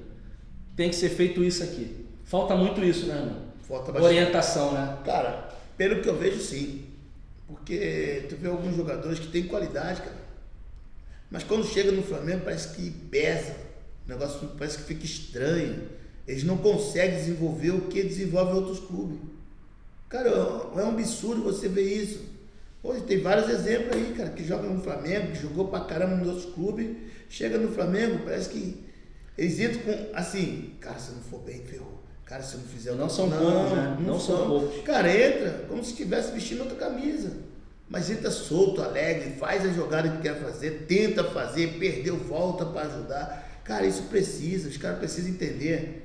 Tem 0.76 0.88
que 0.88 0.96
ser 0.96 1.10
feito 1.10 1.44
isso 1.44 1.62
aqui. 1.62 2.06
Falta 2.24 2.56
muito 2.56 2.82
isso, 2.82 3.06
né, 3.06 3.16
irmão? 3.16 3.42
Falta 3.62 3.92
bastante. 3.92 4.04
Orientação, 4.04 4.72
né? 4.72 4.98
Cara, 5.04 5.48
pelo 5.76 6.00
que 6.00 6.08
eu 6.08 6.16
vejo, 6.16 6.40
sim. 6.40 6.86
Porque 7.46 8.26
tu 8.28 8.36
vê 8.36 8.48
alguns 8.48 8.74
jogadores 8.76 9.18
que 9.18 9.28
têm 9.28 9.46
qualidade, 9.46 10.00
cara. 10.00 10.24
Mas 11.30 11.44
quando 11.44 11.66
chega 11.66 11.92
no 11.92 12.02
Flamengo 12.02 12.44
parece 12.44 12.74
que 12.76 12.90
pesa. 12.90 13.54
O 14.06 14.08
negócio 14.08 14.48
parece 14.58 14.78
que 14.78 14.84
fica 14.84 15.04
estranho. 15.04 15.88
Eles 16.26 16.44
não 16.44 16.56
conseguem 16.56 17.18
desenvolver 17.18 17.70
o 17.70 17.82
que 17.82 18.02
desenvolve 18.02 18.52
outros 18.52 18.80
clubes. 18.80 19.18
Cara, 20.08 20.28
é 20.28 20.82
um 20.84 20.90
absurdo 20.90 21.42
você 21.42 21.68
ver 21.68 21.82
isso. 21.82 22.34
Hoje 22.82 23.02
tem 23.02 23.20
vários 23.20 23.48
exemplos 23.48 23.96
aí, 23.96 24.14
cara, 24.14 24.30
que 24.30 24.44
jogam 24.44 24.74
no 24.74 24.82
Flamengo, 24.82 25.32
que 25.32 25.40
jogou 25.40 25.68
pra 25.68 25.80
caramba 25.80 26.16
nos 26.16 26.28
outros 26.28 26.54
clubes, 26.54 26.94
chega 27.30 27.56
no 27.56 27.72
Flamengo, 27.72 28.24
parece 28.24 28.50
que 28.50 28.84
eles 29.38 29.58
entram 29.58 29.80
com, 29.80 30.14
assim, 30.14 30.74
cara, 30.80 30.98
se 30.98 31.12
não 31.12 31.22
for 31.22 31.40
bem, 31.40 31.64
ferrou. 31.64 31.93
Cara, 32.24 32.42
se 32.42 32.56
não 32.56 32.64
fizer... 32.64 32.92
Não 32.92 33.08
são 33.08 33.28
poucos, 33.30 33.72
né? 33.72 33.96
Não, 34.00 34.06
Não 34.14 34.20
são 34.20 34.36
são. 34.38 34.46
poucos. 34.48 34.82
Cara, 34.82 35.10
entra 35.14 35.64
como 35.68 35.84
se 35.84 35.90
estivesse 35.90 36.32
vestindo 36.32 36.60
outra 36.60 36.76
camisa. 36.76 37.32
Mas 37.88 38.10
entra 38.10 38.30
solto, 38.30 38.82
alegre, 38.82 39.34
faz 39.38 39.64
a 39.64 39.68
jogada 39.68 40.08
que 40.08 40.22
quer 40.22 40.40
fazer, 40.40 40.86
tenta 40.88 41.22
fazer, 41.22 41.78
perdeu, 41.78 42.16
volta 42.16 42.64
para 42.64 42.86
ajudar. 42.88 43.60
Cara, 43.62 43.86
isso 43.86 44.04
precisa, 44.04 44.68
os 44.68 44.76
caras 44.78 44.98
precisam 44.98 45.30
entender 45.30 46.02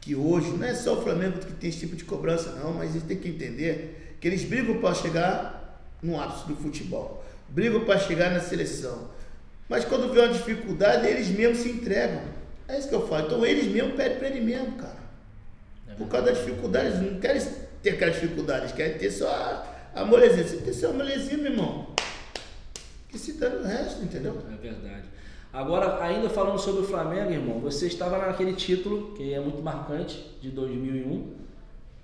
que 0.00 0.14
hoje 0.14 0.50
não 0.50 0.66
é 0.66 0.74
só 0.74 0.98
o 0.98 1.02
Flamengo 1.02 1.38
que 1.38 1.52
tem 1.52 1.68
esse 1.68 1.80
tipo 1.80 1.94
de 1.96 2.04
cobrança, 2.04 2.52
não, 2.52 2.72
mas 2.72 2.90
eles 2.92 3.02
têm 3.06 3.16
que 3.18 3.28
entender 3.28 4.16
que 4.20 4.26
eles 4.26 4.42
brigam 4.42 4.80
para 4.80 4.94
chegar 4.94 5.82
no 6.02 6.18
ápice 6.20 6.48
do 6.48 6.56
futebol, 6.56 7.22
brigam 7.50 7.84
para 7.84 7.98
chegar 7.98 8.30
na 8.30 8.40
seleção. 8.40 9.08
Mas 9.68 9.84
quando 9.84 10.12
vê 10.12 10.20
uma 10.20 10.32
dificuldade, 10.32 11.06
eles 11.06 11.28
mesmos 11.28 11.58
se 11.58 11.68
entregam. 11.68 12.22
É 12.66 12.78
isso 12.78 12.88
que 12.88 12.94
eu 12.94 13.06
falo. 13.06 13.26
Então 13.26 13.44
eles 13.44 13.66
mesmos 13.70 13.94
pedem 13.94 14.18
para 14.18 14.28
eles 14.28 14.42
mesmos, 14.44 14.80
cara. 14.80 14.97
Por 15.98 16.08
causa 16.08 16.26
da 16.26 16.32
dificuldade, 16.32 16.86
eles 16.86 17.12
não 17.12 17.20
querem 17.20 17.42
ter 17.82 17.90
aquela 17.90 18.12
dificuldade, 18.12 18.60
eles 18.60 18.72
querem 18.72 18.98
ter 18.98 19.10
só 19.10 19.28
a, 19.28 19.66
a 19.94 20.04
molezinha. 20.04 20.46
Você 20.46 20.56
tem 20.58 20.72
só 20.72 20.90
a 20.90 20.92
molezinha, 20.92 21.38
meu 21.38 21.52
irmão. 21.52 21.88
Que 23.08 23.18
se 23.18 23.32
dane 23.32 23.56
o 23.56 23.62
resto, 23.64 24.02
entendeu? 24.02 24.38
É 24.52 24.56
verdade. 24.56 25.04
Agora, 25.52 26.02
ainda 26.04 26.28
falando 26.28 26.58
sobre 26.58 26.82
o 26.82 26.84
Flamengo, 26.84 27.32
irmão, 27.32 27.58
você 27.58 27.86
estava 27.86 28.18
naquele 28.18 28.52
título, 28.52 29.14
que 29.14 29.32
é 29.32 29.40
muito 29.40 29.62
marcante, 29.62 30.24
de 30.40 30.50
2001, 30.50 31.34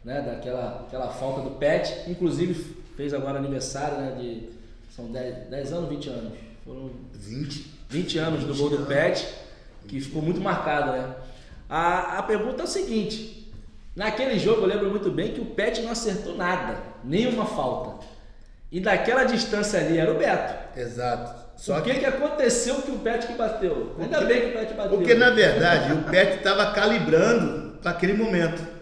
né? 0.02 0.22
Daquela 0.22 0.86
aquela 0.86 1.08
falta 1.08 1.42
do 1.42 1.50
Pet. 1.50 2.10
Inclusive, 2.10 2.54
fez 2.96 3.12
agora 3.12 3.38
aniversário, 3.38 3.98
né? 3.98 4.16
De, 4.18 4.48
são 4.90 5.12
10, 5.12 5.48
10 5.50 5.72
anos, 5.72 5.88
20 5.90 6.08
anos? 6.08 6.32
Foram 6.64 6.90
20. 7.12 7.74
20 7.90 8.18
anos 8.18 8.40
do 8.44 8.54
20 8.54 8.58
gol 8.58 8.70
do 8.70 8.76
anos. 8.76 8.88
Pet, 8.88 9.34
que 9.86 10.00
ficou 10.00 10.22
muito 10.22 10.40
marcado, 10.40 10.92
né? 10.92 11.14
A, 11.68 12.18
a 12.18 12.22
pergunta 12.22 12.62
é 12.62 12.64
o 12.64 12.68
seguinte: 12.68 13.43
naquele 13.94 14.38
jogo 14.38 14.62
eu 14.62 14.66
lembro 14.66 14.90
muito 14.90 15.10
bem 15.10 15.32
que 15.32 15.40
o 15.40 15.46
Pet 15.46 15.82
não 15.82 15.92
acertou 15.92 16.36
nada, 16.36 16.78
nenhuma 17.02 17.46
falta. 17.46 18.04
E 18.70 18.80
daquela 18.80 19.24
distância 19.24 19.78
ali 19.78 19.98
era 19.98 20.12
o 20.12 20.18
Beto. 20.18 20.78
Exato. 20.78 21.44
Só 21.56 21.78
o 21.78 21.82
que, 21.82 21.94
que 21.94 22.04
aconteceu 22.04 22.82
que 22.82 22.90
o 22.90 22.98
Pet 22.98 23.26
que 23.26 23.34
bateu? 23.34 23.94
Ainda 23.98 24.20
bem 24.22 24.40
que 24.40 24.46
o 24.48 24.52
Pet 24.52 24.74
bateu. 24.74 24.98
Porque 24.98 25.14
na 25.14 25.30
verdade 25.30 25.92
o 25.92 26.02
Pet 26.02 26.38
estava 26.38 26.72
calibrando 26.72 27.78
para 27.78 27.92
aquele 27.92 28.14
momento. 28.14 28.74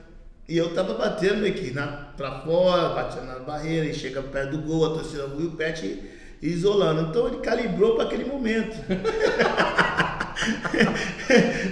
E 0.48 0.56
eu 0.56 0.68
estava 0.68 0.94
batendo 0.94 1.46
aqui 1.46 1.70
na, 1.72 1.86
pra 2.16 2.40
fora, 2.40 2.90
batendo 2.90 3.26
na 3.26 3.38
barreira, 3.38 3.86
e 3.86 3.94
chega 3.94 4.22
perto 4.22 4.56
do 4.56 4.62
gol, 4.62 4.86
a 4.86 4.90
torcida 4.94 5.28
e 5.38 5.44
o 5.44 5.52
Pet 5.52 6.02
isolando. 6.42 7.10
Então 7.10 7.28
ele 7.28 7.38
calibrou 7.38 7.94
para 7.94 8.04
aquele 8.04 8.24
momento. 8.24 8.76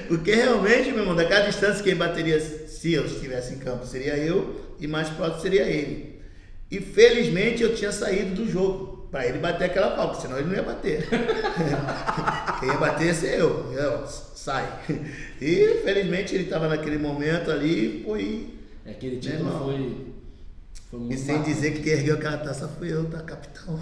Porque 0.08 0.34
realmente, 0.34 0.90
meu 0.90 1.00
irmão, 1.00 1.16
daquela 1.16 1.46
distância 1.46 1.82
quem 1.82 1.96
bateria 1.96 2.38
se 2.80 2.94
eu 2.94 3.04
estivesse 3.04 3.52
em 3.52 3.58
campo 3.58 3.84
seria 3.86 4.16
eu 4.16 4.58
e 4.80 4.86
mais 4.86 5.10
próximo 5.10 5.42
seria 5.42 5.64
ele. 5.64 6.18
E 6.70 6.80
felizmente 6.80 7.62
eu 7.62 7.74
tinha 7.74 7.92
saído 7.92 8.34
do 8.36 8.50
jogo 8.50 9.06
para 9.10 9.26
ele 9.26 9.38
bater 9.38 9.64
aquela 9.64 9.94
falta, 9.94 10.18
senão 10.20 10.38
ele 10.38 10.46
não 10.48 10.54
ia 10.54 10.62
bater. 10.62 11.06
Quem 12.58 12.68
ia 12.70 12.78
bater 12.78 13.06
ia 13.08 13.14
ser 13.14 13.38
eu. 13.38 13.70
eu 13.74 14.06
sai. 14.06 14.66
E 15.42 15.80
felizmente 15.84 16.34
ele 16.34 16.44
estava 16.44 16.68
naquele 16.68 16.96
momento 16.96 17.50
ali, 17.50 18.02
foi. 18.02 18.46
É, 18.86 18.92
Aquele 18.92 19.18
título 19.18 19.40
irmão. 19.50 19.64
foi, 19.64 20.06
foi 20.90 21.00
E 21.14 21.18
sem 21.18 21.34
marcante. 21.36 21.54
dizer 21.54 21.72
que 21.72 21.82
quem 21.82 21.92
ergueu 21.92 22.14
aquela 22.14 22.38
taça 22.38 22.66
fui 22.78 22.90
eu, 22.90 23.04
tá, 23.10 23.18
capitão? 23.18 23.78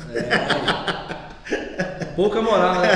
É, 1.51 2.05
pouca 2.17 2.43
moral, 2.43 2.81
né? 2.81 2.89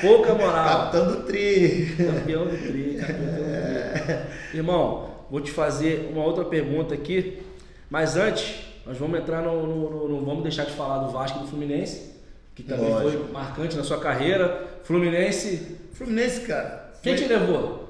Pouca 0.00 0.34
moral. 0.34 0.92
Capitão 0.92 1.06
do 1.10 1.22
tri. 1.24 1.94
Campeão 1.96 2.44
do 2.46 2.56
tri, 2.56 2.96
campeão 3.00 3.16
do 3.26 4.06
tri. 4.06 4.56
Irmão, 4.58 5.17
vou 5.30 5.40
te 5.40 5.50
fazer 5.50 6.08
uma 6.12 6.24
outra 6.24 6.44
pergunta 6.44 6.94
aqui, 6.94 7.42
mas 7.90 8.16
antes, 8.16 8.56
nós 8.86 8.96
vamos 8.98 9.18
entrar 9.18 9.42
no, 9.42 9.66
no- 9.66 9.90
no- 9.90 10.08
no- 10.08 10.24
Vamos 10.24 10.42
deixar 10.42 10.64
de 10.64 10.72
falar 10.72 10.98
do 11.04 11.10
Vasco 11.12 11.38
e 11.38 11.42
do 11.42 11.48
Fluminense, 11.48 12.14
que 12.54 12.62
também 12.62 12.88
Lógico. 12.90 13.24
foi 13.24 13.32
marcante 13.32 13.76
na 13.76 13.84
sua 13.84 13.98
carreira. 14.00 14.66
Fluminense, 14.84 15.76
Fluminense, 15.92 16.40
cara. 16.42 16.92
quem 17.02 17.16
foi- 17.16 17.26
te 17.26 17.32
levou? 17.32 17.88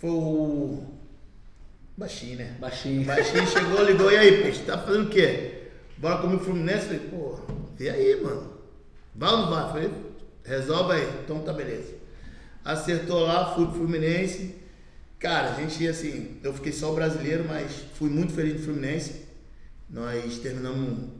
Foi 0.00 0.10
o. 0.10 0.84
Baixinho, 1.96 2.38
né? 2.38 2.56
Baixinho. 2.58 3.04
Baixinho 3.04 3.46
chegou, 3.46 3.82
ligou, 3.84 4.10
e 4.10 4.16
aí, 4.16 4.42
peixe, 4.42 4.62
tá 4.62 4.78
fazendo 4.78 5.06
o 5.06 5.10
quê? 5.10 5.64
Bora 5.98 6.18
comigo 6.18 6.42
Fluminense? 6.42 6.86
Falei, 6.86 7.00
pô, 7.10 7.38
vê 7.76 7.90
aí, 7.90 8.20
mano. 8.22 8.50
Vai 9.14 9.30
ou 9.32 9.36
não 9.38 9.50
vai? 9.50 9.68
Falei, 9.68 9.90
resolve 10.44 10.94
aí. 10.94 11.08
Então 11.24 11.40
tá 11.40 11.52
beleza. 11.52 11.94
Acertou 12.64 13.20
lá, 13.20 13.54
fui 13.54 13.66
pro 13.66 13.74
Fluminense. 13.74 14.54
Cara, 15.20 15.50
a 15.50 15.54
gente, 15.54 15.86
assim, 15.86 16.40
eu 16.42 16.54
fiquei 16.54 16.72
só 16.72 16.94
brasileiro, 16.94 17.44
mas 17.46 17.70
fui 17.94 18.08
muito 18.08 18.32
feliz 18.32 18.54
no 18.54 18.64
Fluminense. 18.64 19.26
Nós 19.88 20.38
terminamos, 20.38 21.10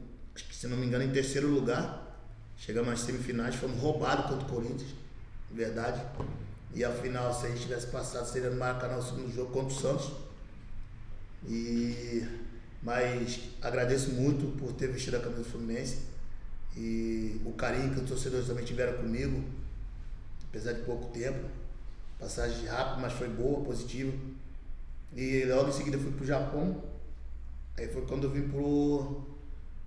se 0.51 0.65
não 0.65 0.75
me 0.75 0.87
engano, 0.87 1.03
em 1.03 1.11
terceiro 1.11 1.47
lugar. 1.47 2.19
Chegamos 2.57 2.91
às 2.91 3.01
semifinais, 3.01 3.53
fomos 3.53 3.79
roubados 3.79 4.25
contra 4.25 4.47
o 4.47 4.49
Corinthians, 4.49 4.89
verdade. 5.51 6.01
E 6.73 6.83
a 6.83 6.91
final, 6.91 7.31
se 7.31 7.45
a 7.45 7.49
gente 7.49 7.61
tivesse 7.61 7.87
passado, 7.87 8.27
seria 8.27 8.49
no 8.49 8.57
Maracanã 8.57 8.97
o 8.97 9.03
segundo 9.03 9.31
jogo 9.31 9.51
contra 9.51 9.73
o 9.73 9.79
Santos. 9.79 10.11
E 11.47 12.27
mas 12.81 13.39
agradeço 13.61 14.09
muito 14.11 14.57
por 14.57 14.73
ter 14.73 14.87
vestido 14.87 15.17
a 15.17 15.19
camisa 15.19 15.43
do 15.43 15.49
Fluminense 15.49 15.99
e 16.75 17.39
o 17.45 17.51
carinho 17.53 17.93
que 17.93 17.99
os 17.99 18.09
torcedores 18.09 18.47
também 18.47 18.65
tiveram 18.65 18.93
comigo, 18.93 19.43
apesar 20.49 20.73
de 20.73 20.81
pouco 20.81 21.11
tempo. 21.11 21.47
Passagem 22.21 22.67
rápida, 22.67 23.01
mas 23.01 23.13
foi 23.13 23.27
boa, 23.27 23.65
positiva. 23.65 24.13
E 25.15 25.43
logo 25.45 25.69
em 25.69 25.73
seguida 25.73 25.97
fui 25.97 26.11
pro 26.11 26.23
Japão. 26.23 26.83
Aí 27.75 27.87
foi 27.87 28.03
quando 28.03 28.25
eu 28.25 28.29
vim 28.29 28.47
pro, 28.47 29.23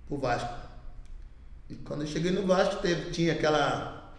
pro 0.05 0.17
Vasco. 0.17 0.53
E 1.69 1.75
quando 1.75 2.01
eu 2.01 2.07
cheguei 2.07 2.31
no 2.31 2.45
Vasco, 2.45 2.81
teve, 2.81 3.09
tinha 3.11 3.31
aquela 3.31 4.13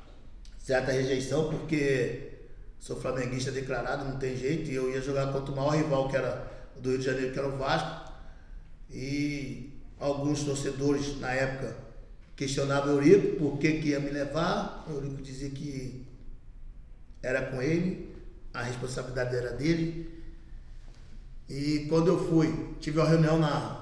certa 0.59 0.93
rejeição, 0.93 1.51
porque 1.51 2.39
sou 2.81 2.99
flamenguista 2.99 3.53
declarado, 3.53 4.07
não 4.07 4.19
tem 4.19 4.35
jeito, 4.35 4.71
e 4.71 4.75
eu 4.75 4.91
ia 4.91 5.03
jogar 5.03 5.31
contra 5.31 5.53
o 5.53 5.57
maior 5.57 5.77
rival 5.77 6.09
que 6.09 6.17
era 6.17 6.51
do 6.81 6.89
Rio 6.89 6.99
de 6.99 7.05
Janeiro, 7.05 7.33
que 7.35 7.39
era 7.39 7.49
o 7.49 7.59
Vasco. 7.59 8.13
E 8.91 9.79
alguns 10.01 10.43
torcedores 10.43 11.21
na 11.21 11.33
época 11.33 11.77
questionavam 12.35 12.95
o 12.95 13.03
Eurico 13.03 13.37
por 13.37 13.59
que, 13.59 13.81
que 13.81 13.89
ia 13.89 14.01
me 14.01 14.09
levar. 14.09 14.87
O 14.89 14.93
Eurico 14.93 15.21
dizia 15.21 15.51
que 15.51 16.07
era 17.27 17.43
com 17.47 17.61
ele, 17.61 18.15
a 18.55 18.63
responsabilidade 18.63 19.35
era 19.35 19.51
dele. 19.51 20.15
E 21.49 21.87
quando 21.89 22.09
eu 22.09 22.19
fui, 22.29 22.75
tive 22.81 22.99
uma 22.99 23.09
reunião 23.09 23.39
na, 23.39 23.81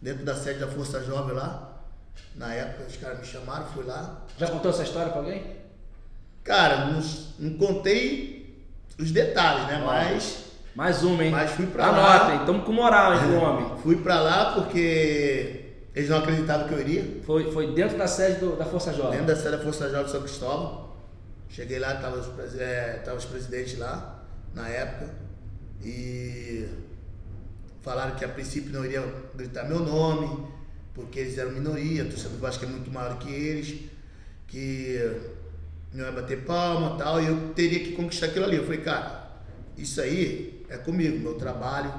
dentro 0.00 0.24
da 0.24 0.34
sede 0.34 0.60
da 0.60 0.68
Força 0.68 1.02
Jovem 1.02 1.34
lá. 1.34 1.70
Na 2.34 2.52
época 2.54 2.84
os 2.88 2.96
caras 2.96 3.18
me 3.18 3.24
chamaram, 3.26 3.66
fui 3.66 3.84
lá. 3.84 4.22
Já 4.38 4.48
contou 4.48 4.70
essa 4.70 4.82
história 4.82 5.10
pra 5.10 5.20
alguém? 5.20 5.42
Cara, 6.44 6.86
não, 6.86 7.02
não 7.38 7.56
contei 7.58 8.62
os 8.98 9.10
detalhes, 9.10 9.66
né? 9.66 9.82
Mas 9.84 10.44
Mais 10.74 11.02
uma, 11.02 11.22
hein? 11.24 11.30
Mas 11.30 11.50
fui 11.52 11.66
pra 11.66 11.90
lá. 11.90 12.16
Anotem, 12.22 12.40
estamos 12.40 12.64
com 12.64 12.72
moral, 12.72 13.14
hein, 13.14 13.20
pro 13.20 13.40
homem. 13.42 13.78
fui 13.82 13.96
pra 13.96 14.20
lá 14.20 14.52
porque 14.54 15.66
eles 15.94 16.08
não 16.08 16.18
acreditavam 16.18 16.66
que 16.68 16.74
eu 16.74 16.80
iria. 16.80 17.20
Foi, 17.24 17.52
foi 17.52 17.74
dentro 17.74 17.96
da 17.98 18.06
sede 18.06 18.40
do- 18.40 18.56
da 18.56 18.64
Força 18.64 18.92
Jovem. 18.92 19.12
Dentro 19.20 19.26
da 19.26 19.36
sede 19.36 19.56
da 19.56 19.62
Força 19.62 19.88
Jovem 19.90 20.04
de 20.06 20.10
São 20.12 20.22
Cristóvão. 20.22 20.91
Cheguei 21.52 21.78
lá, 21.78 21.96
tava 21.96 22.16
os, 22.18 22.58
é, 22.58 23.02
tava 23.04 23.18
os 23.18 23.26
presidentes 23.26 23.78
lá 23.78 24.24
na 24.54 24.68
época. 24.68 25.14
E 25.84 26.66
falaram 27.82 28.16
que 28.16 28.24
a 28.24 28.28
princípio 28.28 28.72
não 28.72 28.82
iriam 28.82 29.04
gritar 29.34 29.68
meu 29.68 29.80
nome, 29.80 30.46
porque 30.94 31.20
eles 31.20 31.36
eram 31.36 31.50
minoria, 31.50 32.04
a 32.04 32.06
torcida 32.06 32.30
do 32.30 32.38
Vasco 32.38 32.64
é 32.64 32.68
muito 32.68 32.90
maior 32.90 33.18
que 33.18 33.30
eles, 33.30 33.82
que 34.46 34.98
não 35.92 36.06
ia 36.06 36.12
bater 36.12 36.42
palma 36.44 36.96
tal, 36.96 37.20
e 37.20 37.26
eu 37.26 37.52
teria 37.54 37.80
que 37.80 37.92
conquistar 37.92 38.26
aquilo 38.26 38.46
ali. 38.46 38.56
Eu 38.56 38.64
falei, 38.64 38.80
cara, 38.80 39.30
isso 39.76 40.00
aí 40.00 40.64
é 40.70 40.78
comigo, 40.78 41.18
meu 41.18 41.34
trabalho, 41.34 41.92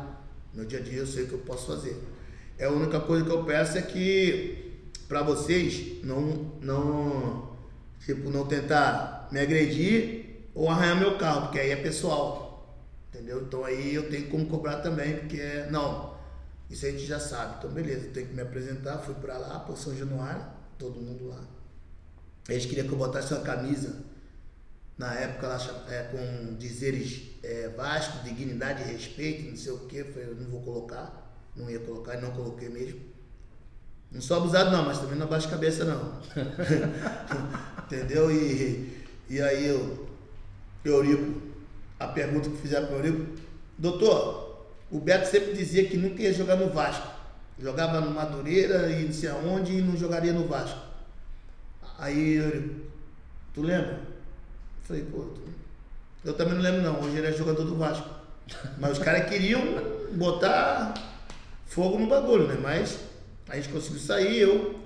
meu 0.51 0.66
dia 0.66 0.80
a 0.80 0.82
dia, 0.82 0.97
eu 0.97 1.08
sei 1.08 1.26
o 1.26 1.28
que 1.28 1.34
eu 1.34 1.39
posso 1.39 1.68
fazer. 1.68 2.01
É 2.58 2.66
a 2.66 2.72
única 2.72 2.99
coisa 2.99 3.24
que 3.24 3.32
eu 3.32 3.43
peço 3.43 3.78
é 3.78 3.84
que 3.84 4.82
para 5.08 5.22
vocês 5.22 6.04
não, 6.04 6.54
não, 6.60 7.51
tipo, 8.04 8.32
não 8.32 8.47
tentar 8.47 9.22
me 9.34 9.40
agredir 9.40 10.46
ou 10.54 10.70
arranhar 10.70 10.96
meu 10.96 11.18
carro, 11.18 11.42
porque 11.42 11.60
aí 11.60 11.72
é 11.72 11.76
pessoal. 11.76 12.78
Entendeu? 13.10 13.42
Então 13.42 13.66
aí 13.66 13.96
eu 13.96 14.08
tenho 14.10 14.30
como 14.30 14.46
cobrar 14.46 14.78
também, 14.78 15.18
porque 15.18 15.42
não, 15.72 16.16
isso 16.70 16.86
a 16.86 16.92
gente 16.92 17.06
já 17.06 17.20
sabe. 17.20 17.56
Então 17.58 17.72
beleza, 17.72 18.10
tenho 18.14 18.28
que 18.28 18.34
me 18.34 18.42
apresentar, 18.44 19.00
fui 19.00 19.16
pra 19.16 19.38
lá, 19.38 19.60
por 19.60 19.76
São 19.76 19.96
Januário, 19.98 20.46
todo 20.78 21.02
mundo 21.02 21.30
lá. 21.30 21.44
Eles 22.48 22.66
queriam 22.66 22.88
que 22.88 22.94
eu 22.94 22.98
botasse 22.98 23.34
uma 23.34 23.42
camisa, 23.42 24.04
na 24.98 25.14
época 25.16 25.48
lá, 25.48 25.58
é, 25.90 26.04
com 26.04 26.56
dizeres 26.56 27.32
é, 27.42 27.70
Vasco, 27.70 28.24
dignidade 28.24 28.84
respeito, 28.84 29.50
não 29.50 29.58
sei 29.58 29.72
o 29.72 29.80
que, 29.80 29.98
eu 29.98 30.36
não 30.36 30.48
vou 30.50 30.62
colocar, 30.62 31.36
não 31.56 31.70
ia 31.70 31.80
colocar 31.80 32.16
e 32.16 32.22
não 32.22 32.32
coloquei 32.32 32.70
mesmo. 32.70 33.02
Não 34.12 34.22
sou 34.22 34.38
abusado 34.38 34.70
não, 34.70 34.86
mas 34.86 35.00
também 35.00 35.18
não 35.18 35.26
abaixo 35.26 35.50
cabeça 35.50 35.86
não. 35.86 36.22
Entendeu? 37.86 38.30
E, 38.30 39.03
e 39.30 39.41
aí 39.41 39.67
eu, 39.67 40.07
Eurico, 40.84 41.41
a 41.99 42.07
pergunta 42.07 42.49
que 42.49 42.57
fizeram 42.57 42.88
para 42.88 42.95
o 42.95 42.99
Eurico, 42.99 43.26
doutor, 43.78 44.67
o 44.91 44.99
Beto 44.99 45.30
sempre 45.30 45.53
dizia 45.53 45.86
que 45.86 45.97
nunca 45.97 46.21
ia 46.21 46.34
jogar 46.34 46.55
no 46.55 46.69
Vasco. 46.69 47.07
Jogava 47.59 48.01
no 48.01 48.11
Madureira 48.11 48.91
e 48.91 49.05
não 49.05 49.13
sei 49.13 49.30
aonde 49.30 49.74
e 49.74 49.82
não 49.82 49.95
jogaria 49.95 50.34
no 50.34 50.47
Vasco. 50.47 50.80
Aí 51.97 52.36
Eurico, 52.36 52.76
tu 53.53 53.61
lembra? 53.61 53.93
Eu 53.93 54.84
falei, 54.84 55.03
pô, 55.03 55.19
tu... 55.19 55.41
eu 56.26 56.34
também 56.34 56.55
não 56.55 56.61
lembro 56.61 56.82
não, 56.82 56.99
hoje 56.99 57.17
ele 57.17 57.28
é 57.28 57.32
jogador 57.32 57.63
do 57.63 57.76
Vasco. 57.76 58.09
Mas 58.78 58.97
os 58.97 58.99
caras 58.99 59.30
queriam 59.30 59.61
botar 60.13 60.93
fogo 61.65 61.97
no 61.97 62.07
bagulho, 62.07 62.47
né? 62.47 62.57
Mas 62.61 62.99
a 63.47 63.55
gente 63.55 63.69
conseguiu 63.69 63.99
sair, 63.99 64.39
eu 64.39 64.80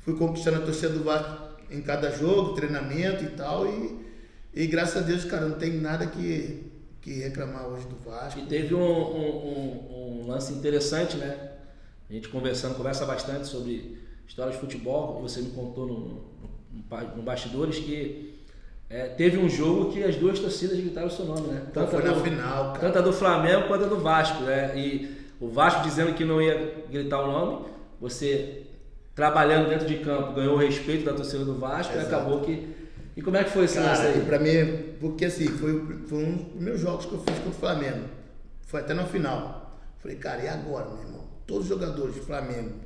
fui 0.00 0.16
conquistando 0.16 0.58
a 0.58 0.60
torcida 0.60 0.90
do 0.90 1.02
Vasco 1.02 1.49
em 1.70 1.80
cada 1.80 2.10
jogo, 2.10 2.54
treinamento 2.54 3.24
e 3.24 3.28
tal, 3.28 3.66
e 3.66 4.00
e 4.52 4.66
graças 4.66 4.96
a 4.96 5.06
Deus, 5.06 5.24
cara, 5.24 5.46
não 5.46 5.58
tem 5.58 5.74
nada 5.74 6.06
que, 6.06 6.64
que 7.00 7.20
reclamar 7.20 7.68
hoje 7.68 7.86
do 7.86 7.96
Vasco. 7.96 8.40
E 8.40 8.46
teve 8.46 8.74
um, 8.74 8.80
um, 8.80 10.22
um, 10.22 10.26
lance 10.26 10.52
interessante, 10.52 11.16
né? 11.16 11.52
A 12.08 12.12
gente 12.12 12.28
conversando, 12.28 12.74
conversa 12.74 13.06
bastante 13.06 13.46
sobre 13.46 13.98
história 14.26 14.52
de 14.52 14.58
futebol, 14.58 15.20
você 15.20 15.40
me 15.40 15.50
contou 15.50 15.86
no, 15.86 15.98
no, 15.98 17.16
no 17.16 17.22
bastidores 17.22 17.78
que 17.78 18.40
é, 18.88 19.06
teve 19.06 19.38
um 19.38 19.48
jogo 19.48 19.92
que 19.92 20.02
as 20.02 20.16
duas 20.16 20.40
torcidas 20.40 20.76
gritaram 20.78 21.06
o 21.06 21.10
seu 21.10 21.24
nome, 21.24 21.46
né? 21.46 21.66
Tanto 21.72 21.92
foi 21.92 22.02
na 22.02 22.12
do, 22.12 22.20
final, 22.20 22.72
cara. 22.72 22.80
Tanto 22.80 22.98
a 22.98 23.02
do 23.02 23.12
Flamengo 23.12 23.68
quanto 23.68 23.84
a 23.84 23.88
do 23.88 24.00
Vasco, 24.00 24.42
né? 24.42 24.76
E 24.76 25.16
o 25.40 25.48
Vasco 25.48 25.84
dizendo 25.84 26.12
que 26.14 26.24
não 26.24 26.42
ia 26.42 26.84
gritar 26.90 27.22
o 27.22 27.30
nome, 27.30 27.66
você 28.00 28.66
trabalhando 29.14 29.68
dentro 29.68 29.86
de 29.86 29.98
campo 29.98 30.32
ganhou 30.32 30.54
o 30.54 30.58
respeito 30.58 31.04
da 31.04 31.12
torcida 31.12 31.44
do 31.44 31.58
Vasco 31.58 31.92
Exato. 31.92 32.10
e 32.10 32.14
acabou 32.14 32.40
que 32.40 32.80
e 33.16 33.22
como 33.22 33.36
é 33.36 33.44
que 33.44 33.50
foi 33.50 33.64
esse 33.64 33.74
Cara, 33.74 33.88
lance 33.88 34.06
aí? 34.06 34.24
Pra 34.24 34.38
mim, 34.38 34.94
porque 35.00 35.26
assim, 35.26 35.48
foi, 35.48 36.04
foi 36.06 36.24
um 36.24 36.36
dos 36.36 36.48
primeiros 36.52 36.80
jogos 36.80 37.06
que 37.06 37.12
eu 37.12 37.18
fiz 37.18 37.34
contra 37.36 37.50
o 37.50 37.52
Flamengo. 37.52 38.08
Foi 38.62 38.80
até 38.80 38.94
na 38.94 39.04
final. 39.04 39.78
Falei, 39.98 40.16
cara, 40.16 40.42
e 40.42 40.48
agora, 40.48 40.88
meu 40.88 41.02
irmão? 41.02 41.24
Todos 41.46 41.64
os 41.64 41.68
jogadores 41.68 42.14
do 42.14 42.22
Flamengo 42.22 42.76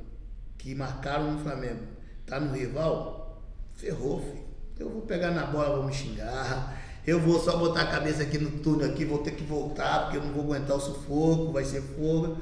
que 0.57 0.73
marcaram 0.73 1.31
no 1.31 1.39
Flamengo, 1.39 1.81
tá 2.25 2.39
no 2.39 2.51
rival, 2.51 3.41
ferrou, 3.75 4.19
filho. 4.19 4.45
Eu 4.77 4.89
vou 4.89 5.03
pegar 5.03 5.31
na 5.31 5.45
bola, 5.45 5.77
vou 5.77 5.85
me 5.85 5.93
xingar. 5.93 6.81
Eu 7.05 7.19
vou 7.19 7.39
só 7.39 7.55
botar 7.55 7.83
a 7.83 7.87
cabeça 7.87 8.23
aqui 8.23 8.39
no 8.39 8.49
túnel 8.59 8.89
aqui, 8.89 9.05
vou 9.05 9.19
ter 9.19 9.31
que 9.31 9.43
voltar, 9.43 10.05
porque 10.05 10.17
eu 10.17 10.23
não 10.23 10.33
vou 10.33 10.43
aguentar 10.43 10.75
o 10.75 10.79
sufoco, 10.81 11.51
vai 11.53 11.63
ser 11.63 11.81
fogo. 11.81 12.37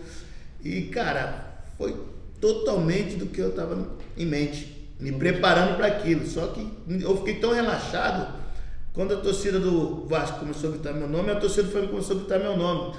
E, 0.63 0.83
cara, 0.83 1.63
foi 1.77 1.95
totalmente 2.43 3.15
do 3.15 3.27
que 3.27 3.39
eu 3.39 3.53
tava 3.53 3.87
em 4.17 4.25
mente 4.25 4.91
me 4.99 5.13
preparando 5.13 5.77
para 5.77 5.87
aquilo. 5.87 6.27
Só 6.27 6.47
que 6.47 6.67
eu 7.01 7.15
fiquei 7.19 7.35
tão 7.35 7.53
relaxado 7.53 8.33
quando 8.91 9.13
a 9.13 9.17
torcida 9.17 9.57
do 9.61 10.05
Vasco 10.07 10.39
começou 10.39 10.69
a 10.69 10.73
gritar 10.73 10.91
meu 10.91 11.07
nome, 11.07 11.31
a 11.31 11.37
torcida 11.37 11.63
do 11.63 11.71
Flamengo 11.71 11.93
começou 11.93 12.17
a 12.17 12.19
gritar 12.19 12.39
meu 12.39 12.57
nome. 12.57 12.95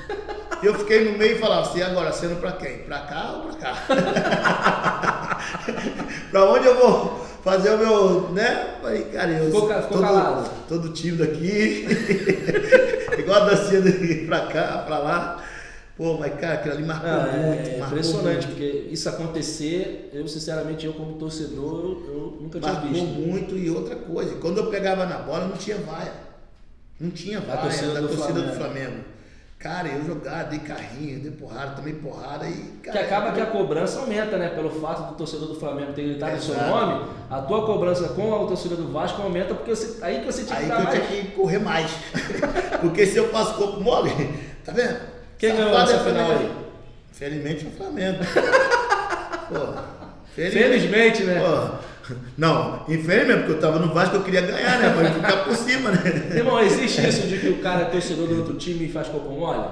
E 0.62 0.66
eu 0.66 0.74
fiquei 0.78 1.10
no 1.10 1.18
meio 1.18 1.36
e 1.36 1.38
falava 1.38 1.68
assim, 1.68 1.82
agora 1.82 2.10
sendo 2.10 2.40
para 2.40 2.52
quem? 2.52 2.78
Para 2.78 3.00
cá 3.00 3.32
ou 3.32 3.50
para 3.50 3.60
cá? 3.60 5.38
para 6.32 6.50
onde 6.50 6.66
eu 6.66 6.76
vou 6.78 7.26
fazer 7.44 7.74
o 7.74 7.78
meu, 7.78 8.30
né? 8.30 8.76
Falei, 8.80 9.02
cara, 9.04 9.30
eu 9.30 9.44
ficou, 9.46 9.68
ficou 9.68 9.82
todo, 9.88 10.00
calado. 10.00 10.50
todo 10.66 10.88
tímido 10.88 11.22
aqui, 11.22 11.86
igual 13.18 13.42
a 13.42 13.50
dancinha 13.50 13.82
para 14.26 14.46
cá, 14.46 14.78
para 14.86 14.98
lá. 14.98 15.44
Pô, 15.96 16.18
mas 16.18 16.34
cara, 16.40 16.54
aquilo 16.54 16.74
ali 16.74 16.84
marcou 16.84 17.08
ah, 17.08 17.32
muito. 17.32 17.70
É 17.70 17.78
marcou 17.78 17.98
impressionante, 17.98 18.46
muito. 18.46 18.48
porque 18.48 18.88
isso 18.90 19.08
acontecer, 19.08 20.10
eu 20.12 20.26
sinceramente, 20.26 20.84
eu 20.84 20.92
como 20.92 21.14
torcedor, 21.14 21.84
eu, 21.84 22.04
eu 22.08 22.38
nunca 22.40 22.58
tinha 22.58 22.72
marcou 22.72 22.90
visto. 22.90 23.04
Marcou 23.04 23.26
muito 23.26 23.56
e 23.56 23.70
outra 23.70 23.94
coisa, 23.94 24.34
quando 24.36 24.58
eu 24.58 24.66
pegava 24.70 25.06
na 25.06 25.18
bola 25.18 25.46
não 25.46 25.56
tinha 25.56 25.76
vaia. 25.78 26.12
Não 26.98 27.10
tinha 27.10 27.40
vaia 27.40 27.60
torcida 27.60 27.94
da 27.94 28.00
do 28.00 28.08
torcida 28.08 28.32
Flamengo. 28.32 28.50
do 28.50 28.56
Flamengo. 28.56 29.04
Cara, 29.56 29.88
eu 29.88 30.04
jogava, 30.04 30.44
dei 30.50 30.58
carrinho, 30.58 31.20
dei 31.20 31.30
porrada, 31.30 31.76
tomei 31.76 31.94
porrada 31.94 32.46
e. 32.46 32.80
Cara, 32.82 32.98
que 32.98 33.04
acaba 33.04 33.32
que 33.32 33.40
a 33.40 33.46
cobrança 33.46 34.00
aumenta, 34.00 34.36
né? 34.36 34.48
Pelo 34.48 34.68
fato 34.68 35.12
do 35.12 35.14
torcedor 35.14 35.48
do 35.48 35.54
Flamengo 35.54 35.92
ter 35.92 36.02
gritado 36.02 36.36
o 36.36 36.42
seu 36.42 36.54
nome, 36.54 37.08
a 37.30 37.40
tua 37.40 37.64
cobrança 37.64 38.08
com 38.08 38.34
a 38.34 38.46
torcida 38.46 38.76
do 38.76 38.92
Vasco 38.92 39.22
aumenta, 39.22 39.54
porque 39.54 39.74
você, 39.74 40.04
aí 40.04 40.20
que 40.20 40.26
você 40.26 40.44
tinha 40.44 40.58
que 40.58 40.64
Aí 40.64 40.70
que 40.70 40.76
eu 40.76 40.84
mais. 40.84 41.08
tinha 41.08 41.22
que 41.22 41.30
correr 41.30 41.58
mais. 41.60 41.90
porque 42.82 43.06
se 43.06 43.16
eu 43.16 43.28
passo 43.28 43.54
corpo 43.54 43.80
mole, 43.80 44.10
tá 44.64 44.72
vendo? 44.72 45.13
Quem 45.44 45.56
ganhou 45.56 45.78
essa 45.78 45.98
final 45.98 46.30
aí? 46.30 46.50
Felizmente 47.12 47.66
o 47.66 47.70
Flamengo. 47.70 48.18
Felizmente, 50.34 50.88
felizmente 50.88 51.22
né? 51.22 51.40
Pô, 51.40 52.14
não, 52.36 52.84
infelizmente, 52.88 53.40
porque 53.40 53.52
eu 53.52 53.60
tava 53.60 53.78
no 53.78 53.94
Vasco, 53.94 54.16
eu 54.16 54.24
queria 54.24 54.40
ganhar, 54.40 54.80
né? 54.80 54.92
Mas 54.96 55.14
ficar 55.14 55.44
por 55.44 55.54
cima, 55.54 55.92
né? 55.92 56.32
Irmão, 56.34 56.58
existe 56.60 57.06
isso 57.06 57.28
de 57.28 57.38
que 57.38 57.48
o 57.48 57.58
cara 57.60 57.82
é 57.82 57.84
torcedor 57.84 58.26
do 58.26 58.38
outro 58.38 58.54
time 58.54 58.86
e 58.86 58.92
faz 58.92 59.06
copo 59.06 59.30
mole? 59.30 59.68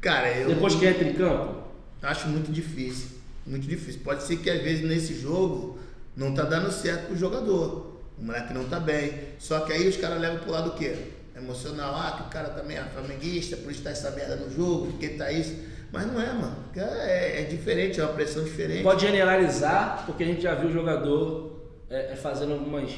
Cara, 0.00 0.30
eu. 0.30 0.48
Depois 0.48 0.74
que 0.74 0.86
entra 0.86 1.06
em 1.06 1.12
campo? 1.12 1.56
Acho 2.02 2.28
muito 2.28 2.50
difícil. 2.50 3.08
Muito 3.46 3.66
difícil. 3.66 4.00
Pode 4.02 4.22
ser 4.22 4.36
que 4.36 4.48
às 4.48 4.62
vezes 4.62 4.84
nesse 4.84 5.20
jogo 5.20 5.78
não 6.16 6.32
tá 6.32 6.44
dando 6.44 6.72
certo 6.72 7.08
pro 7.08 7.16
jogador. 7.16 8.00
O 8.18 8.24
moleque 8.24 8.54
não 8.54 8.64
tá 8.64 8.80
bem. 8.80 9.12
Só 9.38 9.60
que 9.60 9.72
aí 9.72 9.86
os 9.86 9.96
caras 9.96 10.20
levam 10.20 10.38
pro 10.38 10.50
lado 10.50 10.70
do 10.70 10.76
quê? 10.76 10.96
Emocional, 11.36 11.94
ah, 11.96 12.16
que 12.16 12.22
o 12.22 12.30
cara 12.30 12.50
também 12.50 12.76
é 12.76 12.84
flamenguista, 12.84 13.56
por 13.56 13.70
isso 13.70 13.82
tá 13.82 13.90
essa 13.90 14.10
merda 14.12 14.36
no 14.36 14.50
jogo, 14.50 14.86
porque 14.92 15.10
tá 15.10 15.30
isso. 15.32 15.54
Mas 15.92 16.06
não 16.06 16.20
é, 16.20 16.32
mano. 16.32 16.56
É, 16.76 17.42
é 17.42 17.44
diferente, 17.44 18.00
é 18.00 18.04
uma 18.04 18.12
pressão 18.12 18.42
diferente. 18.42 18.82
Pode 18.82 19.00
generalizar, 19.00 20.04
porque 20.06 20.24
a 20.24 20.26
gente 20.26 20.42
já 20.42 20.54
viu 20.54 20.68
o 20.68 20.72
jogador 20.72 21.54
é, 21.88 22.12
é 22.12 22.16
fazendo 22.16 22.52
algumas, 22.52 22.90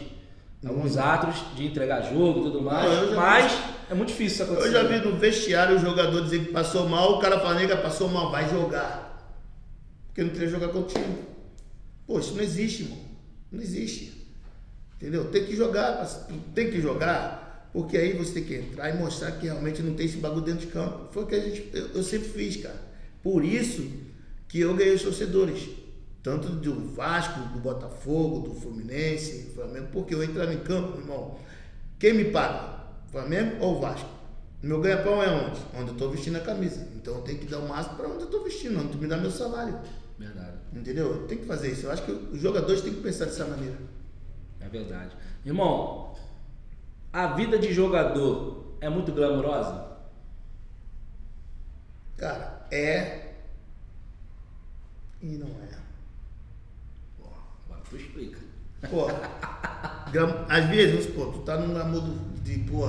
alguns 0.64 0.96
atos 0.96 1.36
de 1.54 1.66
entregar 1.66 2.02
jogo 2.02 2.40
e 2.40 2.42
tudo 2.44 2.62
mais. 2.62 3.10
Não, 3.10 3.16
mas 3.16 3.52
vi, 3.52 3.58
é 3.90 3.94
muito 3.94 4.08
difícil 4.08 4.34
isso 4.34 4.42
acontecer. 4.44 4.68
Eu 4.68 4.72
já 4.72 4.82
vi 4.84 5.04
no 5.04 5.16
vestiário 5.16 5.76
o 5.76 5.78
jogador 5.78 6.22
dizer 6.22 6.46
que 6.46 6.52
passou 6.52 6.88
mal, 6.88 7.16
o 7.16 7.18
cara 7.18 7.38
fala, 7.40 7.54
nega, 7.54 7.76
passou 7.76 8.08
mal, 8.08 8.30
vai 8.30 8.48
jogar. 8.48 9.06
Porque 10.06 10.22
não 10.22 10.30
queria 10.30 10.48
jogar 10.48 10.68
contigo. 10.68 11.18
Pô, 12.06 12.18
isso 12.18 12.34
não 12.34 12.42
existe, 12.42 12.84
irmão. 12.84 12.98
Não 13.52 13.60
existe. 13.60 14.26
Entendeu? 14.96 15.30
Tem 15.30 15.44
que 15.44 15.54
jogar, 15.54 16.02
tem 16.54 16.70
que 16.70 16.80
jogar 16.80 17.45
porque 17.76 17.94
aí 17.94 18.14
você 18.14 18.32
tem 18.32 18.44
que 18.44 18.54
entrar 18.54 18.88
e 18.88 18.96
mostrar 18.96 19.32
que 19.32 19.44
realmente 19.44 19.82
não 19.82 19.92
tem 19.92 20.06
esse 20.06 20.16
bagulho 20.16 20.40
dentro 20.40 20.60
de 20.60 20.72
campo. 20.72 21.12
Foi 21.12 21.24
o 21.24 21.26
que 21.26 21.34
a 21.34 21.40
gente, 21.40 21.68
eu, 21.74 21.88
eu 21.88 22.02
sempre 22.02 22.26
fiz, 22.30 22.56
cara. 22.56 22.80
Por 23.22 23.44
isso 23.44 23.86
que 24.48 24.60
eu 24.60 24.74
ganhei 24.74 24.94
os 24.94 25.02
torcedores. 25.02 25.68
Tanto 26.22 26.48
do 26.48 26.94
Vasco, 26.94 27.38
do 27.52 27.58
Botafogo, 27.58 28.48
do 28.48 28.54
Fluminense, 28.54 29.48
do 29.48 29.54
Flamengo. 29.56 29.88
Porque 29.92 30.14
eu 30.14 30.24
entrava 30.24 30.54
em 30.54 30.60
campo, 30.60 30.98
irmão. 30.98 31.38
Quem 31.98 32.14
me 32.14 32.24
paga? 32.30 32.80
Flamengo 33.12 33.62
ou 33.62 33.78
Vasco? 33.78 34.08
Meu 34.62 34.80
ganha-pão 34.80 35.22
é 35.22 35.28
onde? 35.28 35.60
Onde 35.74 35.88
eu 35.88 35.92
estou 35.92 36.10
vestindo 36.10 36.36
a 36.36 36.40
camisa. 36.40 36.88
Então 36.96 37.16
eu 37.16 37.20
tenho 37.20 37.38
que 37.38 37.44
dar 37.44 37.58
o 37.58 37.68
máximo 37.68 37.96
para 37.96 38.08
onde 38.08 38.20
eu 38.20 38.24
estou 38.24 38.42
vestindo, 38.42 38.80
onde 38.80 38.92
tu 38.92 38.96
me 38.96 39.06
dá 39.06 39.18
meu 39.18 39.30
salário. 39.30 39.78
Verdade. 40.18 40.56
Entendeu? 40.72 41.26
Tem 41.26 41.36
que 41.36 41.44
fazer 41.44 41.72
isso. 41.72 41.84
Eu 41.84 41.90
acho 41.90 42.06
que 42.06 42.10
os 42.10 42.40
jogadores 42.40 42.80
têm 42.80 42.94
que 42.94 43.02
pensar 43.02 43.26
dessa 43.26 43.44
maneira. 43.44 43.76
É 44.60 44.66
verdade. 44.66 45.14
Irmão, 45.44 46.05
a 47.16 47.28
vida 47.28 47.58
de 47.58 47.72
jogador 47.72 48.76
é 48.78 48.90
muito 48.90 49.10
glamurosa? 49.10 49.86
Cara, 52.18 52.66
é 52.70 53.32
e 55.22 55.28
não 55.28 55.46
é. 55.46 55.78
Pô, 57.18 57.28
agora 57.64 57.82
tu 57.88 57.96
explica. 57.96 58.38
Pô, 58.90 59.06
às 60.46 60.66
vezes, 60.66 61.06
pô, 61.14 61.24
tu 61.32 61.38
tá 61.38 61.56
num 61.56 61.72
glamour 61.72 62.02
de, 62.42 62.58
pô, 62.58 62.84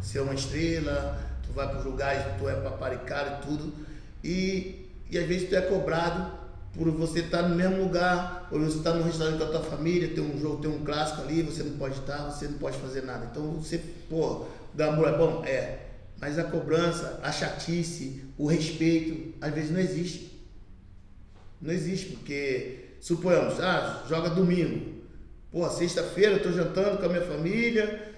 ser 0.00 0.20
uma 0.20 0.34
estrela, 0.34 1.20
tu 1.44 1.52
vai 1.52 1.68
para 1.68 1.80
lugares, 1.80 2.38
tu 2.38 2.48
é 2.48 2.54
paparicado 2.54 3.42
e 3.42 3.46
tudo, 3.48 3.74
e, 4.22 4.90
e 5.10 5.18
às 5.18 5.26
vezes 5.26 5.48
tu 5.48 5.56
é 5.56 5.60
cobrado 5.60 6.30
por 6.74 6.90
você 6.90 7.20
estar 7.20 7.42
no 7.42 7.54
mesmo 7.54 7.82
lugar, 7.82 8.48
ou 8.50 8.58
você 8.58 8.78
estar 8.78 8.94
no 8.94 9.04
restaurante 9.04 9.38
com 9.38 9.44
a 9.44 9.48
tua 9.48 9.62
família, 9.62 10.08
tem 10.08 10.24
um 10.24 10.38
jogo, 10.40 10.62
tem 10.62 10.70
um 10.70 10.82
clássico 10.82 11.22
ali, 11.22 11.42
você 11.42 11.62
não 11.62 11.76
pode 11.76 11.98
estar, 11.98 12.30
você 12.30 12.46
não 12.48 12.58
pode 12.58 12.78
fazer 12.78 13.02
nada. 13.02 13.28
Então 13.30 13.52
você, 13.52 13.78
pô, 14.08 14.46
glamour 14.74 15.08
é 15.08 15.18
bom? 15.18 15.44
É. 15.44 15.78
Mas 16.20 16.38
a 16.38 16.44
cobrança, 16.44 17.20
a 17.22 17.30
chatice, 17.30 18.24
o 18.38 18.46
respeito, 18.46 19.34
às 19.40 19.52
vezes 19.52 19.70
não 19.70 19.80
existe. 19.80 20.40
Não 21.60 21.72
existe, 21.72 22.16
porque, 22.16 22.96
suponhamos, 23.00 23.60
ah, 23.60 24.04
joga 24.08 24.30
domingo. 24.30 25.02
Pô, 25.50 25.68
sexta-feira 25.68 26.36
eu 26.36 26.42
tô 26.42 26.50
jantando 26.52 26.98
com 26.98 27.04
a 27.04 27.08
minha 27.08 27.26
família, 27.26 28.14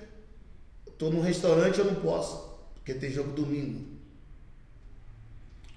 tô 0.96 1.10
num 1.10 1.20
restaurante 1.20 1.78
eu 1.78 1.84
não 1.86 1.96
posso, 1.96 2.56
porque 2.74 2.94
tem 2.94 3.10
jogo 3.10 3.32
domingo. 3.32 3.93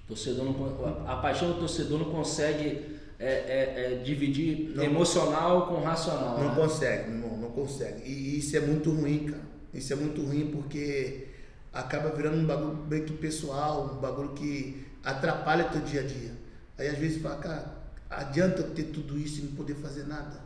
Torcedor 0.08 0.44
não, 0.46 1.06
a 1.06 1.16
paixão 1.16 1.52
do 1.52 1.58
torcedor 1.58 1.98
não 1.98 2.10
consegue 2.10 2.98
é, 3.18 3.26
é, 3.26 3.92
é 3.92 4.02
dividir 4.02 4.74
Não. 4.74 4.82
emocional 4.82 5.66
com 5.66 5.82
racional. 5.82 6.38
Não 6.38 6.48
né? 6.48 6.54
consegue, 6.54 7.10
meu 7.10 7.24
irmão, 7.24 7.38
não 7.38 7.50
consegue. 7.50 8.08
E 8.08 8.38
isso 8.38 8.56
é 8.56 8.60
muito 8.60 8.90
ruim, 8.90 9.26
cara. 9.26 9.42
Isso 9.74 9.92
é 9.92 9.96
muito 9.96 10.22
ruim 10.22 10.50
porque 10.50 11.28
acaba 11.72 12.08
virando 12.10 12.38
um 12.38 12.46
bagulho 12.46 12.86
meio 12.88 13.04
que 13.04 13.12
pessoal, 13.12 13.96
um 13.96 14.00
bagulho 14.00 14.30
que 14.30 14.86
atrapalha 15.04 15.64
teu 15.64 15.82
dia 15.82 16.00
a 16.00 16.04
dia. 16.06 16.32
Aí 16.78 16.88
às 16.88 16.96
vezes 16.96 17.20
fala, 17.20 17.36
cara, 17.36 17.76
adianta 18.08 18.62
eu 18.62 18.70
ter 18.70 18.84
tudo 18.84 19.18
isso 19.18 19.40
e 19.40 19.44
não 19.44 19.52
poder 19.52 19.74
fazer 19.74 20.06
nada. 20.06 20.40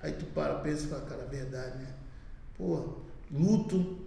Aí 0.00 0.12
tu 0.12 0.24
para, 0.26 0.54
pensa 0.60 0.84
e 0.84 0.88
fala, 0.88 1.02
cara, 1.02 1.22
é 1.22 1.26
verdade, 1.26 1.78
né? 1.78 1.92
Pô, 2.56 3.00
luto, 3.30 3.98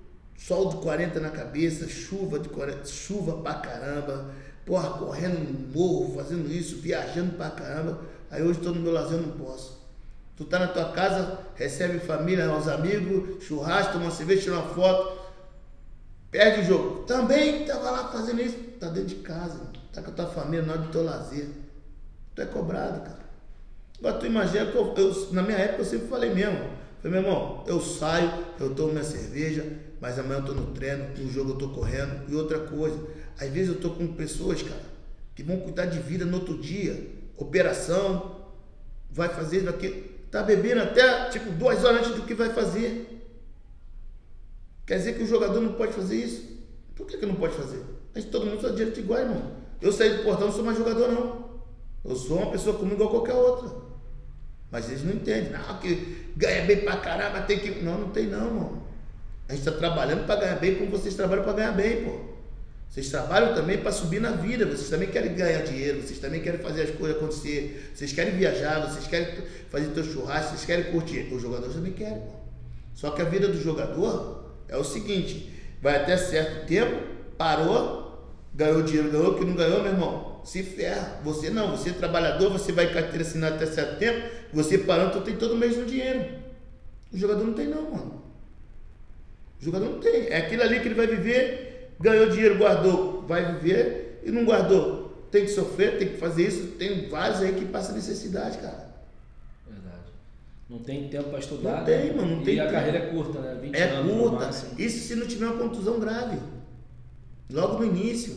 sol 0.47 0.69
de 0.69 0.77
40 0.77 1.19
na 1.19 1.29
cabeça, 1.29 1.87
chuva 1.87 2.39
de 2.39 2.49
40, 2.49 2.85
chuva 2.85 3.37
pra 3.41 3.55
caramba, 3.55 4.25
porra, 4.65 4.89
correndo 4.91 5.39
no 5.39 5.67
morro, 5.77 6.15
fazendo 6.15 6.51
isso, 6.51 6.77
viajando 6.77 7.33
pra 7.33 7.49
caramba. 7.51 8.01
Aí 8.29 8.41
hoje 8.41 8.59
tô 8.59 8.71
no 8.71 8.81
meu 8.81 8.91
lazer, 8.91 9.17
eu 9.19 9.21
não 9.27 9.31
posso. 9.37 9.79
Tu 10.35 10.45
tá 10.45 10.57
na 10.59 10.67
tua 10.67 10.91
casa, 10.91 11.39
recebe 11.55 11.99
família, 11.99 12.51
os 12.55 12.67
amigos, 12.67 13.43
churrasco, 13.43 13.93
toma 13.93 14.09
cerveja, 14.09 14.41
tira 14.43 14.55
uma 14.55 14.69
foto, 14.69 15.19
perde 16.31 16.61
o 16.61 16.65
jogo. 16.65 17.03
Também 17.03 17.65
tava 17.65 17.91
lá 17.91 18.07
fazendo 18.11 18.41
isso, 18.41 18.57
tá 18.79 18.87
dentro 18.87 19.09
de 19.09 19.15
casa, 19.15 19.59
tá 19.93 20.01
com 20.01 20.11
a 20.11 20.13
tua 20.13 20.27
família, 20.27 20.65
na 20.65 20.73
hora 20.73 20.81
do 20.83 20.91
teu 20.91 21.03
lazer. 21.03 21.47
Tu 22.33 22.41
é 22.41 22.45
cobrado, 22.45 23.01
cara. 23.01 23.21
Agora 23.99 24.15
tu 24.17 24.25
imagina 24.25 24.65
que 24.71 24.75
eu, 24.75 24.93
eu- 24.95 25.31
na 25.33 25.43
minha 25.43 25.57
época 25.57 25.81
eu 25.81 25.85
sempre 25.85 26.07
falei 26.07 26.33
mesmo. 26.33 26.57
Falei, 27.01 27.19
meu 27.21 27.31
irmão, 27.31 27.63
eu 27.67 27.79
saio, 27.81 28.31
eu 28.59 28.73
tomo 28.73 28.91
minha 28.93 29.03
cerveja, 29.03 29.65
mas 30.01 30.17
amanhã 30.17 30.39
eu 30.39 30.45
tô 30.45 30.53
no 30.53 30.73
treino, 30.73 31.09
no 31.15 31.31
jogo 31.31 31.51
eu 31.51 31.57
tô 31.57 31.69
correndo. 31.69 32.27
E 32.27 32.35
outra 32.35 32.57
coisa, 32.59 32.99
às 33.39 33.47
vezes 33.49 33.69
eu 33.69 33.79
tô 33.79 33.91
com 33.91 34.15
pessoas, 34.15 34.63
cara, 34.63 34.81
que 35.35 35.43
vão 35.43 35.59
cuidar 35.59 35.85
de 35.85 35.99
vida 35.99 36.25
no 36.25 36.37
outro 36.37 36.57
dia. 36.57 37.07
Operação, 37.37 38.47
vai 39.11 39.29
fazer 39.29 39.59
isso 39.59 39.69
aqui. 39.69 40.09
Tá 40.31 40.41
bebendo 40.41 40.81
até 40.81 41.29
tipo 41.29 41.51
duas 41.51 41.83
horas 41.83 42.07
antes 42.07 42.15
do 42.15 42.25
que 42.25 42.33
vai 42.33 42.49
fazer. 42.49 43.29
Quer 44.87 44.97
dizer 44.97 45.13
que 45.13 45.23
o 45.23 45.27
jogador 45.27 45.61
não 45.61 45.73
pode 45.73 45.93
fazer 45.93 46.15
isso? 46.15 46.49
Por 46.95 47.05
que, 47.05 47.17
que 47.17 47.25
não 47.25 47.35
pode 47.35 47.53
fazer? 47.53 47.83
Mas 48.13 48.25
todo 48.25 48.47
mundo 48.47 48.59
só 48.59 48.69
direito 48.69 48.99
igual, 48.99 49.19
irmão. 49.19 49.51
Eu 49.79 49.91
saí 49.91 50.17
do 50.17 50.23
portão, 50.23 50.47
não 50.47 50.53
sou 50.53 50.65
mais 50.65 50.77
jogador, 50.77 51.11
não. 51.11 51.61
Eu 52.03 52.15
sou 52.15 52.37
uma 52.37 52.51
pessoa 52.51 52.75
comum 52.75 52.93
igual 52.93 53.09
qualquer 53.11 53.35
outra. 53.35 53.69
Mas 54.71 54.89
eles 54.89 55.03
não 55.03 55.13
entendem. 55.13 55.51
Não, 55.51 55.77
que 55.79 56.31
ganha 56.35 56.65
bem 56.65 56.81
pra 56.81 56.97
caramba, 56.97 57.41
tem 57.41 57.59
que. 57.59 57.69
Não, 57.83 57.99
não 57.99 58.09
tem 58.09 58.25
não, 58.25 58.47
irmão. 58.47 58.90
A 59.51 59.53
gente 59.53 59.67
está 59.67 59.77
trabalhando 59.77 60.25
para 60.25 60.39
ganhar 60.39 60.55
bem 60.55 60.75
como 60.75 60.91
vocês 60.91 61.13
trabalham 61.13 61.43
para 61.43 61.51
ganhar 61.51 61.73
bem, 61.73 62.05
pô. 62.05 62.21
Vocês 62.87 63.09
trabalham 63.09 63.53
também 63.53 63.79
para 63.79 63.91
subir 63.91 64.21
na 64.21 64.31
vida, 64.31 64.65
vocês 64.65 64.89
também 64.89 65.09
querem 65.09 65.33
ganhar 65.33 65.61
dinheiro, 65.63 66.01
vocês 66.01 66.19
também 66.19 66.41
querem 66.41 66.57
fazer 66.61 66.83
as 66.83 66.91
coisas 66.91 67.17
acontecer, 67.17 67.91
vocês 67.93 68.13
querem 68.13 68.33
viajar, 68.33 68.79
vocês 68.87 69.07
querem 69.07 69.27
fazer 69.69 69.87
teu 69.87 70.05
churrasco, 70.05 70.51
vocês 70.51 70.63
querem 70.63 70.85
curtir. 70.93 71.33
Os 71.33 71.41
jogadores 71.41 71.75
também 71.75 71.91
querem, 71.91 72.19
pô. 72.19 72.31
Só 72.93 73.11
que 73.11 73.21
a 73.21 73.25
vida 73.25 73.49
do 73.49 73.61
jogador 73.61 74.53
é 74.69 74.77
o 74.77 74.85
seguinte, 74.85 75.53
vai 75.81 75.97
até 75.97 76.15
certo 76.15 76.65
tempo, 76.65 76.95
parou, 77.37 78.31
ganhou 78.55 78.81
dinheiro, 78.83 79.11
ganhou, 79.11 79.35
que 79.35 79.43
não 79.43 79.55
ganhou, 79.55 79.83
meu 79.83 79.91
irmão, 79.91 80.39
se 80.45 80.63
ferra. 80.63 81.19
Você 81.25 81.49
não, 81.49 81.75
você 81.75 81.89
é 81.89 81.93
trabalhador, 81.93 82.49
você 82.49 82.71
vai 82.71 82.93
carteira 82.93 83.21
assinada 83.21 83.55
até 83.55 83.65
certo 83.65 83.99
tempo, 83.99 84.29
você 84.53 84.77
parando, 84.77 85.11
tu 85.11 85.21
tem 85.25 85.35
todo 85.35 85.57
mês 85.57 85.75
no 85.75 85.85
dinheiro. 85.85 86.39
O 87.11 87.17
jogador 87.17 87.43
não 87.43 87.53
tem 87.53 87.67
não, 87.67 87.91
mano. 87.91 88.20
O 89.61 89.65
jogador 89.65 89.85
não 89.89 89.99
tem. 89.99 90.27
É 90.27 90.37
aquilo 90.37 90.63
ali 90.63 90.79
que 90.79 90.87
ele 90.87 90.95
vai 90.95 91.07
viver, 91.07 91.93
ganhou 91.99 92.29
dinheiro, 92.29 92.57
guardou, 92.57 93.21
vai 93.27 93.53
viver 93.53 94.21
e 94.25 94.31
não 94.31 94.43
guardou. 94.45 95.01
Tem 95.31 95.43
que 95.45 95.51
sofrer, 95.51 95.97
tem 95.97 96.09
que 96.09 96.17
fazer 96.17 96.47
isso. 96.47 96.67
Tem 96.77 97.07
vários 97.07 97.41
aí 97.41 97.53
que 97.53 97.65
passam 97.65 97.95
necessidade, 97.95 98.57
cara. 98.57 98.89
Verdade. 99.67 100.03
Não 100.69 100.79
tem 100.79 101.07
tempo 101.07 101.29
para 101.29 101.39
estudar. 101.39 101.77
Não 101.77 101.85
tem, 101.85 102.05
né? 102.07 102.13
mano, 102.13 102.35
não 102.35 102.41
e 102.41 102.45
tem 102.45 102.59
a 102.59 102.63
tempo. 102.63 102.73
carreira 102.75 102.97
é 102.97 103.07
curta, 103.11 103.39
né? 103.39 103.57
20 103.61 103.75
É 103.75 103.83
anos 103.83 104.13
no 104.13 104.19
curta. 104.29 104.49
Isso 104.77 105.07
se 105.07 105.15
não 105.15 105.25
tiver 105.27 105.45
uma 105.45 105.57
contusão 105.57 105.99
grave. 105.99 106.37
Logo 107.51 107.77
no 107.79 107.85
início. 107.85 108.35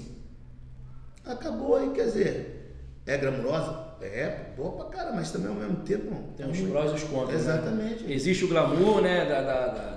Acabou 1.25 1.77
aí, 1.77 1.91
quer 1.91 2.05
dizer. 2.05 2.75
É 3.07 3.17
glamurosa? 3.17 3.83
É, 4.03 4.51
boa 4.57 4.73
pra 4.73 4.85
cara, 4.99 5.13
mas 5.13 5.31
também 5.33 5.49
ao 5.49 5.55
mesmo 5.55 5.77
tempo. 5.77 6.11
não. 6.11 6.23
Tem 6.37 6.49
os 6.51 6.61
prós 6.71 6.91
e 6.91 6.95
os 6.95 7.05
contras. 7.05 7.31
né? 7.31 7.55
Exatamente. 7.55 8.13
Existe 8.13 8.45
o 8.45 8.49
glamour, 8.49 9.01
né? 9.01 9.25
Da, 9.25 9.41
da, 9.41 9.67
da, 9.69 9.91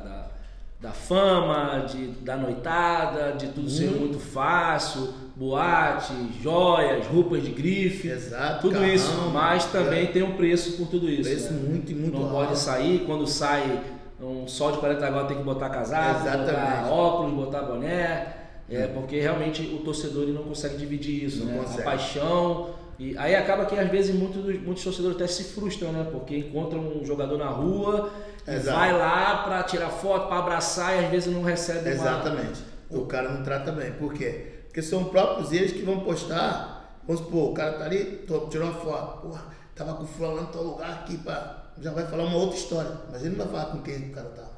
da, 0.80 0.92
fama, 0.92 1.86
de, 1.90 2.08
da 2.22 2.38
noitada, 2.38 3.32
de 3.38 3.48
tudo 3.48 3.70
ser 3.70 3.90
Hum. 3.90 4.00
muito 4.00 4.20
fácil, 4.20 5.10
boate, 5.36 6.14
joias, 6.42 7.06
roupas 7.08 7.44
de 7.44 7.52
grife. 7.52 8.08
Exato, 8.10 8.62
Tudo 8.62 8.74
carrão, 8.74 8.88
isso. 8.94 9.12
Mas 9.34 9.66
também 9.66 10.04
é. 10.04 10.08
tem 10.08 10.24
um 10.24 10.36
preço 10.36 10.74
por 10.78 10.88
tudo 10.88 11.10
isso. 11.10 11.30
Preço 11.30 11.54
né? 11.54 11.70
muito 11.70 11.92
e 11.92 11.96
muito 11.96 12.14
Não 12.18 12.24
alto. 12.26 12.34
pode 12.36 12.60
sair, 12.60 13.04
quando 13.06 13.26
sai 13.26 13.82
um 14.22 14.48
sol 14.48 14.72
de 14.72 14.78
40 14.80 15.10
graus 15.10 15.28
tem 15.28 15.38
que 15.38 15.44
botar 15.44 15.70
casaco, 15.70 16.24
botar 16.24 16.88
óculos, 16.92 17.34
botar 17.34 17.62
boné. 17.64 18.34
É, 18.70 18.86
porque 18.88 19.20
realmente 19.20 19.62
o 19.74 19.78
torcedor 19.78 20.24
ele 20.24 20.34
não 20.34 20.44
consegue 20.44 20.76
dividir 20.76 21.24
isso, 21.24 21.46
Não 21.46 21.54
né? 21.54 21.60
consegue. 21.60 21.82
A 21.82 21.86
paixão. 21.86 22.70
E 23.00 23.16
aí 23.18 23.36
acaba 23.36 23.66
que 23.66 23.78
às 23.78 23.90
vezes 23.90 24.14
muitos, 24.14 24.44
muitos 24.62 24.84
torcedores 24.84 25.16
até 25.16 25.28
se 25.28 25.44
frustram, 25.54 25.92
né? 25.92 26.06
Porque 26.12 26.36
encontram 26.38 26.80
um 26.82 27.06
jogador 27.06 27.38
na 27.38 27.48
rua, 27.48 28.10
Exato. 28.56 28.78
vai 28.78 28.94
lá 28.98 29.44
pra 29.44 29.64
tirar 29.64 29.90
foto, 29.90 30.28
pra 30.28 30.40
abraçar 30.40 30.96
e 31.02 31.06
às 31.06 31.12
vezes 31.12 31.34
não 31.34 31.44
recebe 31.44 31.80
uma- 31.82 31.90
Exatamente. 31.92 32.64
O 32.90 33.06
cara 33.06 33.30
não 33.30 33.44
trata 33.44 33.72
bem. 33.72 33.92
Por 33.94 34.14
quê? 34.14 34.62
Porque 34.66 34.82
são 34.82 35.06
próprios 35.06 35.52
eles 35.52 35.72
que 35.74 35.82
vão 35.84 36.00
postar. 36.02 37.00
Vamos 37.06 37.22
supor, 37.24 37.52
o 37.52 37.54
cara 37.54 37.74
tá 37.74 37.86
ali, 37.86 38.24
tô, 38.28 38.48
tirou 38.48 38.70
uma 38.70 38.80
foto. 38.80 39.22
Porra, 39.28 39.46
tava 39.76 39.94
com 39.96 40.04
o 40.04 40.08
fulano 40.08 40.48
em 40.50 40.52
tal 40.52 40.64
lugar 40.64 40.92
aqui, 40.92 41.18
pá. 41.18 41.66
Já 41.80 41.92
vai 41.92 42.06
falar 42.08 42.24
uma 42.24 42.38
outra 42.38 42.58
história. 42.58 42.92
Mas 43.12 43.22
ele 43.26 43.36
não 43.36 43.46
vai 43.46 43.48
falar 43.62 43.72
com 43.74 43.82
quem 43.82 44.10
o 44.10 44.12
cara 44.14 44.30
tava. 44.30 44.52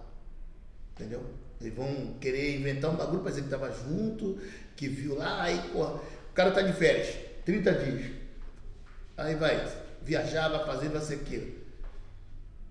Entendeu? 0.95 1.21
Eles 1.61 1.73
vão 1.75 2.13
querer 2.21 2.57
inventar 2.59 2.91
um 2.91 2.95
bagulho 2.95 3.19
pra 3.21 3.29
dizer 3.31 3.43
que 3.43 3.49
tava 3.49 3.71
junto, 3.71 4.37
que 4.75 4.87
viu 4.87 5.17
lá, 5.17 5.41
aí, 5.43 5.57
porra, 5.73 5.91
o 5.95 6.33
cara 6.33 6.51
tá 6.51 6.61
de 6.61 6.71
férias, 6.73 7.15
30 7.45 7.71
dias. 7.73 8.11
Aí 9.17 9.35
vai 9.35 9.67
viajar, 10.01 10.47
vai 10.49 10.65
fazer, 10.65 10.87
vai 10.89 11.01
ser 11.01 11.15
aquilo. 11.15 11.58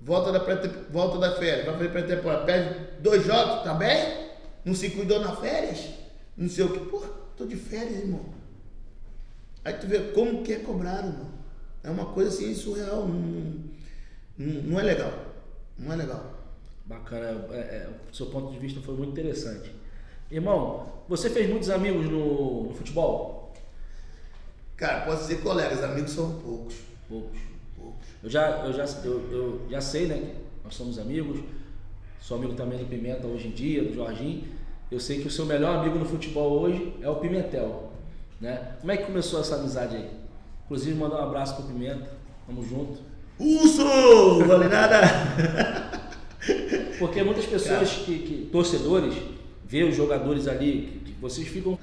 Volta 0.00 0.30
da, 0.30 0.40
pré 0.40 0.56
volta 0.90 1.18
da 1.18 1.36
férias, 1.36 1.66
vai 1.66 1.74
fazer 1.74 1.88
pré-temporada, 1.90 2.44
perde 2.44 3.00
dois 3.00 3.24
jogos 3.24 3.64
também? 3.64 4.28
Não 4.64 4.74
se 4.74 4.90
cuidou 4.90 5.20
na 5.20 5.34
férias? 5.36 5.90
Não 6.36 6.48
sei 6.48 6.64
o 6.64 6.72
que. 6.72 6.78
Porra, 6.88 7.08
tô 7.36 7.44
de 7.44 7.56
férias, 7.56 7.98
irmão. 7.98 8.24
Aí 9.64 9.74
tu 9.74 9.86
vê 9.86 9.98
como 10.12 10.42
que 10.42 10.52
é 10.52 10.58
cobrado, 10.60 11.08
mano. 11.08 11.34
É 11.82 11.90
uma 11.90 12.06
coisa 12.06 12.30
assim 12.30 12.54
surreal. 12.54 13.06
Não, 13.08 13.64
não, 14.38 14.62
não 14.62 14.80
é 14.80 14.82
legal. 14.82 15.12
Não 15.76 15.92
é 15.92 15.96
legal. 15.96 16.34
Bacana, 16.84 17.46
é, 17.52 17.58
é, 17.58 17.90
o 18.10 18.14
seu 18.14 18.26
ponto 18.26 18.52
de 18.52 18.58
vista 18.58 18.80
foi 18.80 18.94
muito 18.94 19.12
interessante. 19.12 19.74
Irmão, 20.30 20.92
você 21.08 21.28
fez 21.28 21.48
muitos 21.48 21.70
amigos 21.70 22.06
no, 22.08 22.64
no 22.64 22.74
futebol? 22.74 23.52
Cara, 24.76 25.04
posso 25.04 25.22
dizer 25.22 25.42
colegas, 25.42 25.82
amigos 25.82 26.12
são 26.12 26.38
poucos. 26.40 26.76
Poucos. 27.08 27.47
Eu 28.22 28.28
já, 28.28 28.64
eu 28.64 28.72
já, 28.72 28.84
eu, 29.04 29.28
eu 29.30 29.60
já 29.70 29.80
sei, 29.80 30.06
né? 30.06 30.34
Nós 30.64 30.74
somos 30.74 30.98
amigos. 30.98 31.40
Sou 32.20 32.36
amigo 32.36 32.54
também 32.54 32.78
do 32.78 32.84
Pimenta 32.84 33.26
hoje 33.26 33.48
em 33.48 33.52
dia, 33.52 33.82
do 33.84 33.94
Jorginho. 33.94 34.44
Eu 34.90 34.98
sei 34.98 35.20
que 35.20 35.28
o 35.28 35.30
seu 35.30 35.46
melhor 35.46 35.76
amigo 35.76 35.98
no 35.98 36.04
futebol 36.04 36.60
hoje 36.60 36.94
é 37.00 37.08
o 37.08 37.16
Pimentel, 37.16 37.92
né? 38.40 38.76
Como 38.80 38.90
é 38.90 38.96
que 38.96 39.04
começou 39.04 39.40
essa 39.40 39.56
amizade 39.56 39.96
aí? 39.96 40.10
Inclusive 40.64 40.98
mandar 40.98 41.20
um 41.20 41.26
abraço 41.26 41.54
pro 41.56 41.64
Pimenta. 41.64 42.10
Tamo 42.46 42.64
junto. 42.64 43.00
Urso! 43.38 43.84
Não 44.40 44.46
vale 44.46 44.68
nada! 44.68 44.98
Porque 46.98 47.22
muitas 47.22 47.46
pessoas 47.46 47.90
que, 47.92 48.18
que 48.18 48.48
torcedores 48.50 49.14
vê 49.64 49.84
os 49.84 49.94
jogadores 49.94 50.48
ali, 50.48 51.00
que, 51.04 51.12
que 51.12 51.20
vocês 51.20 51.46
ficam 51.46 51.78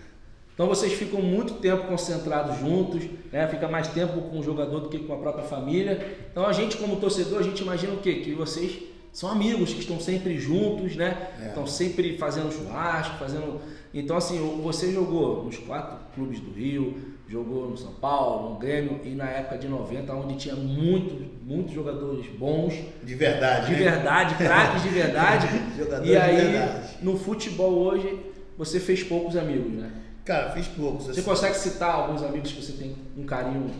então 0.55 0.67
vocês 0.67 0.93
ficam 0.93 1.21
muito 1.21 1.55
tempo 1.55 1.85
concentrados 1.85 2.57
juntos, 2.59 3.03
né? 3.31 3.45
Fica 3.49 3.67
mais 3.67 3.89
tempo 3.89 4.21
com 4.21 4.39
o 4.39 4.43
jogador 4.43 4.79
do 4.79 4.89
que 4.89 4.99
com 4.99 5.13
a 5.13 5.17
própria 5.17 5.43
família. 5.43 6.17
Então 6.31 6.45
a 6.45 6.53
gente 6.53 6.77
como 6.77 6.95
torcedor, 6.95 7.39
a 7.39 7.43
gente 7.43 7.61
imagina 7.61 7.93
o 7.93 7.97
quê? 7.97 8.15
Que 8.15 8.33
vocês 8.33 8.79
são 9.11 9.29
amigos 9.29 9.73
que 9.73 9.81
estão 9.81 9.99
sempre 9.99 10.39
juntos, 10.39 10.95
né? 10.95 11.29
É. 11.41 11.47
Estão 11.47 11.67
sempre 11.67 12.17
fazendo 12.17 12.53
churrasco, 12.53 13.17
fazendo. 13.17 13.59
Então 13.93 14.15
assim, 14.15 14.39
você 14.63 14.93
jogou 14.93 15.43
nos 15.43 15.57
quatro 15.57 15.97
clubes 16.15 16.39
do 16.39 16.51
Rio, 16.53 17.15
jogou 17.27 17.69
no 17.69 17.77
São 17.77 17.91
Paulo, 17.91 18.53
no 18.53 18.55
Grêmio 18.57 19.01
e 19.03 19.09
na 19.09 19.29
época 19.29 19.57
de 19.57 19.67
90, 19.67 20.13
onde 20.13 20.37
tinha 20.37 20.55
muitos, 20.55 21.17
muitos 21.43 21.73
jogadores 21.73 22.27
bons, 22.27 22.73
De 23.03 23.13
verdade. 23.13 23.75
de 23.75 23.83
né? 23.83 23.91
verdade, 23.91 24.35
craques 24.35 24.83
de 24.83 24.89
verdade. 24.89 25.47
Jogadores 25.77 26.09
e 26.09 26.15
aí, 26.15 26.35
de 26.35 26.41
verdade. 26.43 26.97
no 27.01 27.17
futebol 27.17 27.73
hoje, 27.73 28.17
você 28.57 28.79
fez 28.79 29.03
poucos 29.03 29.35
amigos, 29.35 29.73
né? 29.73 29.91
Cara, 30.25 30.51
fiz 30.51 30.67
poucos. 30.67 31.05
Você 31.05 31.11
assim. 31.11 31.21
consegue 31.21 31.55
citar 31.55 31.91
alguns 31.91 32.23
amigos 32.23 32.51
que 32.51 32.61
você 32.61 32.73
tem 32.73 32.95
um 33.15 33.25
carinho 33.25 33.71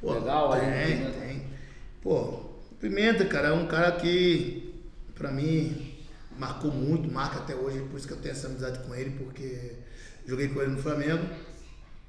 Pô, 0.00 0.12
legal 0.12 0.52
aí? 0.52 0.60
tem, 0.60 0.96
né? 0.96 1.14
tem. 1.18 1.42
Pô, 2.02 2.40
Pimenta, 2.78 3.24
cara, 3.24 3.48
é 3.48 3.52
um 3.52 3.66
cara 3.66 3.92
que, 3.92 4.74
pra 5.14 5.30
mim, 5.30 5.94
marcou 6.38 6.70
muito, 6.70 7.10
marca 7.10 7.38
até 7.38 7.54
hoje, 7.54 7.80
por 7.90 7.96
isso 7.96 8.06
que 8.06 8.12
eu 8.12 8.18
tenho 8.18 8.32
essa 8.32 8.46
amizade 8.46 8.80
com 8.80 8.94
ele, 8.94 9.10
porque 9.12 9.72
joguei 10.26 10.48
com 10.48 10.60
ele 10.60 10.72
no 10.72 10.78
Flamengo, 10.82 11.24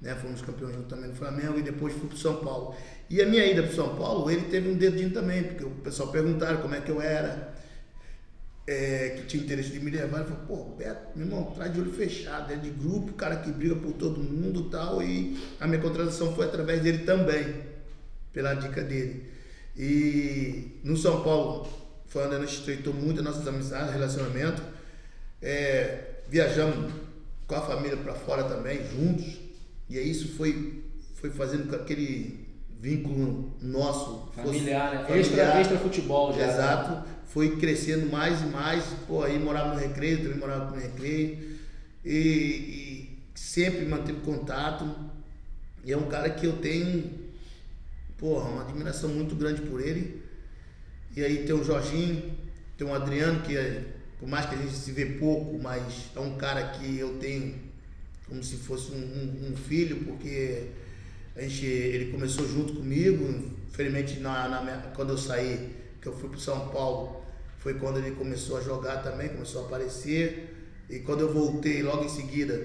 né? 0.02 0.14
Fomos 0.16 0.42
campeões 0.42 0.76
junto 0.76 0.90
também 0.90 1.10
no 1.10 1.16
Flamengo 1.16 1.58
e 1.58 1.62
depois 1.62 1.94
fui 1.94 2.10
pro 2.10 2.18
São 2.18 2.36
Paulo. 2.38 2.76
E 3.10 3.22
a 3.22 3.26
minha 3.26 3.46
ida 3.46 3.64
pro 3.64 3.74
São 3.74 3.96
Paulo, 3.96 4.30
ele 4.30 4.50
teve 4.50 4.70
um 4.70 4.76
dedinho 4.76 5.12
também, 5.12 5.44
porque 5.44 5.64
o 5.64 5.70
pessoal 5.70 6.10
perguntaram 6.10 6.62
como 6.62 6.76
é 6.76 6.82
que 6.82 6.92
eu 6.92 7.02
era, 7.02 7.56
é, 8.68 9.10
que 9.18 9.26
tinha 9.26 9.44
interesse 9.44 9.70
de 9.70 9.80
me 9.80 9.92
levar. 9.92 10.22
Ele 10.22 10.30
falou, 10.30 10.46
pô, 10.46 10.76
Beto, 10.76 11.18
meu 11.18 11.28
irmão, 11.28 11.52
traz 11.52 11.74
de 11.74 11.80
olho 11.80 11.94
fechado, 11.94 12.52
é 12.52 12.56
de 12.56 12.70
grupo, 12.70 13.14
cara 13.14 13.38
que 13.38 13.52
briga 13.52 13.76
por 13.76 13.94
todo 13.94 14.20
mundo 14.20 14.68
e 14.68 14.70
tal. 14.72 15.02
E 15.04 15.38
a 15.60 15.68
minha 15.68 15.82
contratação 15.82 16.34
foi 16.34 16.46
através 16.46 16.82
dele 16.82 17.00
também, 17.00 17.56
pela 18.34 18.54
dica 18.54 18.84
dele. 18.84 19.32
E 19.78 20.80
no 20.84 20.98
São 20.98 21.22
Paulo, 21.22 21.68
foi 22.08 22.26
onde 22.26 22.36
a 22.36 22.40
gente 22.40 22.60
estreitou 22.60 22.94
muito 22.94 23.20
as 23.20 23.26
nossas 23.26 23.48
amizades, 23.48 23.94
relacionamento. 23.94 24.62
É, 25.42 26.22
viajamos 26.28 26.92
com 27.46 27.56
a 27.56 27.62
família 27.62 27.98
para 27.98 28.14
fora 28.14 28.44
também, 28.46 28.80
juntos. 28.90 29.38
E 29.90 30.00
aí 30.00 30.10
isso 30.10 30.36
foi, 30.36 30.84
foi 31.16 31.30
fazendo 31.30 31.70
com 31.70 31.76
aquele 31.76 32.46
vínculo 32.80 33.54
nosso. 33.62 34.32
Familiar, 34.34 34.94
né? 34.94 35.04
Familiar. 35.04 35.20
Extra, 35.20 35.60
extra 35.60 35.78
futebol 35.78 36.34
já. 36.34 36.48
Né? 36.48 37.04
Foi 37.36 37.58
crescendo 37.58 38.10
mais 38.10 38.42
e 38.42 38.46
mais. 38.46 38.86
Pô, 39.06 39.22
aí 39.22 39.38
morava 39.38 39.74
no 39.74 39.80
recreio, 39.82 40.24
também 40.24 40.38
morava 40.38 40.74
no 40.74 40.82
recreio. 40.82 41.58
E, 42.06 42.10
e 42.10 43.18
sempre 43.36 43.84
manteve 43.86 44.22
contato. 44.22 44.90
E 45.84 45.92
é 45.92 45.98
um 45.98 46.08
cara 46.08 46.30
que 46.30 46.46
eu 46.46 46.54
tenho, 46.60 47.12
porra, 48.18 48.50
uma 48.50 48.62
admiração 48.62 49.10
muito 49.10 49.36
grande 49.36 49.64
por 49.64 49.82
ele. 49.82 50.24
E 51.14 51.26
aí 51.26 51.46
tem 51.46 51.54
o 51.54 51.62
Jorginho, 51.62 52.32
tem 52.78 52.88
o 52.88 52.94
Adriano, 52.94 53.42
que 53.42 53.58
é, 53.58 53.84
por 54.18 54.30
mais 54.30 54.46
que 54.46 54.56
a 54.56 54.58
gente 54.58 54.74
se 54.74 54.94
vê 54.94 55.06
pouco, 55.06 55.62
mas 55.62 56.06
é 56.16 56.20
um 56.22 56.38
cara 56.38 56.70
que 56.70 56.98
eu 56.98 57.18
tenho 57.18 57.54
como 58.30 58.42
se 58.46 58.56
fosse 58.56 58.94
um, 58.94 58.96
um, 58.96 59.52
um 59.52 59.58
filho, 59.58 60.06
porque 60.06 60.70
a 61.36 61.42
gente, 61.42 61.66
ele 61.66 62.14
começou 62.14 62.48
junto 62.48 62.76
comigo, 62.76 63.52
infelizmente 63.68 64.22
na, 64.22 64.48
na, 64.48 64.78
quando 64.96 65.10
eu 65.10 65.18
saí, 65.18 65.76
que 66.02 66.08
eu 66.08 66.14
fui 66.18 66.30
para 66.30 66.40
São 66.40 66.70
Paulo, 66.70 67.25
foi 67.66 67.74
quando 67.74 67.98
ele 67.98 68.12
começou 68.12 68.58
a 68.58 68.62
jogar 68.62 68.98
também, 68.98 69.28
começou 69.28 69.64
a 69.64 69.66
aparecer. 69.66 70.56
E 70.88 71.00
quando 71.00 71.22
eu 71.22 71.34
voltei, 71.34 71.82
logo 71.82 72.04
em 72.04 72.10
seguida, 72.10 72.64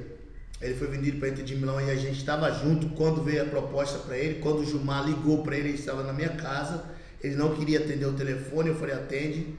ele 0.60 0.74
foi 0.74 0.88
vendido 0.88 1.18
para 1.18 1.30
Inter 1.30 1.42
de 1.42 1.56
Milão 1.56 1.80
e 1.80 1.90
a 1.90 1.96
gente 1.96 2.18
estava 2.18 2.52
junto 2.52 2.90
quando 2.90 3.22
veio 3.22 3.40
a 3.40 3.46
proposta 3.46 3.98
para 4.00 4.18
ele. 4.18 4.40
Quando 4.40 4.58
o 4.58 4.64
Gilmar 4.66 5.06
ligou 5.06 5.42
para 5.42 5.56
ele, 5.56 5.70
ele 5.70 5.78
estava 5.78 6.02
na 6.02 6.12
minha 6.12 6.28
casa. 6.36 6.84
Ele 7.24 7.34
não 7.34 7.56
queria 7.56 7.78
atender 7.78 8.04
o 8.04 8.12
telefone, 8.12 8.68
eu 8.68 8.74
falei, 8.74 8.94
atende. 8.94 9.56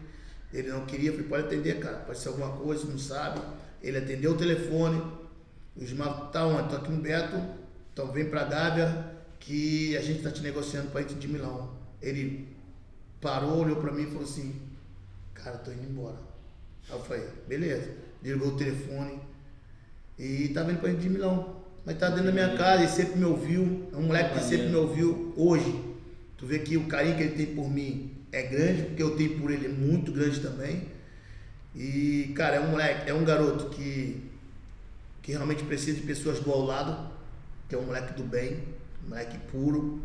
Ele 0.54 0.68
não 0.68 0.86
queria, 0.86 1.10
eu 1.10 1.14
falei, 1.14 1.28
pode 1.28 1.44
atender, 1.46 1.80
cara, 1.80 1.98
pode 1.98 2.20
ser 2.20 2.28
alguma 2.28 2.52
coisa, 2.58 2.86
não 2.86 3.00
sabe. 3.00 3.42
Ele 3.82 3.98
atendeu 3.98 4.34
o 4.34 4.38
telefone. 4.38 5.02
O 5.76 5.84
Gilmar, 5.84 6.30
tá 6.30 6.46
onde? 6.46 6.70
Tô 6.70 6.76
aqui 6.76 6.92
no 6.92 7.02
Beto, 7.02 7.42
então 7.92 8.12
vem 8.12 8.26
para 8.26 8.44
Gávea 8.44 9.12
que 9.40 9.98
a 9.98 10.02
gente 10.02 10.18
está 10.18 10.30
te 10.30 10.44
negociando 10.44 10.92
para 10.92 11.02
Inter 11.02 11.18
de 11.18 11.28
Milão. 11.28 11.72
Ele 12.00 12.48
parou, 13.20 13.64
olhou 13.64 13.78
para 13.78 13.92
mim 13.92 14.04
e 14.04 14.06
falou 14.06 14.24
assim, 14.24 14.70
cara, 15.44 15.58
tô 15.58 15.72
indo 15.72 15.90
embora. 15.90 16.18
Aí 16.90 16.96
eu 16.96 17.04
falei, 17.04 17.28
beleza. 17.48 17.90
Ligou 18.24 18.50
o 18.50 18.58
telefone 18.58 19.20
e 20.18 20.50
tá 20.50 20.64
vindo 20.64 20.80
para 20.80 20.92
Inter 20.92 21.02
de 21.02 21.10
Milão. 21.10 21.62
Mas 21.86 21.98
tá 21.98 22.10
dentro 22.10 22.26
da 22.26 22.32
minha 22.32 22.56
casa, 22.56 22.84
ele 22.84 22.92
sempre 22.92 23.18
me 23.18 23.26
ouviu. 23.26 23.90
É 23.92 23.98
um 23.98 24.04
moleque 24.04 24.38
que 24.38 24.44
sempre 24.44 24.70
me 24.70 24.76
ouviu 24.76 25.34
hoje. 25.36 25.84
Tu 26.38 26.46
vê 26.46 26.60
que 26.60 26.78
o 26.78 26.88
carinho 26.88 27.18
que 27.18 27.24
ele 27.24 27.36
tem 27.36 27.56
por 27.56 27.70
mim 27.70 28.12
é 28.32 28.44
grande, 28.44 28.84
porque 28.84 29.02
eu 29.02 29.16
tenho 29.16 29.40
por 29.40 29.52
ele 29.52 29.66
é 29.66 29.70
muito 29.70 30.12
grande 30.12 30.40
também. 30.40 30.88
E, 31.76 32.34
cara, 32.36 32.58
é 32.58 32.60
um 32.60 32.70
moleque, 32.70 33.10
é 33.10 33.14
um 33.14 33.24
garoto 33.24 33.70
que, 33.70 34.30
que 35.22 35.32
realmente 35.32 35.64
precisa 35.64 36.00
de 36.00 36.06
pessoas 36.06 36.40
do 36.40 36.52
ao 36.52 36.62
lado, 36.62 37.12
que 37.68 37.76
é 37.76 37.78
um 37.78 37.84
moleque 37.84 38.14
do 38.14 38.24
bem, 38.24 38.64
um 39.06 39.10
moleque 39.10 39.38
puro. 39.52 40.02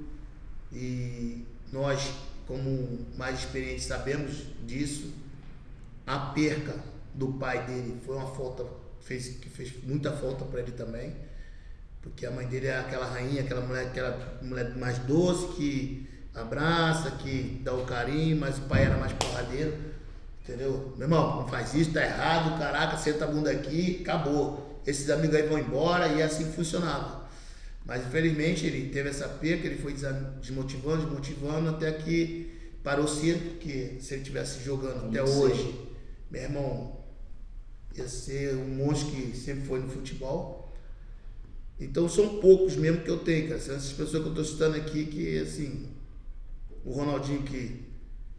E 0.73 1.45
nós, 1.73 2.13
como 2.47 3.07
mais 3.19 3.41
experientes, 3.41 3.85
sabemos 3.85 4.45
disso. 4.67 5.13
A 6.07 6.19
perca 6.19 6.75
do 7.13 7.33
pai 7.33 7.67
dele 7.67 8.01
foi 8.05 8.17
uma 8.17 8.27
falta 8.27 8.65
fez, 9.01 9.29
que 9.29 9.49
fez 9.49 9.73
muita 9.85 10.13
falta 10.13 10.45
para 10.45 10.61
ele 10.61 10.73
também. 10.73 11.15
Porque 12.03 12.27
a 12.27 12.31
mãe 12.31 12.47
dele 12.47 12.67
é 12.67 12.79
aquela 12.79 13.07
rainha, 13.07 13.43
aquela 13.43 13.63
mulher, 13.63 13.87
aquela 13.87 14.39
mulher 14.43 14.77
mais 14.77 14.99
doce 14.99 15.57
que 15.57 16.09
abraça, 16.35 17.11
que 17.13 17.61
dá 17.65 17.73
o 17.73 17.85
carinho, 17.85 18.37
mas 18.37 18.59
o 18.59 18.63
pai 18.63 18.85
era 18.85 18.97
mais 18.97 19.13
porradeiro. 19.13 19.75
Entendeu? 20.43 20.93
Meu 20.97 21.07
irmão, 21.07 21.39
não 21.39 21.49
faz 21.49 21.75
isso, 21.75 21.93
tá 21.93 22.03
errado, 22.05 22.57
caraca, 22.59 22.97
senta 22.97 23.25
a 23.25 23.29
bunda 23.29 23.51
aqui, 23.51 23.99
acabou. 24.03 24.81
Esses 24.87 25.11
amigos 25.11 25.35
aí 25.35 25.49
vão 25.49 25.59
embora 25.59 26.07
e 26.09 26.21
é 26.21 26.25
assim 26.25 26.45
funcionava. 26.53 27.27
Mas 27.85 28.07
infelizmente 28.07 28.67
ele 28.67 28.91
teve 28.91 29.09
essa 29.09 29.29
perca, 29.29 29.67
ele 29.67 29.79
foi 29.79 29.95
desmotivando, 30.41 31.03
desmotivando, 31.03 31.71
até 31.71 31.91
que 31.93 32.53
parou 32.85 33.09
cedo, 33.09 33.55
porque 33.55 33.97
se 34.01 34.15
ele 34.15 34.23
tivesse 34.23 34.63
jogando 34.63 35.09
até 35.09 35.23
hoje, 35.23 35.86
meu 36.37 36.43
irmão, 36.43 36.97
ia 37.95 38.07
ser 38.07 38.55
um 38.55 38.69
monstro 38.69 39.11
que 39.11 39.37
sempre 39.37 39.67
foi 39.67 39.81
no 39.81 39.89
futebol. 39.89 40.71
Então 41.81 42.09
são 42.09 42.41
poucos 42.41 42.77
mesmo 42.77 43.03
que 43.03 43.11
eu 43.11 43.19
tenho, 43.19 43.49
cara. 43.49 43.59
Essas 43.59 43.93
pessoas 43.93 44.23
que 44.23 44.29
eu 44.29 44.33
estou 44.33 44.45
citando 44.45 44.77
aqui, 44.77 45.07
que 45.07 45.39
assim, 45.39 45.89
o 46.85 46.93
Ronaldinho 46.93 47.43
que 47.43 47.85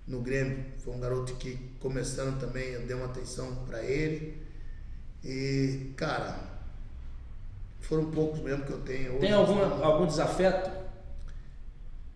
no 0.07 0.21
Grêmio 0.21 0.63
foi 0.77 0.93
um 0.93 0.99
garoto 0.99 1.35
que 1.35 1.57
começando 1.79 2.39
também 2.39 2.69
eu 2.69 2.85
dei 2.85 2.95
uma 2.95 3.07
atenção 3.07 3.65
para 3.65 3.83
ele. 3.83 4.41
E, 5.23 5.91
cara, 5.95 6.39
foram 7.81 8.11
poucos 8.11 8.39
mesmo 8.41 8.63
que 8.63 8.71
eu 8.71 8.79
tenho. 8.81 9.11
Hoje, 9.13 9.21
tem 9.21 9.33
algum, 9.33 9.59
algum 9.83 10.05
desafeto? 10.05 10.86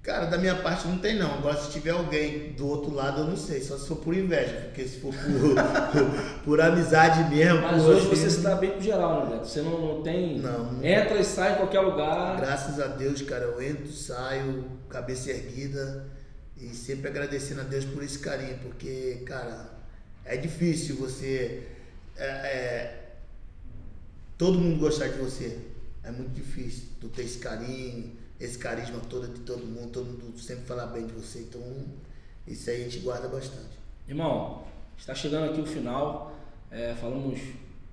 Cara, 0.04 0.26
da 0.26 0.38
minha 0.38 0.56
parte 0.56 0.88
não 0.88 0.98
tem 0.98 1.16
não. 1.16 1.36
Agora 1.36 1.56
se 1.58 1.72
tiver 1.72 1.92
alguém 1.92 2.54
do 2.54 2.68
outro 2.68 2.92
lado 2.92 3.22
eu 3.22 3.28
não 3.28 3.38
sei, 3.38 3.62
só 3.62 3.78
se 3.78 3.88
for 3.88 3.98
por 3.98 4.16
inveja, 4.16 4.62
porque 4.66 4.88
se 4.88 5.00
for 5.00 5.14
por, 5.14 6.42
por 6.44 6.60
amizade 6.60 7.30
mesmo. 7.30 7.62
Mas 7.62 7.84
hoje 7.86 8.08
você 8.08 8.28
se 8.28 8.40
dá 8.40 8.56
bem 8.56 8.72
pro 8.72 8.82
geral, 8.82 9.26
né, 9.26 9.36
Beto? 9.36 9.48
Você 9.48 9.62
não, 9.62 9.80
não 9.80 10.02
tem. 10.02 10.40
Não. 10.40 10.84
Entra 10.84 11.20
e 11.20 11.24
sai 11.24 11.54
em 11.54 11.58
qualquer 11.58 11.82
lugar. 11.82 12.38
Graças 12.38 12.80
a 12.80 12.88
Deus, 12.88 13.22
cara, 13.22 13.44
eu 13.44 13.62
entro, 13.62 13.88
saio, 13.92 14.66
cabeça 14.90 15.30
erguida 15.30 16.08
e 16.58 16.70
sempre 16.70 17.08
agradecendo 17.08 17.62
a 17.62 17.64
Deus 17.64 17.86
por 17.86 18.04
esse 18.04 18.18
carinho, 18.18 18.58
porque, 18.64 19.22
cara, 19.26 19.70
é 20.26 20.36
difícil 20.36 20.96
você. 20.96 21.68
É, 22.18 22.26
é, 22.26 23.00
todo 24.36 24.58
mundo 24.58 24.80
gostar 24.80 25.10
de 25.10 25.20
você. 25.20 25.60
É 26.04 26.10
muito 26.10 26.32
difícil 26.32 26.86
tu 27.00 27.08
ter 27.08 27.22
esse 27.22 27.38
carinho, 27.38 28.20
esse 28.42 28.58
carisma 28.58 29.00
todo 29.10 29.28
de 29.28 29.40
todo 29.42 29.66
mundo, 29.66 29.92
todo 29.92 30.06
mundo 30.06 30.40
sempre 30.40 30.66
falar 30.66 30.88
bem 30.88 31.06
de 31.06 31.14
você. 31.14 31.40
Então, 31.40 31.62
isso 32.48 32.70
aí 32.70 32.82
a 32.82 32.84
gente 32.86 33.00
guarda 33.00 33.28
bastante. 33.28 33.80
Irmão, 34.08 34.64
está 34.98 35.14
chegando 35.14 35.52
aqui 35.52 35.62
o 35.62 35.66
final. 35.66 36.36
É, 36.70 36.94
falamos 36.96 37.40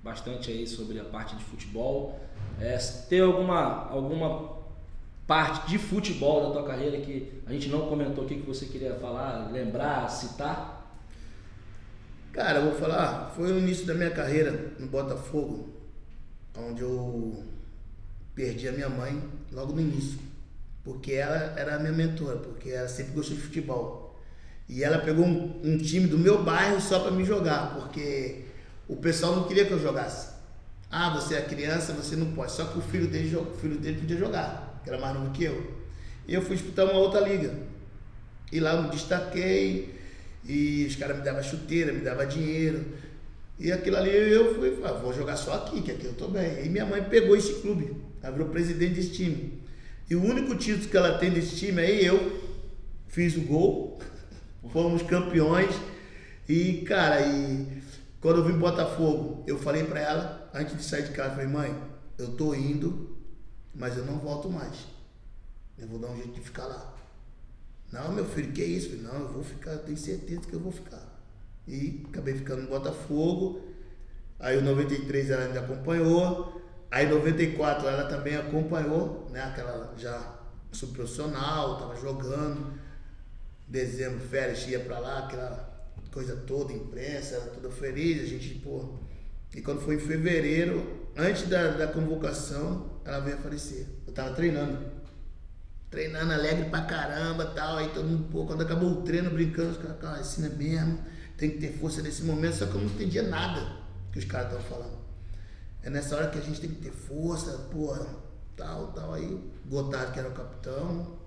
bastante 0.03 0.51
aí 0.51 0.67
sobre 0.67 0.99
a 0.99 1.05
parte 1.05 1.35
de 1.35 1.43
futebol. 1.43 2.19
É, 2.59 2.77
tem 3.09 3.21
alguma, 3.21 3.89
alguma 3.89 4.57
parte 5.27 5.69
de 5.69 5.77
futebol 5.77 6.47
da 6.47 6.53
tua 6.53 6.67
carreira 6.67 6.99
que 6.99 7.41
a 7.45 7.51
gente 7.53 7.69
não 7.69 7.87
comentou 7.87 8.25
aqui 8.25 8.35
que 8.35 8.47
você 8.47 8.65
queria 8.65 8.95
falar, 8.95 9.51
lembrar, 9.51 10.09
citar? 10.09 10.77
Cara, 12.33 12.59
eu 12.59 12.71
vou 12.71 12.79
falar, 12.79 13.31
foi 13.35 13.51
o 13.51 13.59
início 13.59 13.85
da 13.85 13.93
minha 13.93 14.11
carreira 14.11 14.73
no 14.79 14.87
Botafogo 14.87 15.79
onde 16.57 16.81
eu 16.81 17.43
perdi 18.35 18.67
a 18.67 18.71
minha 18.71 18.89
mãe 18.89 19.21
logo 19.51 19.73
no 19.73 19.81
início, 19.81 20.19
porque 20.89 21.13
ela 21.13 21.53
era 21.55 21.75
a 21.75 21.79
minha 21.79 21.91
mentora, 21.91 22.37
porque 22.37 22.71
ela 22.71 22.87
sempre 22.87 23.13
gostou 23.13 23.35
de 23.35 23.43
futebol. 23.43 24.19
E 24.67 24.83
ela 24.83 24.97
pegou 24.97 25.23
um, 25.23 25.61
um 25.63 25.77
time 25.77 26.07
do 26.07 26.17
meu 26.17 26.43
bairro 26.43 26.81
só 26.81 26.99
para 26.99 27.11
me 27.11 27.23
jogar, 27.23 27.75
porque 27.75 28.45
o 28.87 28.95
pessoal 28.95 29.35
não 29.35 29.47
queria 29.47 29.65
que 29.65 29.71
eu 29.71 29.79
jogasse. 29.79 30.29
Ah, 30.89 31.11
você 31.11 31.35
é 31.35 31.41
criança, 31.43 31.93
você 31.93 32.15
não 32.15 32.31
pode. 32.31 32.53
Só 32.53 32.65
que 32.65 32.79
o 32.79 32.81
filho 32.81 33.07
dele, 33.07 33.35
o 33.35 33.45
filho 33.61 33.77
dele 33.77 33.99
podia 33.99 34.17
jogar, 34.17 34.81
que 34.83 34.89
era 34.89 34.99
mais 34.99 35.13
novo 35.13 35.29
que 35.29 35.43
eu. 35.43 35.79
E 36.27 36.33
eu 36.33 36.41
fui 36.41 36.55
disputar 36.55 36.85
uma 36.85 36.97
outra 36.97 37.21
liga. 37.21 37.53
E 38.51 38.59
lá 38.59 38.73
eu 38.73 38.81
me 38.81 38.89
destaquei, 38.89 39.93
e 40.43 40.87
os 40.89 40.95
caras 40.95 41.17
me 41.17 41.23
davam 41.23 41.43
chuteira, 41.43 41.93
me 41.93 42.01
davam 42.01 42.25
dinheiro. 42.25 42.83
E 43.59 43.71
aquilo 43.71 43.97
ali 43.97 44.09
eu 44.09 44.55
fui, 44.55 44.79
ah, 44.83 44.93
vou 44.93 45.13
jogar 45.13 45.37
só 45.37 45.53
aqui, 45.53 45.83
que 45.83 45.91
aqui 45.91 46.05
eu 46.05 46.13
tô 46.13 46.29
bem. 46.29 46.65
E 46.65 46.69
minha 46.69 46.85
mãe 46.87 47.03
pegou 47.03 47.35
esse 47.35 47.61
clube, 47.61 47.95
ela 48.23 48.31
virou 48.31 48.49
presidente 48.49 48.95
desse 48.95 49.11
time. 49.11 49.59
E 50.09 50.15
o 50.15 50.23
único 50.23 50.55
título 50.55 50.89
que 50.89 50.97
ela 50.97 51.17
tem 51.17 51.31
desse 51.31 51.55
time 51.55 51.81
é 51.81 52.03
eu. 52.03 52.49
Fiz 53.07 53.35
o 53.35 53.41
gol, 53.41 53.99
fomos 54.71 55.01
campeões. 55.03 55.73
E, 56.47 56.81
cara, 56.81 57.21
e 57.21 57.81
quando 58.19 58.39
eu 58.39 58.45
vim 58.45 58.57
Botafogo, 58.57 59.43
eu 59.45 59.57
falei 59.57 59.83
para 59.83 59.99
ela, 59.99 60.49
antes 60.53 60.75
de 60.75 60.83
sair 60.83 61.03
de 61.03 61.11
casa, 61.11 61.35
falei, 61.35 61.47
mãe, 61.47 61.75
eu 62.17 62.35
tô 62.35 62.53
indo, 62.55 63.17
mas 63.73 63.97
eu 63.97 64.05
não 64.05 64.17
volto 64.17 64.49
mais. 64.49 64.87
Eu 65.77 65.87
vou 65.87 65.99
dar 65.99 66.09
um 66.09 66.15
jeito 66.15 66.33
de 66.33 66.41
ficar 66.41 66.65
lá. 66.65 66.95
Não, 67.91 68.11
meu 68.11 68.25
filho, 68.25 68.51
que 68.51 68.63
isso? 68.63 68.89
Falei, 68.89 69.03
não, 69.03 69.21
eu 69.21 69.33
vou 69.33 69.43
ficar, 69.43 69.77
tenho 69.77 69.97
certeza 69.97 70.41
que 70.41 70.53
eu 70.53 70.59
vou 70.59 70.71
ficar. 70.71 71.07
E 71.67 72.03
acabei 72.09 72.33
ficando 72.33 72.63
no 72.63 72.69
Botafogo. 72.69 73.61
Aí 74.39 74.57
o 74.57 74.61
93 74.61 75.29
ela 75.29 75.45
ainda 75.45 75.59
acompanhou. 75.59 76.58
Aí 76.91 77.05
em 77.05 77.09
94 77.09 77.87
ela 77.87 78.05
também 78.05 78.35
acompanhou, 78.35 79.27
né? 79.31 79.43
Aquela 79.43 79.93
já 79.97 80.39
subprofissional, 80.71 81.77
tava 81.77 81.95
jogando. 81.95 82.73
Dezembro, 83.67 84.19
férias, 84.19 84.67
ia 84.67 84.79
pra 84.79 84.97
lá, 84.97 85.19
aquela 85.19 85.69
coisa 86.11 86.35
toda, 86.35 86.73
imprensa, 86.73 87.35
era 87.35 87.45
toda 87.51 87.69
feliz, 87.69 88.23
a 88.23 88.25
gente, 88.25 88.55
pô. 88.55 88.95
E 89.53 89.61
quando 89.61 89.81
foi 89.81 89.95
em 89.95 89.99
fevereiro, 89.99 91.07
antes 91.15 91.47
da, 91.47 91.69
da 91.71 91.87
convocação, 91.87 92.99
ela 93.05 93.19
veio 93.19 93.37
a 93.37 93.39
falecer. 93.39 93.85
Eu 94.07 94.13
tava 94.13 94.33
treinando. 94.33 94.79
Treinando 95.89 96.33
alegre 96.33 96.69
pra 96.69 96.81
caramba 96.81 97.45
tal. 97.45 97.77
Aí 97.77 97.89
todo 97.89 98.07
mundo, 98.07 98.27
pô, 98.31 98.45
quando 98.45 98.61
acabou 98.61 98.89
o 98.91 99.01
treino, 99.03 99.29
brincando, 99.29 99.71
os 99.71 99.77
caras, 99.77 99.99
cara, 99.99 100.17
assim 100.17 100.45
é 100.45 100.49
mesmo, 100.49 100.99
tem 101.37 101.51
que 101.51 101.57
ter 101.57 101.73
força 101.73 102.01
nesse 102.01 102.23
momento, 102.23 102.55
só 102.55 102.65
que 102.65 102.75
eu 102.75 102.81
não 102.81 102.87
entendia 102.87 103.23
nada 103.23 103.77
que 104.11 104.19
os 104.19 104.25
caras 104.25 104.51
estavam 104.51 104.65
falando. 104.65 104.98
É 105.89 105.91
nessa 105.91 106.15
hora 106.15 106.29
que 106.29 106.37
a 106.37 106.41
gente 106.41 106.61
tem 106.61 106.69
que 106.69 106.83
ter 106.83 106.91
força, 106.91 107.51
porra, 107.71 108.05
tal, 108.55 108.91
tal. 108.91 109.11
Aí, 109.11 109.51
Gotardo, 109.65 110.11
que 110.11 110.19
era 110.19 110.29
o 110.29 110.33
capitão, 110.33 111.17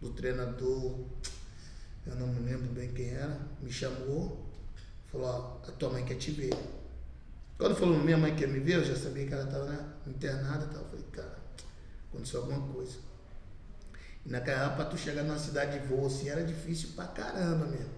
o 0.00 0.08
treinador, 0.08 1.04
eu 2.06 2.14
não 2.14 2.26
me 2.28 2.40
lembro 2.50 2.66
bem 2.72 2.94
quem 2.94 3.10
era, 3.10 3.38
me 3.60 3.70
chamou, 3.70 4.50
falou, 5.12 5.60
ó, 5.62 5.68
a 5.68 5.72
tua 5.72 5.90
mãe 5.90 6.02
quer 6.02 6.14
te 6.14 6.30
ver. 6.30 6.54
Quando 7.58 7.76
falou 7.76 7.98
minha 7.98 8.16
mãe 8.16 8.34
quer 8.34 8.48
me 8.48 8.58
ver, 8.58 8.76
eu 8.76 8.84
já 8.86 8.96
sabia 8.96 9.26
que 9.26 9.34
ela 9.34 9.44
estava 9.44 9.66
né, 9.66 9.86
internada 10.06 10.64
e 10.64 10.68
tal. 10.68 10.82
Eu 10.84 10.88
falei, 10.88 11.04
cara, 11.12 11.38
aconteceu 12.08 12.40
alguma 12.40 12.72
coisa. 12.72 12.96
E 14.24 14.30
naquela 14.30 14.72
época, 14.72 14.86
tu 14.86 14.96
chegar 14.96 15.24
numa 15.24 15.38
cidade 15.38 15.78
de 15.78 15.86
voo 15.88 16.06
assim, 16.06 16.30
era 16.30 16.42
difícil 16.42 16.92
pra 16.96 17.04
caramba 17.08 17.66
mesmo. 17.66 17.92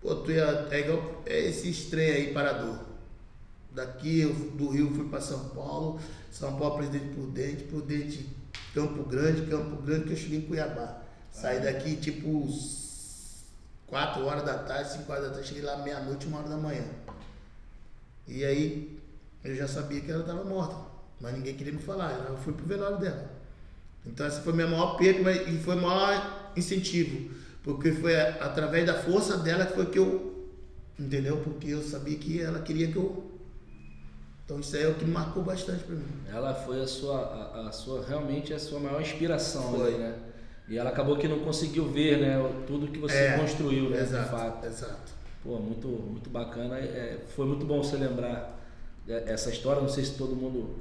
Pô, 0.00 0.14
tu 0.14 0.32
ia, 0.32 0.68
é 0.70 0.80
igual 0.80 1.22
é 1.26 1.38
esse 1.50 1.90
trem 1.90 2.10
aí, 2.10 2.32
parador. 2.32 2.93
Daqui, 3.74 4.20
eu, 4.20 4.32
do 4.32 4.68
Rio, 4.68 4.94
fui 4.94 5.08
para 5.08 5.20
São 5.20 5.48
Paulo, 5.48 5.98
São 6.30 6.56
Paulo, 6.56 6.76
Presidente 6.76 7.12
Prudente, 7.12 7.64
Prudente, 7.64 8.28
Campo 8.72 9.02
Grande, 9.02 9.42
Campo 9.46 9.82
Grande, 9.82 10.04
que 10.04 10.12
eu 10.12 10.16
cheguei 10.16 10.38
em 10.38 10.42
Cuiabá. 10.42 11.02
Saí 11.32 11.60
daqui, 11.60 11.96
tipo, 11.96 12.48
4 13.88 14.24
horas 14.24 14.44
da 14.44 14.58
tarde, 14.58 14.92
5 14.92 15.10
horas 15.10 15.24
da 15.24 15.30
tarde, 15.30 15.48
cheguei 15.48 15.64
lá 15.64 15.78
meia-noite, 15.78 16.26
uma 16.26 16.38
hora 16.38 16.48
da 16.48 16.56
manhã. 16.56 16.84
E 18.28 18.44
aí 18.44 18.96
eu 19.42 19.56
já 19.56 19.66
sabia 19.66 20.00
que 20.00 20.10
ela 20.10 20.20
estava 20.20 20.44
morta, 20.44 20.76
mas 21.20 21.34
ninguém 21.34 21.56
queria 21.56 21.72
me 21.72 21.80
falar. 21.80 22.12
Eu 22.28 22.36
fui 22.36 22.52
pro 22.52 22.64
velório 22.64 22.98
dela. 22.98 23.28
Então 24.06 24.24
essa 24.24 24.40
foi 24.40 24.52
a 24.52 24.56
minha 24.56 24.68
maior 24.68 24.96
perda 24.96 25.32
e 25.32 25.58
foi 25.58 25.76
o 25.76 25.82
maior 25.82 26.52
incentivo, 26.56 27.34
porque 27.64 27.90
foi 27.90 28.14
através 28.20 28.86
da 28.86 28.94
força 28.94 29.36
dela 29.36 29.66
que 29.66 29.74
foi 29.74 29.86
que 29.86 29.98
eu, 29.98 30.48
entendeu? 30.98 31.38
Porque 31.38 31.70
eu 31.70 31.82
sabia 31.82 32.16
que 32.16 32.40
ela 32.40 32.60
queria 32.60 32.86
que 32.92 32.96
eu 32.96 33.33
então 34.44 34.60
isso 34.60 34.76
aí 34.76 34.82
é 34.82 34.88
o 34.88 34.94
que 34.94 35.04
marcou 35.04 35.42
bastante 35.42 35.84
para 35.84 35.94
mim. 35.96 36.06
Ela 36.30 36.54
foi 36.54 36.82
a 36.82 36.86
sua, 36.86 37.18
a, 37.18 37.68
a, 37.68 37.72
sua 37.72 38.04
realmente 38.04 38.52
a 38.52 38.58
sua 38.58 38.78
maior 38.78 39.00
inspiração 39.00 39.72
foi. 39.72 39.92
né? 39.96 40.18
E 40.68 40.78
ela 40.78 40.90
acabou 40.90 41.16
que 41.16 41.28
não 41.28 41.40
conseguiu 41.40 41.86
ver, 41.90 42.18
né? 42.18 42.36
Tudo 42.66 42.88
que 42.88 42.98
você 42.98 43.16
é, 43.16 43.38
construiu, 43.38 43.90
né? 43.90 44.00
Exato, 44.00 44.24
de 44.24 44.30
fato. 44.30 44.66
Exato. 44.66 45.12
Pô, 45.42 45.58
muito, 45.58 45.88
muito 45.88 46.30
bacana. 46.30 46.78
É, 46.78 47.20
foi 47.34 47.46
muito 47.46 47.66
bom 47.66 47.82
você 47.82 47.96
lembrar 47.96 48.58
essa 49.06 49.50
história. 49.50 49.80
Não 49.82 49.88
sei 49.88 50.04
se 50.04 50.16
todo 50.16 50.34
mundo, 50.34 50.76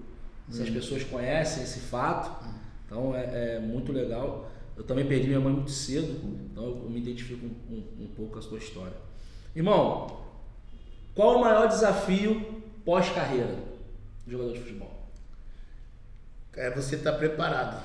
se 0.49 0.61
as 0.61 0.67
uhum. 0.67 0.73
pessoas 0.73 1.03
conhecem 1.03 1.63
esse 1.63 1.79
fato. 1.79 2.45
Uhum. 2.45 2.53
Então 2.85 3.15
é, 3.15 3.55
é, 3.55 3.59
muito 3.59 3.91
legal. 3.91 4.49
Eu 4.75 4.83
também 4.83 5.05
perdi 5.05 5.27
minha 5.27 5.39
mãe 5.39 5.53
muito 5.53 5.71
cedo, 5.71 6.19
então 6.51 6.63
eu 6.63 6.89
me 6.89 6.99
identifico 6.99 7.45
um, 7.45 7.73
um, 7.75 8.03
um 8.05 8.07
pouco 8.15 8.33
com 8.33 8.39
a 8.39 8.41
sua 8.41 8.57
história. 8.57 8.95
Irmão, 9.55 10.21
qual 11.13 11.37
o 11.37 11.41
maior 11.41 11.67
desafio 11.67 12.62
pós-carreira 12.83 13.55
do 14.25 14.31
jogador 14.31 14.53
de 14.53 14.59
futebol? 14.59 15.11
É 16.53 16.69
você 16.69 16.95
estar 16.95 17.13
tá 17.13 17.17
preparado 17.17 17.83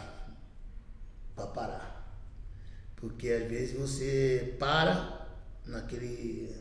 para 1.34 1.46
parar. 1.46 1.88
Porque 2.96 3.28
às 3.30 3.48
vezes 3.48 3.78
você 3.78 4.56
para 4.58 5.26
naquele. 5.64 6.54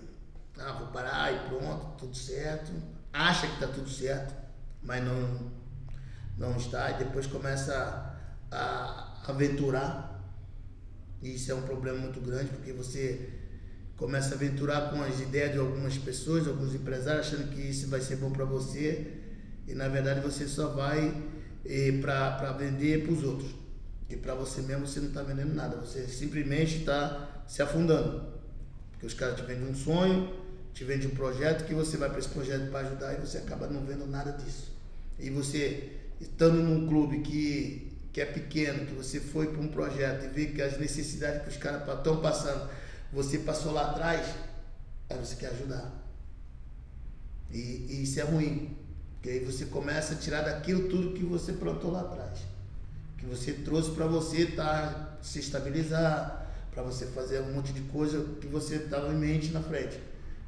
Ah, 0.60 0.74
vou 0.74 0.88
parar 0.88 1.34
e 1.34 1.50
pronto, 1.50 1.98
tudo 1.98 2.16
certo. 2.16 2.72
Acha 3.12 3.48
que 3.48 3.54
está 3.54 3.68
tudo 3.68 3.90
certo, 3.90 4.34
mas 4.82 5.04
não, 5.04 5.52
não 6.38 6.58
está. 6.58 6.92
E 6.92 6.98
depois 7.00 7.28
começa 7.28 8.16
a 8.52 9.24
aventurar. 9.28 10.22
E 11.22 11.34
isso 11.36 11.52
é 11.52 11.56
um 11.56 11.64
problema 11.64 11.98
muito 11.98 12.22
grande, 12.22 12.52
porque 12.52 12.72
você 12.72 13.37
começa 13.98 14.36
a 14.36 14.38
aventurar 14.38 14.92
com 14.92 15.02
as 15.02 15.20
ideias 15.20 15.52
de 15.52 15.58
algumas 15.58 15.98
pessoas, 15.98 16.48
alguns 16.48 16.74
empresários, 16.74 17.28
achando 17.28 17.50
que 17.50 17.60
isso 17.60 17.88
vai 17.88 18.00
ser 18.00 18.18
bom 18.18 18.32
para 18.32 18.46
você. 18.46 19.08
E 19.68 19.74
na 19.74 19.88
verdade 19.90 20.22
você 20.22 20.48
só 20.48 20.70
vai 20.70 21.14
eh, 21.66 21.92
para 22.00 22.54
vender 22.54 23.04
para 23.04 23.12
os 23.12 23.24
outros. 23.24 23.50
E 24.10 24.16
para 24.16 24.36
você 24.36 24.62
mesmo 24.62 24.88
você 24.88 25.00
não 25.00 25.10
está 25.10 25.22
vendendo 25.24 25.54
nada, 25.54 25.76
você 25.76 26.08
simplesmente 26.08 26.78
está 26.78 27.44
se 27.48 27.62
afundando. 27.62 28.24
Porque 28.92 29.06
os 29.06 29.14
caras 29.14 29.36
te 29.36 29.46
vendem 29.46 29.68
um 29.68 29.76
sonho, 29.76 30.34
te 30.74 30.84
vendem 30.84 31.08
um 31.08 31.16
projeto 31.16 31.66
que 31.66 31.74
você 31.74 31.98
vai 31.98 32.10
para 32.10 32.20
esse 32.20 32.30
projeto 32.30 32.70
para 32.70 32.88
ajudar 32.88 33.14
e 33.16 33.18
você 33.18 33.40
acaba 33.40 33.68
não 33.68 33.84
vendo 33.84 34.06
nada 34.06 34.32
disso. 34.32 34.72
E 35.20 35.30
você 35.30 35.92
estando 36.22 36.58
num 36.58 36.88
clube 36.88 37.20
que, 37.20 37.92
que 38.14 38.22
é 38.22 38.26
pequeno, 38.26 38.86
que 38.86 38.94
você 38.94 39.20
foi 39.20 39.48
para 39.48 39.60
um 39.60 39.68
projeto 39.68 40.26
e 40.26 40.28
vê 40.30 40.46
que 40.48 40.62
as 40.62 40.78
necessidades 40.78 41.42
que 41.42 41.50
os 41.50 41.58
caras 41.58 41.82
estão 41.82 42.22
passando, 42.22 42.70
você 43.12 43.40
passou 43.40 43.72
lá 43.72 43.92
atrás, 43.92 44.28
aí 45.10 45.18
você 45.18 45.36
quer 45.36 45.52
ajudar. 45.52 45.92
E, 47.52 47.58
e 47.58 48.04
isso 48.04 48.20
é 48.20 48.24
ruim. 48.24 48.78
Porque 49.14 49.30
aí 49.30 49.40
você 49.40 49.66
começa 49.66 50.14
a 50.14 50.18
tirar 50.18 50.42
daquilo 50.42 50.90
tudo 50.90 51.14
que 51.14 51.24
você 51.24 51.54
plantou 51.54 51.92
lá 51.92 52.02
atrás 52.02 52.58
que 53.18 53.26
você 53.26 53.52
trouxe 53.52 53.92
para 53.92 54.06
você 54.06 54.46
tá, 54.46 55.18
se 55.22 55.40
estabilizar, 55.40 56.48
para 56.72 56.84
você 56.84 57.08
fazer 57.08 57.42
um 57.42 57.54
monte 57.54 57.74
de 57.74 57.82
coisa 57.82 58.24
que 58.40 58.48
você 58.48 58.76
estava 58.76 59.12
em 59.12 59.18
mente 59.18 59.52
na 59.52 59.62
frente. 59.62 60.00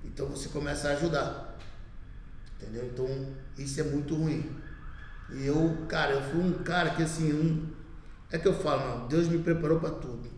Então 0.06 0.28
você 0.28 0.50
começa 0.50 0.90
a 0.90 0.92
ajudar. 0.94 1.58
Entendeu? 2.56 2.86
Então 2.86 3.08
isso 3.58 3.80
é 3.80 3.84
muito 3.84 4.16
ruim. 4.16 4.56
E 5.32 5.46
eu, 5.46 5.86
cara, 5.88 6.14
eu 6.14 6.22
fui 6.22 6.42
um 6.42 6.64
cara 6.64 6.92
que 6.92 7.04
assim, 7.04 7.34
um, 7.34 7.74
é 8.32 8.38
que 8.38 8.48
eu 8.48 8.54
falo, 8.54 9.00
não, 9.00 9.08
Deus 9.08 9.28
me 9.28 9.40
preparou 9.40 9.80
para 9.80 9.92
tudo. 9.92 10.30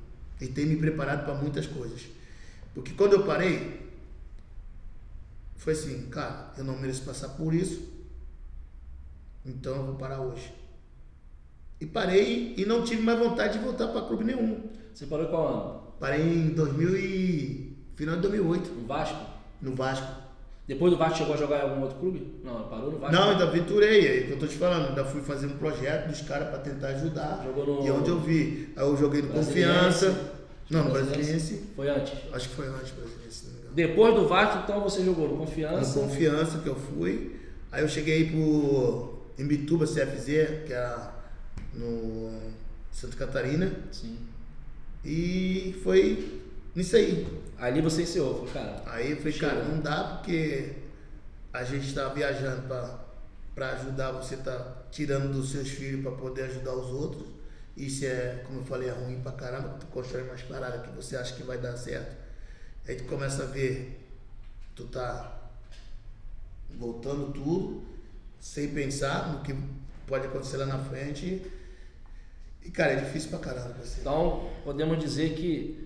E 0.42 0.48
tem 0.48 0.66
me 0.66 0.76
preparado 0.76 1.24
para 1.24 1.36
muitas 1.36 1.68
coisas. 1.68 2.02
Porque 2.74 2.94
quando 2.94 3.14
eu 3.14 3.24
parei, 3.24 3.92
foi 5.56 5.74
assim, 5.74 6.10
cara, 6.10 6.52
eu 6.58 6.64
não 6.64 6.78
mereço 6.78 7.04
passar 7.04 7.30
por 7.30 7.54
isso. 7.54 7.88
Então 9.46 9.76
eu 9.76 9.86
vou 9.86 9.96
parar 9.96 10.20
hoje. 10.20 10.52
E 11.80 11.86
parei 11.86 12.56
e 12.58 12.66
não 12.66 12.84
tive 12.84 13.02
mais 13.02 13.20
vontade 13.20 13.58
de 13.58 13.64
voltar 13.64 13.88
para 13.90 14.08
clube 14.08 14.24
nenhum. 14.24 14.70
Você 14.94 15.06
parou 15.06 15.28
qual 15.28 15.48
ano? 15.48 15.82
Parei 16.00 16.22
em 16.22 16.50
2000 16.50 16.98
e... 16.98 17.78
final 17.96 18.16
de 18.16 18.22
2008. 18.22 18.72
No 18.72 18.88
Vasco? 18.88 19.26
No 19.62 19.76
Vasco. 19.76 20.21
Depois 20.68 20.92
do 20.92 20.98
Vasco 20.98 21.18
chegou 21.18 21.34
a 21.34 21.38
jogar 21.38 21.60
em 21.60 21.62
algum 21.64 21.82
outro 21.82 21.98
clube? 21.98 22.40
Não, 22.44 22.64
parou 22.70 22.92
no 22.92 23.00
Vasco. 23.00 23.16
Não, 23.16 23.30
ainda 23.32 23.44
aventurei, 23.44 24.08
é 24.08 24.22
que 24.24 24.32
eu 24.32 24.40
tô 24.40 24.48
te 24.48 24.56
falando, 24.56 24.90
ainda 24.90 25.04
fui 25.04 25.22
fazer 25.22 25.48
um 25.48 25.58
projeto 25.58 26.08
dos 26.08 26.22
caras 26.22 26.50
para 26.50 26.60
tentar 26.60 26.88
ajudar. 26.90 27.44
Jogou 27.44 27.66
no... 27.66 27.86
E 27.86 27.92
onde 27.92 28.10
eu 28.10 28.20
vi. 28.20 28.70
Aí 28.76 28.84
eu 28.84 28.96
joguei 28.96 29.22
no 29.22 29.30
Confiança. 29.30 30.32
Não, 30.70 30.86
no 30.86 30.92
Brasiliense. 30.92 31.64
Foi 31.76 31.90
antes? 31.90 32.14
Acho 32.32 32.50
que 32.50 32.56
foi 32.56 32.68
antes, 32.68 32.92
Brasiliense. 32.92 33.48
Depois 33.74 34.16
do 34.16 34.28
Vasco, 34.28 34.64
então 34.64 34.82
você 34.82 35.04
jogou 35.04 35.28
no 35.28 35.38
Confiança? 35.38 36.00
No 36.00 36.08
Confiança 36.08 36.60
que 36.60 36.68
eu 36.68 36.76
fui. 36.76 37.40
Aí 37.72 37.82
eu 37.82 37.90
cheguei 37.90 38.30
pro 38.30 39.20
Imbituba 39.38 39.86
CFZ, 39.86 40.26
que 40.66 40.74
era 40.74 41.14
no 41.74 42.32
Santa 42.92 43.18
Catarina. 43.18 43.72
Sim. 43.92 44.18
E 45.04 45.76
foi 45.84 46.42
nisso 46.76 46.96
aí. 46.96 47.28
Ali 47.62 47.80
você 47.80 48.02
encerrou, 48.02 48.48
cara. 48.48 48.82
Aí 48.88 49.12
eu 49.12 49.18
falei, 49.18 49.34
cara, 49.34 49.64
não 49.64 49.80
dá 49.80 50.16
porque 50.16 50.74
a 51.54 51.64
gente 51.64 51.88
está 51.88 52.10
viajando 52.10 52.64
para 53.54 53.70
ajudar, 53.74 54.14
você 54.14 54.36
tá 54.38 54.78
tirando 54.90 55.32
dos 55.32 55.52
seus 55.52 55.70
filhos 55.70 56.02
para 56.02 56.12
poder 56.14 56.46
ajudar 56.46 56.74
os 56.74 56.88
outros. 56.88 57.28
Isso 57.78 58.04
é, 58.04 58.42
como 58.48 58.62
eu 58.62 58.66
falei, 58.66 58.90
é 58.90 58.92
ruim 58.92 59.22
pra 59.22 59.34
caramba, 59.34 59.78
tu 59.80 59.86
constrói 59.88 60.24
umas 60.24 60.42
paradas 60.42 60.82
que 60.82 60.96
você 60.96 61.16
acha 61.16 61.36
que 61.36 61.44
vai 61.44 61.60
dar 61.60 61.78
certo. 61.78 62.18
Aí 62.88 62.96
tu 62.96 63.04
começa 63.04 63.44
a 63.44 63.46
ver, 63.46 64.10
tu 64.76 64.86
tá 64.86 65.40
voltando 66.80 67.32
tudo, 67.32 67.84
sem 68.40 68.70
pensar 68.70 69.32
no 69.32 69.44
que 69.44 69.56
pode 70.08 70.26
acontecer 70.26 70.58
lá 70.58 70.66
na 70.66 70.80
frente 70.80 71.46
e, 72.64 72.72
cara, 72.72 72.94
é 72.94 72.96
difícil 72.96 73.30
pra 73.30 73.38
caramba. 73.38 73.76
Assim. 73.82 74.02
Então, 74.02 74.50
podemos 74.64 74.98
dizer 74.98 75.36
que 75.36 75.81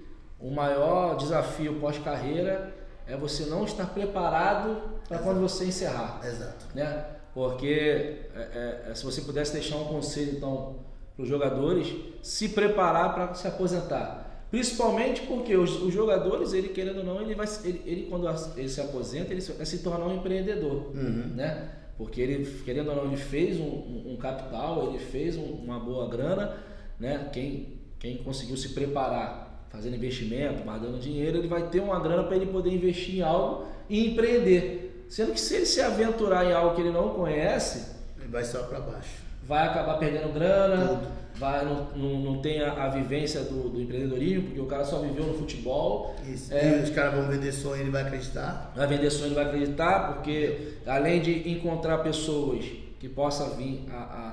o 0.46 0.52
maior 0.52 1.18
desafio 1.18 1.80
pós-carreira 1.80 2.72
é 3.08 3.18
você 3.18 3.48
não 3.48 3.66
estar 3.66 3.88
preparado 3.88 4.80
para 5.10 5.18
quando 5.18 5.42
você 5.42 5.66
encerrar. 5.66 6.22
Exato. 6.24 6.68
Né? 6.76 7.04
Porque 7.34 8.28
é, 8.36 8.82
é, 8.90 8.94
se 8.94 9.04
você 9.04 9.22
pudesse 9.22 9.54
deixar 9.54 9.78
um 9.78 9.86
conselho, 9.86 10.34
então, 10.38 10.76
para 11.16 11.24
os 11.24 11.28
jogadores, 11.28 11.96
se 12.22 12.50
preparar 12.50 13.16
para 13.16 13.34
se 13.34 13.48
aposentar. 13.48 14.46
Principalmente 14.52 15.22
porque 15.24 15.56
os, 15.56 15.82
os, 15.82 15.92
jogadores, 15.92 16.54
ele 16.54 16.70
querendo 16.70 17.00
ou 17.00 17.04
não, 17.04 17.22
ele 17.22 17.34
vai, 17.34 17.48
ele, 17.64 17.82
ele 17.84 18.04
quando 18.04 18.30
ele 18.56 18.70
se 18.70 18.80
aposenta, 18.80 19.34
ele 19.34 19.42
vai 19.42 19.66
se 19.66 19.80
tornar 19.80 20.06
um 20.06 20.18
empreendedor, 20.18 20.92
uhum. 20.96 21.34
né? 21.36 21.72
Porque 21.98 22.22
ele, 22.22 22.46
querendo 22.64 22.90
ou 22.90 22.96
não, 22.96 23.06
ele 23.06 23.18
fez 23.18 23.60
um, 23.60 23.64
um, 23.64 24.14
um 24.14 24.18
capital, 24.18 24.90
ele 24.90 25.00
fez 25.00 25.38
um, 25.38 25.44
uma 25.44 25.80
boa 25.80 26.08
grana, 26.08 26.56
né? 27.00 27.30
Quem, 27.34 27.80
quem 27.98 28.18
conseguiu 28.18 28.56
se 28.56 28.70
preparar, 28.70 29.45
fazendo 29.76 29.96
investimento, 29.96 30.64
guardando 30.64 31.00
dinheiro, 31.00 31.38
ele 31.38 31.48
vai 31.48 31.70
ter 31.70 31.82
uma 31.82 32.00
grana 32.00 32.24
para 32.24 32.36
ele 32.36 32.48
poder 32.48 32.74
investir 32.74 33.18
em 33.18 33.22
algo 33.22 33.66
e 33.90 34.12
empreender. 34.12 35.06
Sendo 35.10 35.34
que 35.34 35.40
se 35.40 35.56
ele 35.56 35.66
se 35.66 35.82
aventurar 35.82 36.46
em 36.46 36.54
algo 36.54 36.76
que 36.76 36.82
ele 36.82 36.92
não 36.92 37.10
conhece, 37.10 37.96
ele 38.18 38.30
vai 38.30 38.44
só 38.44 38.64
para 38.64 38.80
baixo. 38.80 39.24
Vai 39.44 39.68
acabar 39.68 39.98
perdendo 39.98 40.34
grana. 40.34 40.88
Tudo 40.88 41.26
vai, 41.38 41.66
não, 41.66 41.88
não, 41.96 42.20
não 42.20 42.42
tem 42.42 42.62
a, 42.62 42.86
a 42.86 42.88
vivência 42.90 43.42
do, 43.42 43.70
do, 43.70 43.82
empreendedorismo, 43.82 44.44
porque 44.44 44.60
o 44.60 44.66
cara 44.66 44.84
só 44.84 45.00
viveu 45.00 45.26
no 45.26 45.34
futebol. 45.34 46.16
Isso. 46.26 46.54
É, 46.54 46.80
e 46.80 46.84
os 46.84 46.90
caras 46.90 47.16
vão 47.16 47.28
vender 47.28 47.52
sonho, 47.52 47.82
ele 47.82 47.92
vai 47.92 48.04
acreditar. 48.04 48.72
Vai 48.76 48.88
vender 48.88 49.10
sonho, 49.10 49.28
ele 49.28 49.36
vai 49.36 49.46
acreditar, 49.46 50.14
porque 50.14 50.76
além 50.86 51.22
de 51.22 51.50
encontrar 51.50 52.00
pessoas 52.00 52.66
que 53.00 53.10
possam 53.10 53.56
vir 53.56 53.86
a, 53.92 53.98
a, 53.98 54.30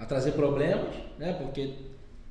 a, 0.00 0.02
a 0.02 0.06
trazer 0.06 0.32
problemas, 0.32 0.94
né? 1.18 1.34
Porque 1.34 1.74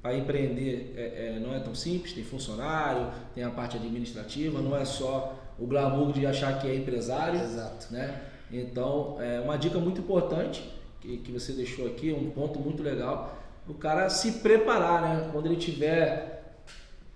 para 0.01 0.15
empreender 0.15 0.93
é, 0.95 1.01
é, 1.01 1.39
não 1.39 1.53
é 1.53 1.59
tão 1.59 1.75
simples, 1.75 2.13
tem 2.13 2.23
funcionário, 2.23 3.07
tem 3.35 3.43
a 3.43 3.49
parte 3.49 3.77
administrativa, 3.77 4.61
não 4.61 4.75
é 4.75 4.85
só 4.85 5.37
o 5.57 5.67
glamour 5.67 6.13
de 6.13 6.25
achar 6.25 6.59
que 6.59 6.67
é 6.67 6.75
empresário. 6.75 7.39
Exato. 7.39 7.87
Né? 7.91 8.21
Então, 8.51 9.17
é 9.19 9.39
uma 9.39 9.57
dica 9.57 9.77
muito 9.77 9.99
importante 9.99 10.63
que, 11.01 11.17
que 11.17 11.31
você 11.31 11.53
deixou 11.53 11.87
aqui, 11.87 12.11
um 12.11 12.29
ponto 12.29 12.59
muito 12.59 12.81
legal, 12.81 13.37
o 13.67 13.73
cara 13.73 14.09
se 14.09 14.33
preparar, 14.33 15.01
né? 15.01 15.29
Quando 15.31 15.45
ele 15.45 15.55
tiver 15.55 16.39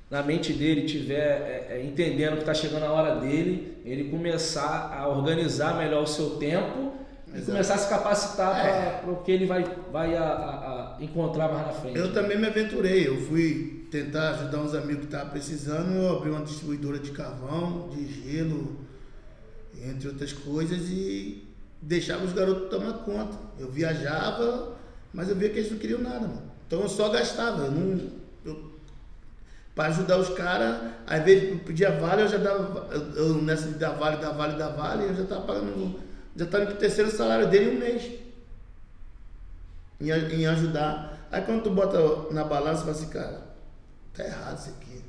na 0.09 0.21
mente 0.21 0.53
dele, 0.53 0.86
tiver 0.86 1.17
é, 1.17 1.67
é, 1.71 1.84
entendendo 1.84 2.34
que 2.34 2.41
está 2.41 2.53
chegando 2.53 2.84
a 2.84 2.91
hora 2.91 3.15
dele, 3.15 3.81
ele 3.84 4.11
começar 4.11 4.95
a 4.95 5.07
organizar 5.07 5.75
melhor 5.75 6.03
o 6.03 6.07
seu 6.07 6.31
tempo 6.38 6.93
Exato. 7.27 7.41
e 7.41 7.45
começar 7.45 7.73
a 7.73 7.77
se 7.79 7.89
capacitar 7.89 8.63
é. 8.63 8.99
para 9.01 9.11
o 9.11 9.23
que 9.23 9.31
ele 9.31 9.47
vai, 9.47 9.65
vai 9.91 10.15
a, 10.15 10.23
a, 10.23 10.67
a 10.67 10.72
encontrar 11.00 11.52
mais 11.52 11.68
na 11.68 11.74
frente. 11.74 11.98
Eu 11.98 12.14
também 12.14 12.38
me 12.38 12.48
aventurei, 12.48 13.08
eu 13.08 13.20
fui 13.22 13.88
tentar 13.91 14.32
ajudar 14.32 14.60
uns 14.60 14.74
amigos 14.74 15.02
que 15.02 15.06
estavam 15.06 15.30
precisando, 15.30 15.94
eu 15.94 16.18
abri 16.18 16.30
uma 16.30 16.41
distribuidora 16.41 17.00
de 17.00 17.12
carvão, 17.12 17.89
de 17.89 18.08
gelo, 18.08 18.78
entre 19.82 20.08
outras 20.08 20.34
coisas, 20.34 20.89
e 20.89 21.44
deixava 21.82 22.26
os 22.26 22.34
garotos 22.34 22.70
tomar 22.70 22.94
conta. 23.00 23.38
Eu 23.60 23.70
viajava, 23.70 24.76
mas 25.14 25.30
eu 25.30 25.36
via 25.36 25.50
que 25.50 25.60
eles 25.60 25.72
não 25.72 25.78
queriam 25.78 26.02
nada, 26.02 26.22
mano. 26.22 26.52
Então 26.66 26.82
eu 26.82 26.89
só 26.89 27.10
gastava. 27.10 27.66
Eu 27.66 27.72
não, 27.72 28.10
eu, 28.46 28.74
para 29.76 29.89
ajudar 29.89 30.18
os 30.18 30.30
caras, 30.30 30.91
às 31.06 31.24
vezes 31.24 31.52
eu 31.52 31.60
pedia 31.60 31.91
vale, 31.91 32.24
eu 32.24 32.28
já 32.28 32.38
dava. 32.38 32.88
Eu, 32.91 33.16
eu 33.16 33.41
nessa 33.41 33.68
de 33.68 33.76
dar 33.76 33.91
vale, 33.91 34.18
dar 34.18 34.32
vale, 34.32 34.58
dar 34.58 34.70
vale, 34.70 35.04
eu 35.04 35.16
já 35.16 35.24
estava 35.24 35.41
pagando. 35.41 36.00
Já 36.36 36.46
estava 36.46 36.66
no 36.66 36.76
terceiro 36.76 37.12
salário 37.12 37.48
dele 37.48 37.76
um 37.76 37.80
mês. 37.80 38.22
Em, 40.00 40.10
em 40.10 40.46
ajudar. 40.48 41.28
Aí 41.32 41.41
quando 41.41 41.64
tu 41.64 41.72
bota 41.72 41.98
na 42.34 42.44
balança, 42.44 42.82
fala 42.82 42.91
assim, 42.91 43.10
cara, 43.10 43.41
tá 44.14 44.24
errado 44.24 44.58
isso 44.58 44.70
aqui. 44.70 45.02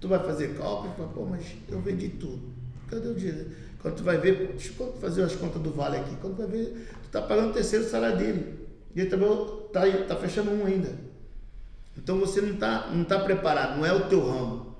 Tu 0.00 0.08
vai 0.08 0.18
fazer 0.20 0.56
cálculo, 0.56 0.94
fala, 0.94 1.08
pô, 1.08 1.24
mas 1.24 1.44
eu 1.68 1.80
vendi 1.80 2.08
tudo. 2.10 2.40
Cadê 2.88 3.08
o 3.08 3.14
dinheiro? 3.14 3.50
Quando 3.80 3.96
tu 3.96 4.02
vai 4.02 4.18
ver, 4.18 4.48
deixa 4.48 4.72
eu 4.78 4.92
fazer 4.94 5.22
as 5.22 5.34
contas 5.34 5.60
do 5.62 5.72
Vale 5.72 5.96
aqui, 5.96 6.16
quando 6.16 6.34
tu 6.34 6.38
vai 6.38 6.46
ver, 6.46 6.88
tu 7.02 7.08
tá 7.10 7.22
pagando 7.22 7.50
o 7.50 7.54
terceiro 7.54 7.84
salário 7.84 8.18
dele. 8.18 8.68
E 8.94 9.00
ele 9.00 9.10
também 9.10 9.28
tá, 9.72 9.82
tá 10.08 10.16
fechando 10.16 10.50
um 10.50 10.66
ainda. 10.66 10.90
Então 11.96 12.18
você 12.18 12.40
não 12.40 12.56
tá, 12.56 12.88
não 12.92 13.04
tá 13.04 13.20
preparado, 13.20 13.76
não 13.76 13.86
é 13.86 13.92
o 13.92 14.08
teu 14.08 14.24
ramo. 14.24 14.76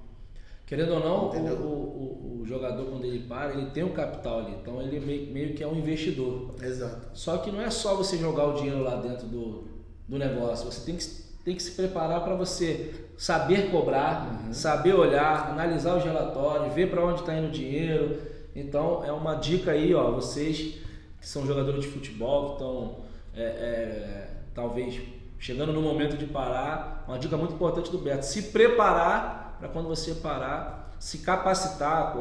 Querendo 0.66 0.94
ou 0.94 1.00
não, 1.00 1.30
o, 1.30 1.62
o, 1.62 1.66
o, 1.66 2.29
jogador, 2.44 2.86
quando 2.86 3.04
ele 3.04 3.20
para, 3.20 3.52
ele 3.52 3.70
tem 3.70 3.84
um 3.84 3.92
capital 3.92 4.40
ali. 4.40 4.56
Então 4.60 4.80
ele 4.80 5.00
meio, 5.00 5.32
meio, 5.32 5.54
que 5.54 5.62
é 5.62 5.66
um 5.66 5.76
investidor. 5.76 6.54
Exato. 6.62 7.08
Só 7.14 7.38
que 7.38 7.50
não 7.50 7.60
é 7.60 7.70
só 7.70 7.94
você 7.94 8.16
jogar 8.16 8.46
o 8.46 8.54
dinheiro 8.54 8.82
lá 8.82 8.96
dentro 8.96 9.26
do, 9.26 9.64
do 10.08 10.18
negócio. 10.18 10.70
Você 10.70 10.84
tem 10.84 10.96
que, 10.96 11.04
tem 11.44 11.56
que 11.56 11.62
se 11.62 11.72
preparar 11.72 12.22
para 12.22 12.34
você 12.34 12.94
saber 13.16 13.70
cobrar, 13.70 14.44
uhum. 14.46 14.52
saber 14.52 14.94
olhar, 14.94 15.50
analisar 15.50 15.96
os 15.96 16.04
relatórios, 16.04 16.74
ver 16.74 16.90
para 16.90 17.04
onde 17.04 17.20
está 17.20 17.34
indo 17.34 17.48
o 17.48 17.50
dinheiro 17.50 18.30
então 18.54 19.04
é 19.04 19.12
uma 19.12 19.34
dica 19.34 19.72
aí, 19.72 19.94
ó, 19.94 20.10
vocês 20.10 20.76
que 21.20 21.28
são 21.28 21.46
jogadores 21.46 21.82
de 21.82 21.88
futebol, 21.88 22.46
que 22.46 22.52
estão 22.52 22.96
é, 23.34 23.42
é, 23.42 24.30
talvez 24.54 25.00
chegando 25.38 25.72
no 25.72 25.82
momento 25.82 26.16
de 26.16 26.26
parar, 26.26 27.04
uma 27.06 27.18
dica 27.18 27.36
muito 27.36 27.54
importante 27.54 27.90
do 27.90 27.98
Beto, 27.98 28.24
se 28.24 28.44
preparar 28.44 29.56
para 29.58 29.68
quando 29.68 29.88
você 29.88 30.14
parar, 30.14 30.79
se 31.00 31.18
capacitar, 31.18 32.14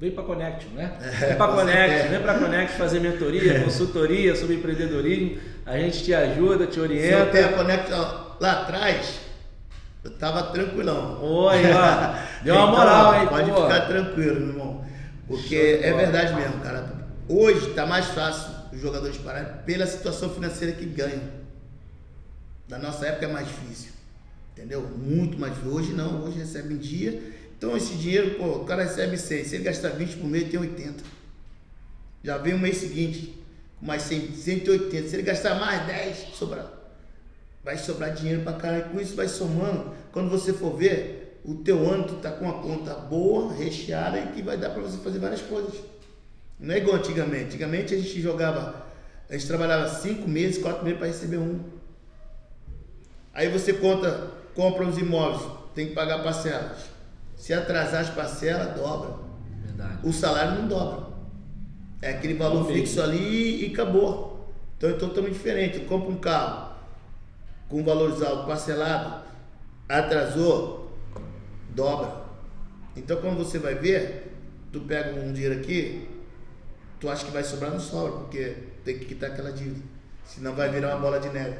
vem 0.00 0.10
para 0.10 0.24
Connect, 0.24 0.66
né? 0.68 0.96
É, 1.02 1.26
vem 1.26 1.36
para 1.36 1.52
Connect, 1.52 2.08
vem 2.08 2.20
para 2.22 2.38
Connect 2.38 2.72
fazer 2.78 2.98
mentoria, 2.98 3.60
consultoria 3.62 4.34
sobre 4.34 4.56
empreendedorismo, 4.56 5.38
a 5.66 5.78
gente 5.78 6.02
te 6.02 6.14
ajuda, 6.14 6.66
te 6.66 6.80
orienta. 6.80 7.30
Se 7.30 7.38
eu 7.38 7.48
a 7.50 7.52
Connect 7.52 7.90
lá 8.40 8.52
atrás, 8.62 9.20
eu 10.02 10.10
tava 10.12 10.44
tranquilão. 10.44 11.22
Oi, 11.22 11.60
ó, 11.72 12.14
deu 12.42 12.54
uma 12.54 12.62
então, 12.64 12.76
moral, 12.76 13.14
hein? 13.20 13.28
Pode 13.28 13.50
pô. 13.50 13.62
ficar 13.62 13.80
tranquilo, 13.82 14.40
meu 14.40 14.48
irmão. 14.48 14.84
Porque 15.28 15.80
é 15.82 15.92
verdade 15.92 16.34
mesmo, 16.34 16.58
cara. 16.60 16.90
Hoje 17.28 17.68
está 17.68 17.86
mais 17.86 18.06
fácil 18.06 18.50
os 18.72 18.80
jogadores 18.80 19.18
pararem 19.18 19.52
pela 19.66 19.86
situação 19.86 20.30
financeira 20.30 20.72
que 20.72 20.86
ganham. 20.86 21.22
Na 22.66 22.78
nossa 22.78 23.06
época 23.06 23.26
é 23.26 23.28
mais 23.28 23.46
difícil. 23.46 23.92
Entendeu? 24.52 24.82
Muito 24.82 25.38
mais 25.38 25.52
difícil. 25.52 25.74
Hoje 25.74 25.92
não, 25.92 26.24
hoje 26.24 26.38
recebe 26.38 26.74
em 26.74 26.78
dia. 26.78 27.22
Então 27.62 27.76
esse 27.76 27.94
dinheiro, 27.94 28.34
pô, 28.34 28.46
o 28.56 28.64
cara 28.64 28.82
recebe 28.82 29.16
100. 29.16 29.44
Se 29.44 29.54
ele 29.54 29.62
gastar 29.62 29.90
20 29.90 30.16
por 30.16 30.26
mês, 30.26 30.50
tem 30.50 30.58
80. 30.58 31.04
Já 32.24 32.36
vem 32.36 32.54
o 32.54 32.58
mês 32.58 32.78
seguinte 32.78 33.40
com 33.78 33.86
mais 33.86 34.02
100, 34.02 34.32
180. 34.32 35.08
Se 35.08 35.14
ele 35.14 35.22
gastar 35.22 35.54
mais 35.60 35.86
10, 35.86 36.34
sobra. 36.34 36.72
Vai 37.62 37.78
sobrar 37.78 38.12
dinheiro 38.14 38.42
pra 38.42 38.54
caralho. 38.54 38.86
Com 38.86 39.00
isso 39.00 39.14
vai 39.14 39.28
somando. 39.28 39.94
Quando 40.10 40.28
você 40.28 40.52
for 40.52 40.76
ver, 40.76 41.40
o 41.44 41.54
teu 41.54 41.88
ano 41.88 42.02
tu 42.02 42.14
tá 42.16 42.32
com 42.32 42.46
uma 42.46 42.60
conta 42.60 42.94
boa, 42.94 43.54
recheada 43.54 44.18
e 44.18 44.26
que 44.32 44.42
vai 44.42 44.56
dar 44.56 44.70
para 44.70 44.82
você 44.82 44.98
fazer 44.98 45.20
várias 45.20 45.42
coisas. 45.42 45.72
Não 46.58 46.74
é 46.74 46.78
igual 46.78 46.96
antigamente. 46.96 47.44
Antigamente 47.44 47.94
a 47.94 47.96
gente 47.96 48.20
jogava, 48.20 48.88
a 49.30 49.34
gente 49.34 49.46
trabalhava 49.46 49.88
cinco 49.88 50.28
meses, 50.28 50.60
quatro 50.60 50.82
meses 50.82 50.98
para 50.98 51.06
receber 51.06 51.38
um. 51.38 51.60
Aí 53.32 53.46
você 53.46 53.72
conta, 53.72 54.32
compra 54.52 54.84
os 54.84 54.98
imóveis, 54.98 55.48
tem 55.76 55.86
que 55.86 55.94
pagar 55.94 56.24
parcelas. 56.24 56.91
Se 57.42 57.52
atrasar 57.52 58.02
as 58.02 58.10
parcelas, 58.10 58.72
dobra. 58.76 59.16
Verdade. 59.64 59.98
O 60.04 60.12
salário 60.12 60.60
não 60.60 60.68
dobra. 60.68 61.08
É 62.00 62.10
aquele 62.10 62.34
valor 62.34 62.68
fixo 62.68 63.02
ali 63.02 63.66
e 63.66 63.72
acabou. 63.72 64.48
Então 64.76 64.90
é 64.90 64.92
totalmente 64.92 65.32
diferente. 65.32 65.80
Tu 65.80 65.86
compra 65.86 66.08
um 66.08 66.18
carro 66.18 66.72
com 67.68 67.82
valores 67.82 68.22
altos, 68.22 68.46
parcelado, 68.46 69.24
atrasou, 69.88 70.96
dobra. 71.70 72.14
Então 72.94 73.20
quando 73.20 73.38
você 73.38 73.58
vai 73.58 73.74
ver, 73.74 74.36
tu 74.72 74.78
pega 74.82 75.10
um 75.18 75.32
dinheiro 75.32 75.58
aqui, 75.58 76.08
tu 77.00 77.10
acha 77.10 77.24
que 77.24 77.32
vai 77.32 77.42
sobrar, 77.42 77.72
não 77.72 77.80
sobra, 77.80 78.20
porque 78.20 78.54
tem 78.84 79.00
que 79.00 79.06
quitar 79.06 79.32
aquela 79.32 79.50
dívida. 79.50 79.82
Senão 80.24 80.54
vai 80.54 80.70
virar 80.70 80.94
uma 80.94 81.00
bola 81.00 81.18
de 81.18 81.28
neve. 81.30 81.58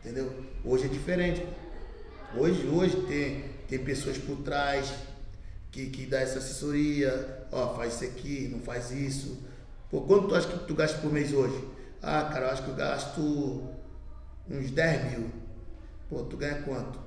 Entendeu? 0.00 0.28
Hoje 0.64 0.86
é 0.86 0.88
diferente. 0.88 1.46
Hoje, 2.36 2.66
hoje 2.66 2.96
tem, 3.02 3.44
tem 3.68 3.78
pessoas 3.78 4.18
por 4.18 4.38
trás 4.38 4.92
que, 5.70 5.86
que 5.86 6.06
dá 6.06 6.20
essa 6.20 6.38
assessoria, 6.38 7.46
ó, 7.50 7.74
faz 7.74 7.94
isso 7.94 8.04
aqui, 8.04 8.48
não 8.50 8.60
faz 8.60 8.90
isso. 8.90 9.38
Pô, 9.90 10.02
quanto 10.02 10.28
tu 10.28 10.34
acha 10.34 10.48
que 10.48 10.66
tu 10.66 10.74
gasta 10.74 10.98
por 10.98 11.12
mês 11.12 11.32
hoje? 11.32 11.64
Ah, 12.02 12.24
cara, 12.24 12.46
eu 12.46 12.50
acho 12.52 12.62
que 12.64 12.70
eu 12.70 12.74
gasto 12.74 13.68
uns 14.48 14.70
10 14.70 15.10
mil. 15.10 15.30
Pô, 16.08 16.22
tu 16.22 16.36
ganha 16.36 16.62
quanto? 16.62 16.98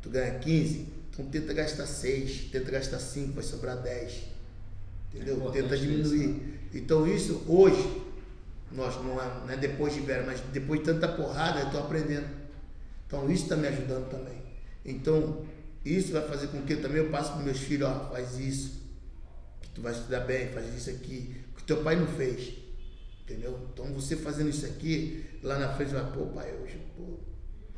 Tu 0.00 0.08
ganha 0.08 0.38
15? 0.38 0.88
Então 1.10 1.26
tenta 1.26 1.52
gastar 1.52 1.86
6, 1.86 2.50
tenta 2.52 2.70
gastar 2.70 2.98
5, 2.98 3.32
vai 3.32 3.42
sobrar 3.42 3.76
10. 3.78 4.22
Entendeu? 5.14 5.48
É 5.48 5.52
tenta 5.52 5.76
diminuir. 5.76 6.30
Isso, 6.30 6.38
né? 6.38 6.58
Então 6.74 7.06
isso 7.06 7.42
hoje, 7.48 8.02
nós 8.70 8.96
não 8.96 9.20
é, 9.20 9.40
não 9.46 9.50
é 9.50 9.56
depois 9.56 9.94
de 9.94 10.00
velho, 10.00 10.26
mas 10.26 10.40
depois 10.52 10.80
de 10.80 10.86
tanta 10.86 11.08
porrada, 11.08 11.60
eu 11.60 11.66
estou 11.66 11.80
aprendendo. 11.80 12.28
Então 13.06 13.30
isso 13.30 13.44
está 13.44 13.56
me 13.56 13.68
ajudando 13.68 14.10
também. 14.10 14.42
Então 14.84 15.44
isso 15.94 16.12
vai 16.12 16.26
fazer 16.26 16.48
com 16.48 16.62
que 16.62 16.76
também 16.76 16.98
eu 16.98 17.10
passe 17.10 17.32
para 17.32 17.42
meus 17.42 17.58
filhos, 17.58 17.88
ó, 17.88 18.10
faz 18.10 18.38
isso, 18.38 18.82
que 19.60 19.68
tu 19.70 19.82
vai 19.82 19.92
estudar 19.92 20.20
bem, 20.20 20.48
faz 20.48 20.74
isso 20.74 20.90
aqui, 20.90 21.36
que 21.56 21.64
teu 21.64 21.82
pai 21.82 21.96
não 21.96 22.06
fez. 22.06 22.54
Entendeu? 23.22 23.58
Então 23.72 23.86
você 23.86 24.16
fazendo 24.16 24.50
isso 24.50 24.64
aqui, 24.66 25.24
lá 25.42 25.58
na 25.58 25.74
frente 25.74 25.92
vai, 25.92 26.12
pô, 26.12 26.26
pai, 26.26 26.54
hoje, 26.62 26.80
pô. 26.96 27.18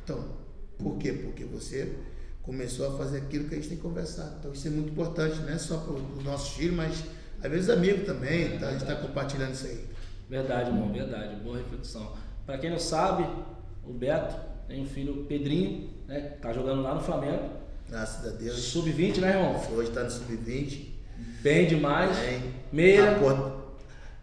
Então, 0.03 0.37
por 0.77 0.97
quê? 0.97 1.11
Porque 1.11 1.43
você 1.43 1.95
começou 2.43 2.87
a 2.87 2.97
fazer 2.97 3.17
aquilo 3.17 3.47
que 3.47 3.55
a 3.55 3.57
gente 3.57 3.69
tem 3.69 3.77
conversado. 3.77 4.37
Então 4.39 4.51
isso 4.53 4.67
é 4.67 4.71
muito 4.71 4.91
importante, 4.91 5.39
não 5.41 5.49
é 5.49 5.57
só 5.57 5.77
para 5.77 5.93
os 5.93 6.23
nossos 6.23 6.55
filhos, 6.55 6.75
mas 6.75 7.03
às 7.43 7.51
vezes 7.51 7.69
amigos 7.69 8.05
também, 8.05 8.57
tá? 8.57 8.67
a 8.67 8.71
gente 8.71 8.81
está 8.81 8.95
compartilhando 8.95 9.53
isso 9.53 9.67
aí. 9.67 9.85
Verdade, 10.29 10.69
irmão, 10.69 10.91
verdade, 10.91 11.35
boa 11.43 11.57
reflexão. 11.57 12.13
Para 12.45 12.57
quem 12.57 12.69
não 12.69 12.79
sabe, 12.79 13.27
o 13.83 13.93
Beto 13.93 14.35
tem 14.67 14.81
um 14.81 14.85
filho 14.85 15.25
Pedrinho, 15.25 15.89
né? 16.07 16.37
Tá 16.41 16.53
jogando 16.53 16.81
lá 16.81 16.95
no 16.95 17.01
Flamengo. 17.01 17.58
Graças 17.89 18.25
a 18.25 18.29
Deus. 18.35 18.57
Sub-20, 18.59 19.17
né, 19.17 19.29
irmão? 19.29 19.61
Hoje 19.71 19.91
tá 19.91 20.03
no 20.03 20.11
sub-20. 20.11 20.89
Bem 21.41 21.67
demais. 21.67 22.15
Bem. 22.17 22.53
Meia. 22.71 23.11
Apo- 23.15 23.59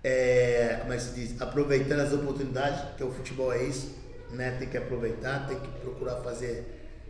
é, 0.05 0.79
como 0.83 0.93
é 0.93 0.97
que 0.97 1.03
se 1.03 1.15
diz? 1.15 1.41
Aproveitando 1.43 2.01
as 2.01 2.13
oportunidades, 2.13 2.81
que 2.97 3.03
o 3.03 3.11
futebol 3.11 3.53
é 3.53 3.65
isso, 3.65 3.93
né? 4.31 4.53
Tem 4.53 4.69
que 4.69 4.77
aproveitar, 4.77 5.47
tem 5.49 5.59
que 5.59 5.69
procurar 5.81 6.17
fazer 6.23 6.65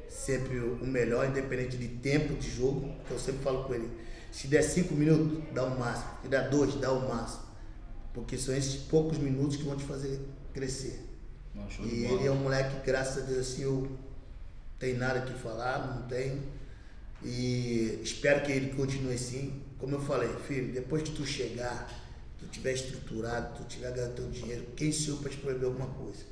sempre 0.09 0.59
o 0.59 0.79
melhor, 0.87 1.29
independente 1.29 1.77
de 1.77 1.89
tempo 1.89 2.33
de 2.35 2.51
jogo. 2.51 2.91
Que 3.07 3.13
eu 3.13 3.19
sempre 3.19 3.43
falo 3.43 3.65
com 3.65 3.75
ele. 3.75 3.91
Se 4.33 4.47
der 4.49 4.63
cinco 4.63 4.95
minutos, 4.95 5.43
dá 5.53 5.65
o 5.65 5.79
máximo. 5.79 6.09
Se 6.23 6.29
der 6.29 6.49
dois, 6.49 6.75
dá 6.77 6.91
o 6.93 7.07
máximo. 7.09 7.43
Porque 8.15 8.39
são 8.39 8.55
esses 8.57 8.77
poucos 8.77 9.19
minutos 9.19 9.57
que 9.59 9.65
vão 9.65 9.77
te 9.77 9.85
fazer 9.85 10.19
crescer. 10.55 11.05
Não, 11.55 11.67
E 11.85 12.05
ele 12.07 12.27
é 12.27 12.31
um 12.31 12.37
moleque 12.37 12.81
que, 12.81 12.87
graças 12.87 13.23
a 13.25 13.27
Deus, 13.27 13.41
assim, 13.41 13.63
eu 13.63 13.87
tem 14.79 14.95
nada 14.95 15.21
que 15.23 15.33
falar, 15.35 15.87
não 15.95 16.03
tenho. 16.09 16.43
E 17.23 17.99
espero 18.03 18.43
que 18.45 18.53
ele 18.53 18.75
continue 18.75 19.15
assim. 19.15 19.63
Como 19.79 19.95
eu 19.95 20.01
falei, 20.01 20.29
filho, 20.47 20.73
depois 20.73 21.03
que 21.03 21.11
tu 21.13 21.25
chegar, 21.27 21.89
tu 22.39 22.47
tiver 22.47 22.73
estruturado, 22.73 23.57
tu 23.59 23.65
tiver 23.65 23.93
ganhando 23.93 24.15
teu 24.15 24.31
dinheiro, 24.31 24.67
quem 24.77 24.91
sou 24.93 25.19
para 25.19 25.31
te 25.31 25.37
proibir 25.39 25.67
alguma 25.67 25.87
coisa? 25.89 26.25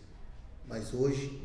Mas 0.67 0.95
hoje, 0.95 1.43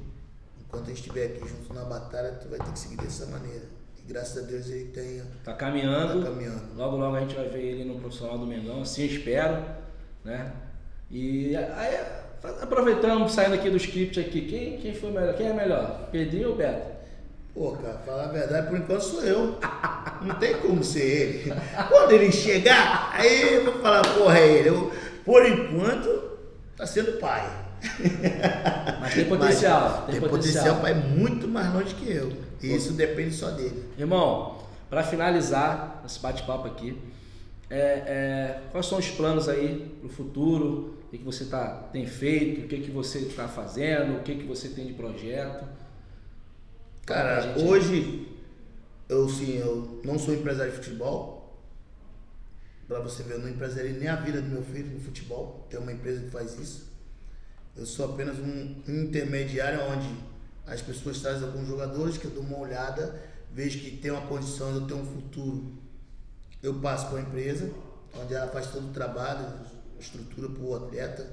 enquanto 0.61 0.85
a 0.85 0.87
gente 0.89 0.97
estiver 1.01 1.25
aqui 1.25 1.47
junto 1.47 1.73
na 1.73 1.83
batalha, 1.83 2.31
tu 2.33 2.47
vai 2.47 2.59
ter 2.59 2.71
que 2.71 2.79
seguir 2.79 2.97
dessa 2.97 3.25
maneira. 3.25 3.65
E 3.97 4.01
graças 4.03 4.43
a 4.43 4.47
Deus 4.47 4.67
ele 4.69 4.85
tenha, 4.91 5.25
Tá 5.43 5.53
caminhando. 5.53 6.23
tá 6.23 6.29
caminhando. 6.29 6.73
Logo, 6.75 6.95
logo 6.97 7.15
a 7.15 7.19
gente 7.21 7.35
vai 7.35 7.49
ver 7.49 7.61
ele 7.63 7.83
no 7.85 7.99
profissional 7.99 8.37
do 8.37 8.45
Mengão, 8.45 8.81
assim 8.81 9.01
eu 9.03 9.07
espero, 9.09 9.65
né? 10.23 10.53
E 11.11 11.55
aí, 11.55 11.95
aproveitando, 12.61 13.29
saindo 13.29 13.55
aqui 13.55 13.69
do 13.69 13.77
script 13.77 14.19
aqui, 14.19 14.41
quem, 14.41 14.77
quem 14.77 14.93
foi 14.93 15.11
melhor? 15.11 15.33
Quem 15.35 15.47
é 15.47 15.53
melhor? 15.53 16.09
Pedrinho 16.11 16.49
ou 16.49 16.55
Beto? 16.55 16.99
Pô, 17.53 17.71
cara, 17.71 17.97
falar 18.05 18.25
a 18.25 18.27
verdade, 18.27 18.67
por 18.67 18.77
enquanto 18.77 19.01
sou 19.01 19.23
eu. 19.23 19.57
Não 20.21 20.35
tem 20.35 20.55
como 20.59 20.83
ser 20.83 21.01
ele. 21.03 21.53
Quando 21.89 22.11
ele 22.11 22.31
chegar, 22.31 23.11
aí 23.13 23.55
eu 23.55 23.65
vou 23.65 23.81
falar, 23.81 24.01
porra, 24.13 24.39
é 24.39 24.47
ele. 24.47 24.69
Eu, 24.69 24.91
por 25.25 25.45
enquanto, 25.45 26.37
tá 26.77 26.85
sendo 26.85 27.19
pai. 27.19 27.49
Mas 28.99 29.13
tem 29.13 29.25
potencial, 29.25 30.03
Mas 30.05 30.11
tem 30.11 30.19
tem 30.21 30.29
potencial. 30.29 30.87
ir 30.87 30.95
muito 30.95 31.47
mais 31.47 31.73
longe 31.73 31.95
que 31.95 32.11
eu. 32.11 32.31
E 32.61 32.75
isso 32.75 32.93
depende 32.93 33.33
só 33.33 33.49
dele. 33.51 33.83
Irmão, 33.97 34.59
para 34.89 35.03
finalizar 35.03 36.01
esse 36.05 36.19
bate-papo 36.19 36.67
aqui, 36.67 36.97
é, 37.69 37.77
é, 37.77 38.59
quais 38.71 38.85
são 38.85 38.97
os 38.97 39.09
planos 39.09 39.47
aí 39.47 39.95
pro 40.01 40.09
futuro? 40.09 40.98
O 41.09 41.11
que, 41.11 41.23
você 41.23 41.45
tá, 41.45 41.89
tem 41.91 42.05
feito? 42.05 42.65
O 42.65 42.67
que, 42.67 42.81
que 42.81 42.91
você 42.91 43.17
está 43.17 43.47
fazendo? 43.47 44.17
O 44.17 44.23
que, 44.23 44.35
que 44.35 44.43
você 44.43 44.69
tem 44.69 44.85
de 44.85 44.93
projeto? 44.93 45.67
Cara, 47.03 47.41
gente 47.41 47.65
hoje, 47.65 48.37
eu 49.09 49.27
sim, 49.27 49.57
eu 49.57 49.99
não 50.05 50.19
sou 50.19 50.35
empresário 50.35 50.71
de 50.71 50.77
futebol. 50.77 51.59
Pra 52.87 52.99
você 52.99 53.23
ver, 53.23 53.35
eu 53.35 53.39
não 53.39 53.49
empresariei 53.49 53.93
nem 53.93 54.07
a 54.07 54.17
vida 54.17 54.39
do 54.39 54.49
meu 54.49 54.63
filho 54.63 54.93
no 54.93 54.99
futebol. 54.99 55.65
Tem 55.67 55.79
uma 55.79 55.91
empresa 55.91 56.21
que 56.21 56.29
faz 56.29 56.59
isso. 56.59 56.87
Eu 57.75 57.87
sou 57.87 58.13
apenas 58.13 58.37
um 58.37 58.75
intermediário 58.87 59.79
onde 59.89 60.07
as 60.67 60.79
pessoas 60.79 61.19
trazem 61.19 61.47
alguns 61.47 61.67
jogadores 61.67 62.19
que 62.19 62.25
eu 62.25 62.31
dou 62.31 62.43
uma 62.43 62.59
olhada, 62.59 63.19
vejo 63.51 63.79
que 63.79 63.97
tem 63.97 64.11
uma 64.11 64.27
condição, 64.27 64.75
eu 64.75 64.85
tenho 64.85 64.99
um 65.01 65.05
futuro. 65.05 65.73
Eu 66.61 66.75
passo 66.75 67.07
para 67.07 67.17
a 67.17 67.21
empresa, 67.21 67.71
onde 68.15 68.35
ela 68.35 68.47
faz 68.51 68.67
todo 68.67 68.89
o 68.89 68.93
trabalho, 68.93 69.47
estrutura 69.99 70.49
para 70.49 70.63
o 70.63 70.75
atleta. 70.75 71.27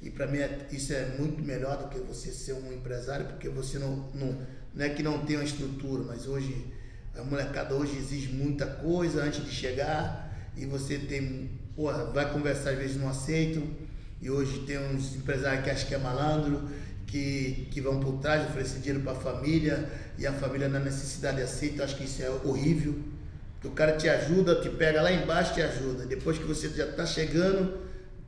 E 0.00 0.10
para 0.10 0.26
mim 0.26 0.38
é- 0.38 0.66
isso 0.70 0.92
é 0.92 1.16
muito 1.18 1.42
melhor 1.42 1.78
do 1.78 1.88
que 1.88 1.98
você 1.98 2.30
ser 2.30 2.52
um 2.52 2.72
empresário, 2.72 3.26
porque 3.26 3.48
você 3.48 3.78
não, 3.78 4.10
não, 4.14 4.38
não 4.74 4.84
é 4.84 4.88
que 4.90 5.02
não 5.02 5.24
tem 5.24 5.36
uma 5.36 5.44
estrutura, 5.44 6.04
mas 6.04 6.26
hoje 6.26 6.72
a 7.16 7.22
molecada 7.22 7.74
hoje 7.74 7.96
exige 7.96 8.32
muita 8.32 8.66
coisa 8.66 9.22
antes 9.22 9.44
de 9.44 9.50
chegar 9.50 10.50
e 10.56 10.66
você 10.66 10.98
tem, 10.98 11.50
porra, 11.76 12.04
vai 12.06 12.30
conversar 12.32 12.70
às 12.70 12.78
vezes 12.78 12.96
não 12.96 13.08
aceitam. 13.08 13.62
E 14.20 14.30
hoje 14.30 14.60
tem 14.66 14.78
uns 14.78 15.14
empresários 15.14 15.64
que 15.64 15.70
acham 15.70 15.88
que 15.88 15.94
é 15.94 15.98
malandro, 15.98 16.68
que, 17.06 17.68
que 17.70 17.80
vão 17.80 18.00
por 18.00 18.20
trás, 18.20 18.48
oferecer 18.48 18.78
dinheiro 18.78 19.00
para 19.00 19.12
a 19.12 19.20
família 19.20 19.88
e 20.18 20.26
a 20.26 20.32
família 20.32 20.68
na 20.68 20.80
necessidade 20.80 21.40
aceita. 21.42 21.84
Acho 21.84 21.96
que 21.96 22.04
isso 22.04 22.22
é 22.22 22.30
horrível. 22.44 22.94
O 23.64 23.70
cara 23.70 23.96
te 23.96 24.08
ajuda, 24.08 24.60
te 24.60 24.68
pega 24.70 25.00
lá 25.00 25.12
embaixo 25.12 25.54
te 25.54 25.62
ajuda. 25.62 26.06
Depois 26.06 26.38
que 26.38 26.44
você 26.44 26.68
já 26.70 26.86
está 26.86 27.06
chegando, 27.06 27.78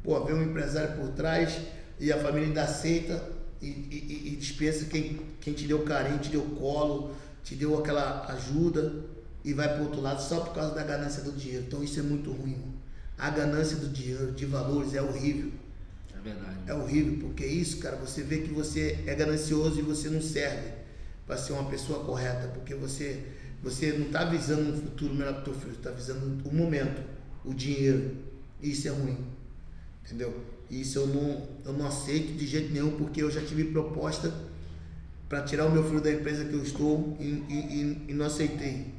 pô, 0.06 0.24
vem 0.24 0.36
um 0.36 0.42
empresário 0.44 0.96
por 0.96 1.08
trás 1.08 1.58
e 1.98 2.12
a 2.12 2.16
família 2.16 2.46
ainda 2.46 2.62
aceita 2.62 3.20
e, 3.60 3.66
e, 3.66 4.32
e- 4.32 4.36
dispensa 4.36 4.84
quem, 4.84 5.20
quem 5.40 5.52
te 5.52 5.66
deu 5.66 5.80
carinho, 5.80 6.18
te 6.18 6.30
deu 6.30 6.42
colo, 6.42 7.14
te 7.42 7.56
deu 7.56 7.76
aquela 7.76 8.24
ajuda 8.32 9.04
e 9.44 9.52
vai 9.52 9.68
para 9.68 9.82
outro 9.82 10.00
lado 10.00 10.22
só 10.22 10.40
por 10.40 10.54
causa 10.54 10.74
da 10.74 10.84
ganância 10.84 11.22
do 11.22 11.32
dinheiro. 11.32 11.64
Então 11.66 11.82
isso 11.82 11.98
é 11.98 12.02
muito 12.02 12.30
ruim. 12.30 12.52
Mano. 12.52 12.76
A 13.18 13.30
ganância 13.30 13.76
do 13.78 13.88
dinheiro, 13.88 14.32
de 14.32 14.44
valores, 14.44 14.94
é 14.94 15.02
horrível. 15.02 15.50
É 16.14 16.20
verdade. 16.20 16.56
É 16.66 16.74
horrível, 16.74 17.18
porque 17.20 17.46
isso, 17.46 17.78
cara, 17.78 17.96
você 17.96 18.22
vê 18.22 18.38
que 18.38 18.52
você 18.52 18.98
é 19.06 19.14
ganancioso 19.14 19.78
e 19.78 19.82
você 19.82 20.08
não 20.08 20.20
serve 20.20 20.70
para 21.26 21.36
ser 21.36 21.52
uma 21.54 21.64
pessoa 21.64 22.04
correta, 22.04 22.48
porque 22.48 22.74
você, 22.74 23.24
você 23.62 23.92
não 23.92 24.06
está 24.06 24.24
visando 24.24 24.70
um 24.70 24.80
futuro 24.80 25.14
melhor 25.14 25.32
para 25.34 25.42
o 25.42 25.44
teu 25.44 25.54
filho, 25.54 25.72
está 25.72 25.90
visando 25.90 26.46
o 26.46 26.54
momento, 26.54 27.02
o 27.44 27.54
dinheiro. 27.54 28.16
Isso 28.62 28.86
é 28.88 28.90
ruim, 28.90 29.18
entendeu? 30.06 30.34
Isso 30.70 30.98
eu 30.98 31.06
não, 31.08 31.48
eu 31.64 31.72
não 31.74 31.86
aceito 31.86 32.32
de 32.36 32.46
jeito 32.46 32.72
nenhum, 32.72 32.96
porque 32.96 33.22
eu 33.22 33.30
já 33.30 33.40
tive 33.42 33.64
proposta 33.66 34.32
para 35.28 35.42
tirar 35.42 35.66
o 35.66 35.70
meu 35.72 35.84
filho 35.84 36.00
da 36.00 36.12
empresa 36.12 36.44
que 36.44 36.54
eu 36.54 36.62
estou 36.62 37.16
e, 37.20 37.24
e, 37.24 37.54
e- 37.54 38.04
e 38.10 38.14
não 38.14 38.26
aceitei. 38.26 38.94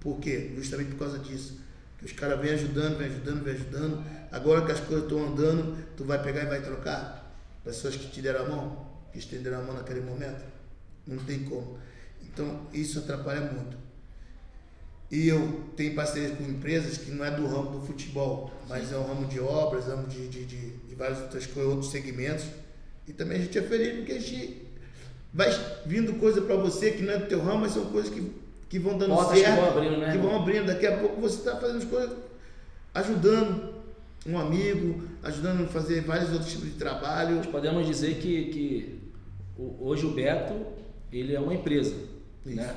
Por 0.00 0.18
quê? 0.20 0.52
Justamente 0.56 0.90
por 0.90 0.98
causa 1.00 1.18
disso. 1.18 1.60
Que 1.98 2.04
os 2.04 2.12
caras 2.12 2.40
vêm 2.40 2.52
ajudando, 2.52 2.98
vêm 2.98 3.08
ajudando, 3.08 3.42
vêm 3.44 3.54
ajudando. 3.54 4.04
Agora 4.30 4.64
que 4.64 4.72
as 4.72 4.80
coisas 4.80 5.04
estão 5.04 5.26
andando, 5.26 5.76
tu 5.96 6.04
vai 6.04 6.22
pegar 6.22 6.42
e 6.44 6.46
vai 6.46 6.62
trocar? 6.62 7.34
Pessoas 7.64 7.96
que 7.96 8.08
te 8.10 8.22
deram 8.22 8.44
a 8.46 8.48
mão, 8.48 8.86
que 9.12 9.18
estenderam 9.18 9.58
a 9.60 9.62
mão 9.62 9.74
naquele 9.74 10.00
momento. 10.00 10.44
Não 11.06 11.18
tem 11.24 11.44
como. 11.44 11.78
Então, 12.22 12.66
isso 12.72 12.98
atrapalha 13.00 13.40
muito. 13.40 13.76
E 15.10 15.28
eu 15.28 15.60
tenho 15.76 15.94
parceria 15.94 16.30
com 16.30 16.42
empresas 16.44 16.98
que 16.98 17.10
não 17.12 17.24
é 17.24 17.30
do 17.30 17.46
ramo 17.46 17.78
do 17.78 17.86
futebol, 17.86 18.50
mas 18.68 18.92
é 18.92 18.96
o 18.96 19.02
ramo 19.02 19.26
de 19.26 19.38
obras, 19.38 19.86
ramo 19.86 20.06
de, 20.08 20.26
de, 20.26 20.44
de, 20.44 20.70
de 20.70 20.94
várias 20.96 21.20
outras 21.20 21.46
coisas, 21.46 21.72
outros 21.72 21.92
segmentos. 21.92 22.46
E 23.06 23.12
também 23.12 23.38
a 23.38 23.40
gente 23.42 23.56
é 23.56 23.62
feliz 23.62 23.96
porque 23.96 24.12
a 24.12 24.18
gente 24.20 24.62
vai 25.32 25.48
vindo 25.84 26.14
coisa 26.14 26.42
para 26.42 26.56
você 26.56 26.90
que 26.90 27.02
não 27.02 27.12
é 27.12 27.18
do 27.18 27.26
teu 27.26 27.40
ramo, 27.40 27.60
mas 27.60 27.72
são 27.72 27.86
coisas 27.86 28.12
que, 28.12 28.32
que 28.68 28.78
vão 28.80 28.98
dando 28.98 29.14
Portas 29.14 29.38
que 29.38 29.44
certo. 29.44 29.60
vão 29.60 29.70
abrindo, 29.70 29.96
né, 29.98 30.12
Que 30.12 30.18
vão 30.18 30.36
abrindo. 30.36 30.66
Daqui 30.66 30.86
a 30.86 30.98
pouco 30.98 31.20
você 31.20 31.36
está 31.36 31.56
fazendo 31.56 31.78
as 31.78 31.84
coisas, 31.84 32.16
ajudando 32.92 33.76
um 34.26 34.38
amigo, 34.38 35.02
ajudando 35.22 35.64
a 35.64 35.66
fazer 35.68 36.00
vários 36.00 36.32
outros 36.32 36.50
tipos 36.50 36.66
de 36.66 36.74
trabalho. 36.74 37.36
Nós 37.36 37.46
podemos 37.46 37.86
dizer 37.86 38.16
que, 38.16 38.46
que 38.46 39.00
hoje 39.78 40.04
o 40.04 40.10
Beto 40.10 40.54
ele 41.12 41.32
é 41.32 41.38
uma 41.38 41.54
empresa, 41.54 41.94
Isso. 42.44 42.56
né? 42.56 42.74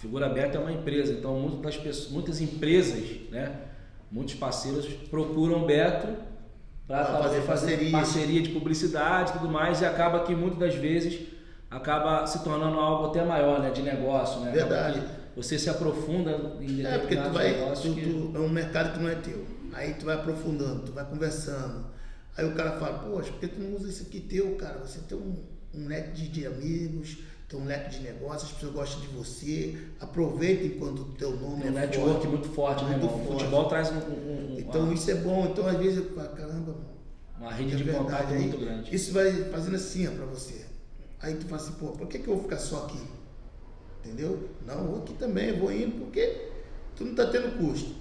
Figura 0.00 0.28
Beto 0.28 0.56
é 0.56 0.60
uma 0.60 0.72
empresa, 0.72 1.12
então 1.12 1.38
muitas 1.38 1.76
pessoas, 1.76 2.10
muitas 2.10 2.40
empresas, 2.40 3.04
né? 3.30 3.52
Muitos 4.10 4.34
parceiros 4.34 4.86
procuram 5.10 5.66
Beto 5.66 6.06
para 6.86 7.04
fazer 7.04 7.42
parcerias. 7.42 7.92
parceria 7.92 8.40
de 8.42 8.48
publicidade 8.50 9.30
e 9.30 9.32
tudo 9.34 9.48
mais 9.50 9.80
e 9.80 9.84
acaba 9.84 10.20
que 10.24 10.34
muitas 10.34 10.58
das 10.58 10.74
vezes 10.74 11.20
acaba 11.70 12.26
se 12.26 12.42
tornando 12.42 12.78
algo 12.78 13.08
até 13.08 13.24
maior, 13.24 13.60
né? 13.60 13.70
De 13.70 13.82
negócio, 13.82 14.40
né? 14.40 14.50
Verdade. 14.52 15.02
Você 15.36 15.58
se 15.58 15.68
aprofunda 15.68 16.56
em 16.60 16.84
É, 16.84 16.98
porque 16.98 17.16
tu 17.16 17.30
vai. 17.30 17.54
Tu, 17.74 17.94
que- 17.94 18.00
tu- 18.02 18.32
é 18.34 18.38
um 18.40 18.48
mercado 18.48 18.92
que 18.94 18.98
não 19.00 19.08
é 19.10 19.14
teu. 19.16 19.44
Aí 19.72 19.94
tu 19.94 20.06
vai 20.06 20.14
aprofundando, 20.16 20.82
tu 20.86 20.92
vai 20.92 21.04
conversando. 21.04 21.84
Aí 22.36 22.44
o 22.46 22.54
cara 22.54 22.72
fala, 22.78 22.98
poxa, 23.00 23.30
por 23.32 23.40
que 23.40 23.48
tu 23.48 23.60
não 23.60 23.76
usa 23.76 23.88
isso 23.88 24.04
aqui 24.04 24.20
teu, 24.20 24.54
cara? 24.56 24.78
Você 24.78 25.00
tem 25.00 25.18
um, 25.18 25.36
um 25.74 25.86
leque 25.86 26.12
de, 26.22 26.28
de 26.28 26.46
amigos, 26.46 27.18
tem 27.48 27.58
um 27.58 27.64
leque 27.64 27.90
de 27.96 28.00
negócios, 28.00 28.44
as 28.50 28.52
pessoas 28.52 28.72
gostam 28.74 29.00
de 29.00 29.06
você. 29.08 29.78
Aproveita 30.00 30.64
enquanto 30.64 30.98
o 31.00 31.04
teu 31.14 31.30
nome 31.36 31.64
um 31.64 31.68
é 31.68 31.70
network 31.70 32.12
forte. 32.12 32.26
muito 32.28 32.48
forte, 32.50 32.84
né, 32.84 32.90
Muito? 32.98 33.06
O 33.06 33.08
forte. 33.10 33.28
futebol 33.32 33.64
traz 33.68 33.90
um, 33.90 33.94
um- 33.96 34.54
um- 34.54 34.58
Então 34.58 34.82
uma, 34.84 34.92
isso 34.94 35.10
é 35.10 35.14
bom. 35.14 35.48
Então 35.50 35.66
às 35.66 35.78
vezes 35.78 35.98
eu 35.98 36.10
falo, 36.14 36.28
caramba, 36.36 36.72
mano. 36.72 36.88
uma 37.40 37.52
rede 37.52 37.72
é 37.72 37.76
de 37.76 37.82
verdade. 37.84 38.04
contato 38.06 38.32
Aí, 38.34 38.38
muito 38.40 38.58
grande. 38.58 38.94
Isso 38.94 39.12
vai 39.12 39.32
fazendo 39.50 39.76
assim 39.76 40.06
ó, 40.06 40.10
pra 40.10 40.26
você. 40.26 40.66
Aí 41.20 41.34
tu 41.36 41.46
fala 41.46 41.60
assim, 41.62 41.72
pô, 41.72 41.86
por 41.88 42.06
que, 42.06 42.18
que 42.18 42.28
eu 42.28 42.34
vou 42.34 42.42
ficar 42.44 42.58
só 42.58 42.84
aqui? 42.84 42.98
Entendeu? 44.04 44.48
Não, 44.66 44.84
vou 44.86 44.98
aqui 45.02 45.14
também, 45.14 45.48
eu 45.48 45.58
vou 45.58 45.72
indo 45.72 45.98
porque 46.04 46.48
tu 46.96 47.04
não 47.04 47.14
tá 47.14 47.26
tendo 47.26 47.58
custo. 47.58 47.92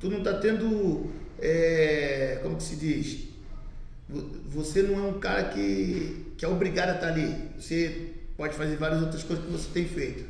Tu 0.00 0.08
não 0.10 0.22
tá 0.22 0.34
tendo. 0.38 1.10
é, 1.38 2.40
como 2.42 2.56
que 2.56 2.62
se 2.62 2.76
diz? 2.76 3.28
Vo- 4.08 4.26
Você 4.48 4.82
não 4.82 4.98
é 4.98 5.08
um 5.08 5.18
cara 5.20 5.44
que, 5.50 6.32
que 6.36 6.44
é 6.44 6.48
obrigado 6.48 6.90
a 6.90 6.94
estar 6.94 7.08
ali. 7.08 7.34
Você 7.58 8.14
pode 8.36 8.54
fazer 8.54 8.76
várias 8.76 9.02
outras 9.02 9.22
coisas 9.22 9.44
que 9.44 9.50
você 9.50 9.68
tem 9.72 9.86
feito. 9.86 10.24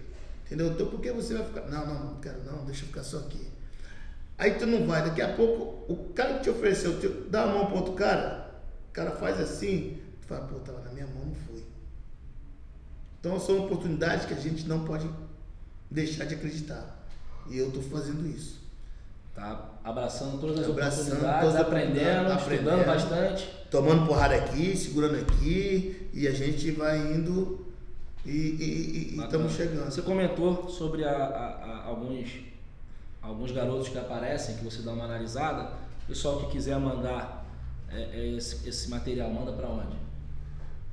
Entendeu? 0.47 0.69
Então 0.69 0.87
por 0.87 1.01
que 1.01 1.11
você 1.11 1.35
vai 1.35 1.45
ficar. 1.45 1.63
Não, 1.63 1.87
não, 1.87 2.05
não 2.05 2.21
quero 2.21 2.45
não, 2.45 2.65
deixa 2.65 2.83
eu 2.83 2.89
ficar 2.89 3.03
só 3.03 3.19
aqui. 3.19 3.47
Aí 4.39 4.55
tu 4.55 4.67
não 4.67 4.87
vai, 4.87 5.03
daqui 5.03 5.23
a 5.23 5.33
pouco 5.35 5.93
o 5.93 6.13
cara 6.13 6.35
que 6.35 6.45
te 6.45 6.51
ofereceu, 6.51 7.01
te 7.01 7.09
dá 7.09 7.45
a 7.45 7.47
mão 7.47 7.67
para 7.67 7.75
outro 7.77 7.95
cara, 7.95 8.51
o 8.91 8.93
cara 8.93 9.13
faz 9.13 9.41
assim, 9.41 9.99
tu 10.21 10.27
fala, 10.27 10.47
pô, 10.47 10.57
tava 10.61 10.81
na 10.81 10.91
minha 10.91 11.07
mão, 11.07 11.25
não 11.25 11.35
foi. 11.35 11.65
Então 13.19 13.41
são 13.41 13.65
oportunidades 13.65 14.27
que 14.27 14.35
a 14.35 14.37
gente 14.37 14.69
não 14.69 14.85
pode 14.85 15.09
deixar 15.91 16.27
de 16.27 16.35
acreditar. 16.35 16.97
E 17.49 17.59
eu 17.59 17.69
estou 17.69 17.83
fazendo 17.83 18.27
isso. 18.29 18.61
Tá 19.35 19.71
abraçando 19.83 20.39
todas 20.41 20.61
as 20.61 20.69
Abraçando 20.69 21.07
oportunidades, 21.07 21.41
todas 21.41 21.57
as 21.57 21.61
aprendendo, 21.61 22.33
oportunidades, 22.33 22.53
estudando 22.53 22.81
aprendendo. 22.81 23.11
bastante. 23.11 23.67
Tomando 23.71 24.07
porrada 24.07 24.35
aqui, 24.35 24.77
segurando 24.77 25.17
aqui, 25.17 26.09
e 26.13 26.29
a 26.29 26.33
gente 26.33 26.71
vai 26.73 26.99
indo 26.99 27.66
e- 28.27 28.31
e 28.31 29.13
e- 29.15 29.17
e 29.19 29.21
estamos 29.25 29.53
chegando. 29.53 29.91
Você 29.91 30.03
comentou 30.03 30.69
sobre 30.69 31.05
a- 31.05 31.11
a- 31.11 31.65
a- 31.65 31.85
alguns, 31.87 32.29
alguns 33.23 33.53
garotos 33.53 33.89
que 33.89 33.99
aparecem, 33.99 34.57
que 34.57 34.65
você 34.65 34.83
dá 34.83 34.93
uma 34.93 35.05
analisada. 35.05 35.71
Pessoal 36.09 36.41
que 36.41 36.53
quiser 36.53 36.79
mandar 36.79 37.45
é, 37.91 38.01
é, 38.19 38.27
esse, 38.37 38.69
esse 38.69 38.91
material, 38.91 39.31
manda 39.31 39.53
para 39.53 39.69
onde? 39.69 39.97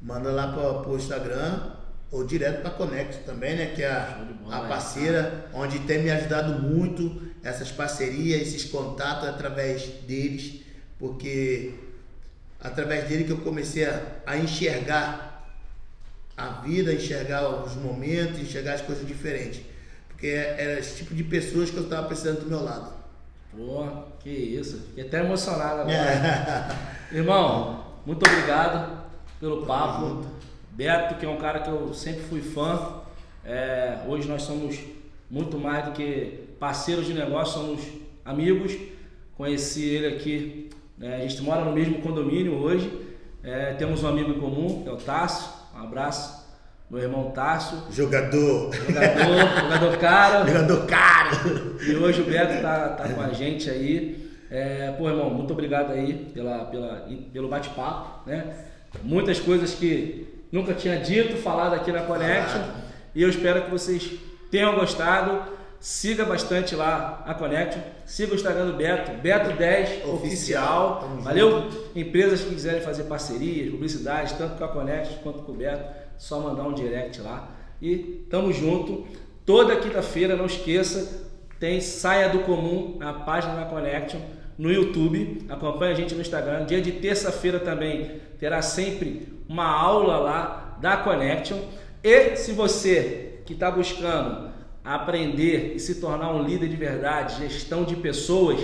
Manda 0.01 0.31
lá 0.31 0.51
para 0.53 0.89
o 0.89 0.95
Instagram 0.95 1.71
ou 2.11 2.23
direto 2.25 2.61
para 2.61 2.69
Connect 2.71 3.23
também, 3.25 3.55
né? 3.55 3.67
Que 3.75 3.81
é 3.83 4.17
de 4.27 4.33
bola, 4.33 4.55
a, 4.55 4.59
é. 4.59 4.65
a 4.65 4.67
parceira, 4.67 5.49
onde 5.53 5.79
tem 5.79 6.03
me 6.03 6.11
ajudado 6.11 6.61
muito 6.61 7.21
essas 7.43 7.71
parcerias, 7.71 8.41
esses 8.41 8.65
contatos 8.65 9.27
através 9.27 9.85
deles, 10.07 10.61
porque 10.99 11.73
através 12.61 13.07
dele 13.09 13.23
que 13.23 13.31
eu 13.31 13.39
comecei 13.41 13.85
a, 13.85 14.01
a 14.25 14.37
enxergar 14.37 15.32
a 16.35 16.47
vida, 16.61 16.93
enxergar 16.93 17.47
os 17.47 17.75
momentos, 17.75 18.39
enxergar 18.39 18.73
as 18.73 18.81
coisas 18.81 19.07
diferentes. 19.07 19.61
Porque 20.07 20.27
era 20.27 20.79
esse 20.79 20.97
tipo 20.97 21.13
de 21.13 21.23
pessoas 21.23 21.69
que 21.69 21.77
eu 21.77 21.83
estava 21.83 22.07
precisando 22.07 22.41
do 22.41 22.47
meu 22.47 22.63
lado. 22.63 22.93
Pô, 23.55 23.85
que 24.19 24.29
isso. 24.29 24.79
Fiquei 24.87 25.05
até 25.05 25.19
emocionado 25.19 25.81
agora. 25.81 25.93
É. 25.93 26.67
Irmão, 27.15 27.85
muito 28.05 28.27
obrigado 28.27 29.03
pelo 29.39 29.65
papo. 29.65 30.25
Beto, 30.71 31.15
que 31.15 31.25
é 31.25 31.29
um 31.29 31.37
cara 31.37 31.59
que 31.59 31.69
eu 31.69 31.93
sempre 31.93 32.23
fui 32.23 32.41
fã. 32.41 33.01
É, 33.45 33.99
hoje 34.07 34.27
nós 34.27 34.41
somos 34.41 34.79
muito 35.29 35.59
mais 35.59 35.85
do 35.85 35.91
que 35.91 36.47
parceiros 36.59 37.05
de 37.05 37.13
negócio, 37.13 37.61
somos 37.61 37.81
amigos. 38.25 38.75
Conheci 39.35 39.83
ele 39.83 40.15
aqui. 40.15 40.69
né, 40.97 41.17
a 41.17 41.27
gente 41.27 41.41
mora 41.41 41.63
no 41.63 41.73
mesmo 41.73 42.01
condomínio 42.01 42.53
hoje. 42.53 42.91
É, 43.43 43.73
temos 43.73 44.01
um 44.03 44.07
amigo 44.07 44.31
em 44.31 44.39
comum, 44.39 44.83
que 44.83 44.89
é 44.89 44.91
o 44.91 44.97
Tássio. 44.97 45.62
Um 45.83 45.87
abraço, 45.87 46.47
meu 46.89 47.01
irmão 47.01 47.31
Tássio. 47.31 47.77
Jogador, 47.91 48.73
Jogador, 48.73 49.37
jogador 49.73 49.97
caro. 49.97 50.47
jogador 50.47 50.85
caro. 50.85 51.77
E 51.85 51.95
hoje 51.97 52.21
o 52.21 52.23
Beto 52.23 52.61
tá, 52.61 52.89
tá 52.89 53.09
com 53.09 53.19
a 53.19 53.33
gente 53.33 53.69
aí. 53.69 54.31
É, 54.49 54.93
pô, 54.97 55.09
irmão, 55.09 55.29
muito 55.29 55.51
obrigado 55.51 55.91
aí 55.91 56.31
pela, 56.33 56.63
pela, 56.65 57.05
pelo 57.33 57.49
bate-papo, 57.49 58.29
né? 58.29 58.55
Muitas 59.03 59.41
coisas 59.41 59.75
que 59.75 60.45
nunca 60.49 60.73
tinha 60.73 60.97
dito, 60.97 61.35
falado 61.35 61.73
aqui 61.73 61.91
na 61.91 62.03
Connection. 62.03 62.61
Falado. 62.61 62.83
E 63.13 63.21
eu 63.21 63.29
espero 63.29 63.63
que 63.63 63.69
vocês 63.69 64.13
tenham 64.49 64.73
gostado. 64.75 65.43
Siga 65.83 66.23
bastante 66.23 66.77
lá 66.77 67.25
a 67.27 67.33
Connection. 67.33 67.81
Siga 68.05 68.31
o 68.31 68.35
Instagram 68.35 68.67
do 68.67 68.77
Beto, 68.77 69.11
Beto10 69.21 70.07
Oficial. 70.07 70.13
Oficial. 70.13 71.09
Valeu? 71.19 71.69
Empresas 71.93 72.39
que 72.39 72.51
quiserem 72.51 72.79
fazer 72.79 73.03
parcerias, 73.03 73.69
publicidade, 73.69 74.33
tanto 74.35 74.55
com 74.55 74.63
a 74.63 74.69
Connection 74.69 75.17
quanto 75.21 75.39
com 75.39 75.51
o 75.51 75.55
Beto, 75.55 75.83
só 76.17 76.39
mandar 76.39 76.63
um 76.63 76.73
direct 76.73 77.19
lá. 77.19 77.51
E 77.81 78.25
tamo 78.29 78.53
junto. 78.53 79.05
Toda 79.45 79.75
quinta-feira, 79.75 80.37
não 80.37 80.45
esqueça, 80.45 81.27
tem 81.59 81.81
Saia 81.81 82.29
do 82.29 82.39
Comum 82.39 82.95
na 82.97 83.11
página 83.11 83.53
da 83.53 83.65
Connection 83.65 84.21
no 84.57 84.71
YouTube. 84.71 85.45
Acompanhe 85.49 85.91
a 85.91 85.95
gente 85.97 86.15
no 86.15 86.21
Instagram. 86.21 86.63
Dia 86.63 86.79
de 86.79 86.93
terça-feira 86.93 87.59
também 87.59 88.21
terá 88.39 88.61
sempre 88.61 89.27
uma 89.49 89.65
aula 89.65 90.15
lá 90.15 90.77
da 90.79 90.95
Connection. 90.95 91.59
E 92.01 92.37
se 92.37 92.53
você 92.53 93.41
que 93.45 93.51
está 93.51 93.69
buscando 93.69 94.52
aprender 94.83 95.73
e 95.75 95.79
se 95.79 95.95
tornar 95.95 96.33
um 96.33 96.43
líder 96.43 96.67
de 96.67 96.75
verdade, 96.75 97.47
gestão 97.47 97.83
de 97.83 97.95
pessoas, 97.95 98.59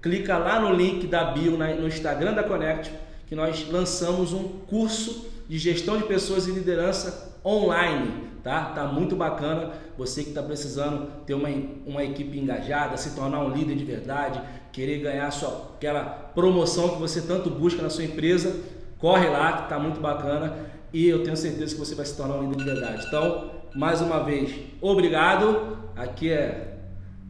clica 0.00 0.38
lá 0.38 0.60
no 0.60 0.74
link 0.74 1.06
da 1.06 1.24
bio 1.24 1.56
no 1.56 1.86
Instagram 1.86 2.34
da 2.34 2.42
Connection 2.42 2.94
que 3.26 3.36
nós 3.36 3.68
lançamos 3.70 4.32
um 4.32 4.42
curso 4.66 5.30
de 5.48 5.56
gestão 5.56 5.96
de 5.96 6.02
pessoas 6.02 6.48
e 6.48 6.50
liderança 6.50 7.38
online, 7.44 8.12
tá? 8.42 8.66
Tá 8.66 8.86
muito 8.86 9.14
bacana. 9.14 9.70
Você 9.96 10.24
que 10.24 10.30
está 10.30 10.42
precisando 10.42 11.08
ter 11.24 11.34
uma, 11.34 11.48
uma 11.86 12.02
equipe 12.02 12.38
engajada, 12.38 12.96
se 12.96 13.14
tornar 13.14 13.40
um 13.44 13.50
líder 13.50 13.76
de 13.76 13.84
verdade, 13.84 14.40
querer 14.72 14.98
ganhar 14.98 15.30
sua, 15.30 15.70
aquela 15.76 16.02
promoção 16.34 16.88
que 16.88 16.98
você 16.98 17.20
tanto 17.22 17.50
busca 17.50 17.80
na 17.82 17.90
sua 17.90 18.02
empresa, 18.02 18.56
corre 18.98 19.28
lá 19.28 19.62
que 19.62 19.68
tá 19.68 19.78
muito 19.78 20.00
bacana 20.00 20.56
e 20.92 21.08
eu 21.08 21.22
tenho 21.22 21.36
certeza 21.36 21.74
que 21.74 21.80
você 21.80 21.94
vai 21.94 22.06
se 22.06 22.16
tornar 22.16 22.34
um 22.34 22.50
líder 22.50 22.56
de 22.56 22.64
verdade. 22.64 23.04
Então, 23.06 23.49
mais 23.74 24.00
uma 24.00 24.22
vez, 24.22 24.54
obrigado. 24.80 25.78
Aqui 25.96 26.32
é 26.32 26.70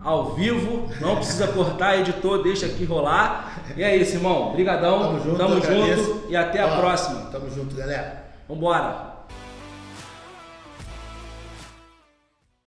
ao 0.03 0.34
vivo, 0.34 0.88
não 1.01 1.16
precisa 1.16 1.49
cortar, 1.49 1.99
editor, 1.99 2.43
deixa 2.43 2.66
aqui 2.66 2.84
rolar. 2.84 3.64
E 3.76 3.82
é 3.82 3.97
isso, 3.97 4.16
irmão. 4.16 4.49
Obrigadão. 4.49 5.01
Tamo 5.01 5.20
junto, 5.22 5.36
Tamo 5.36 5.61
junto 5.61 6.26
e 6.30 6.36
até 6.36 6.62
a 6.62 6.76
próxima. 6.76 7.20
Tamo 7.30 7.51
junto, 7.51 7.74
galera. 7.74 8.24
Vambora. 8.49 9.09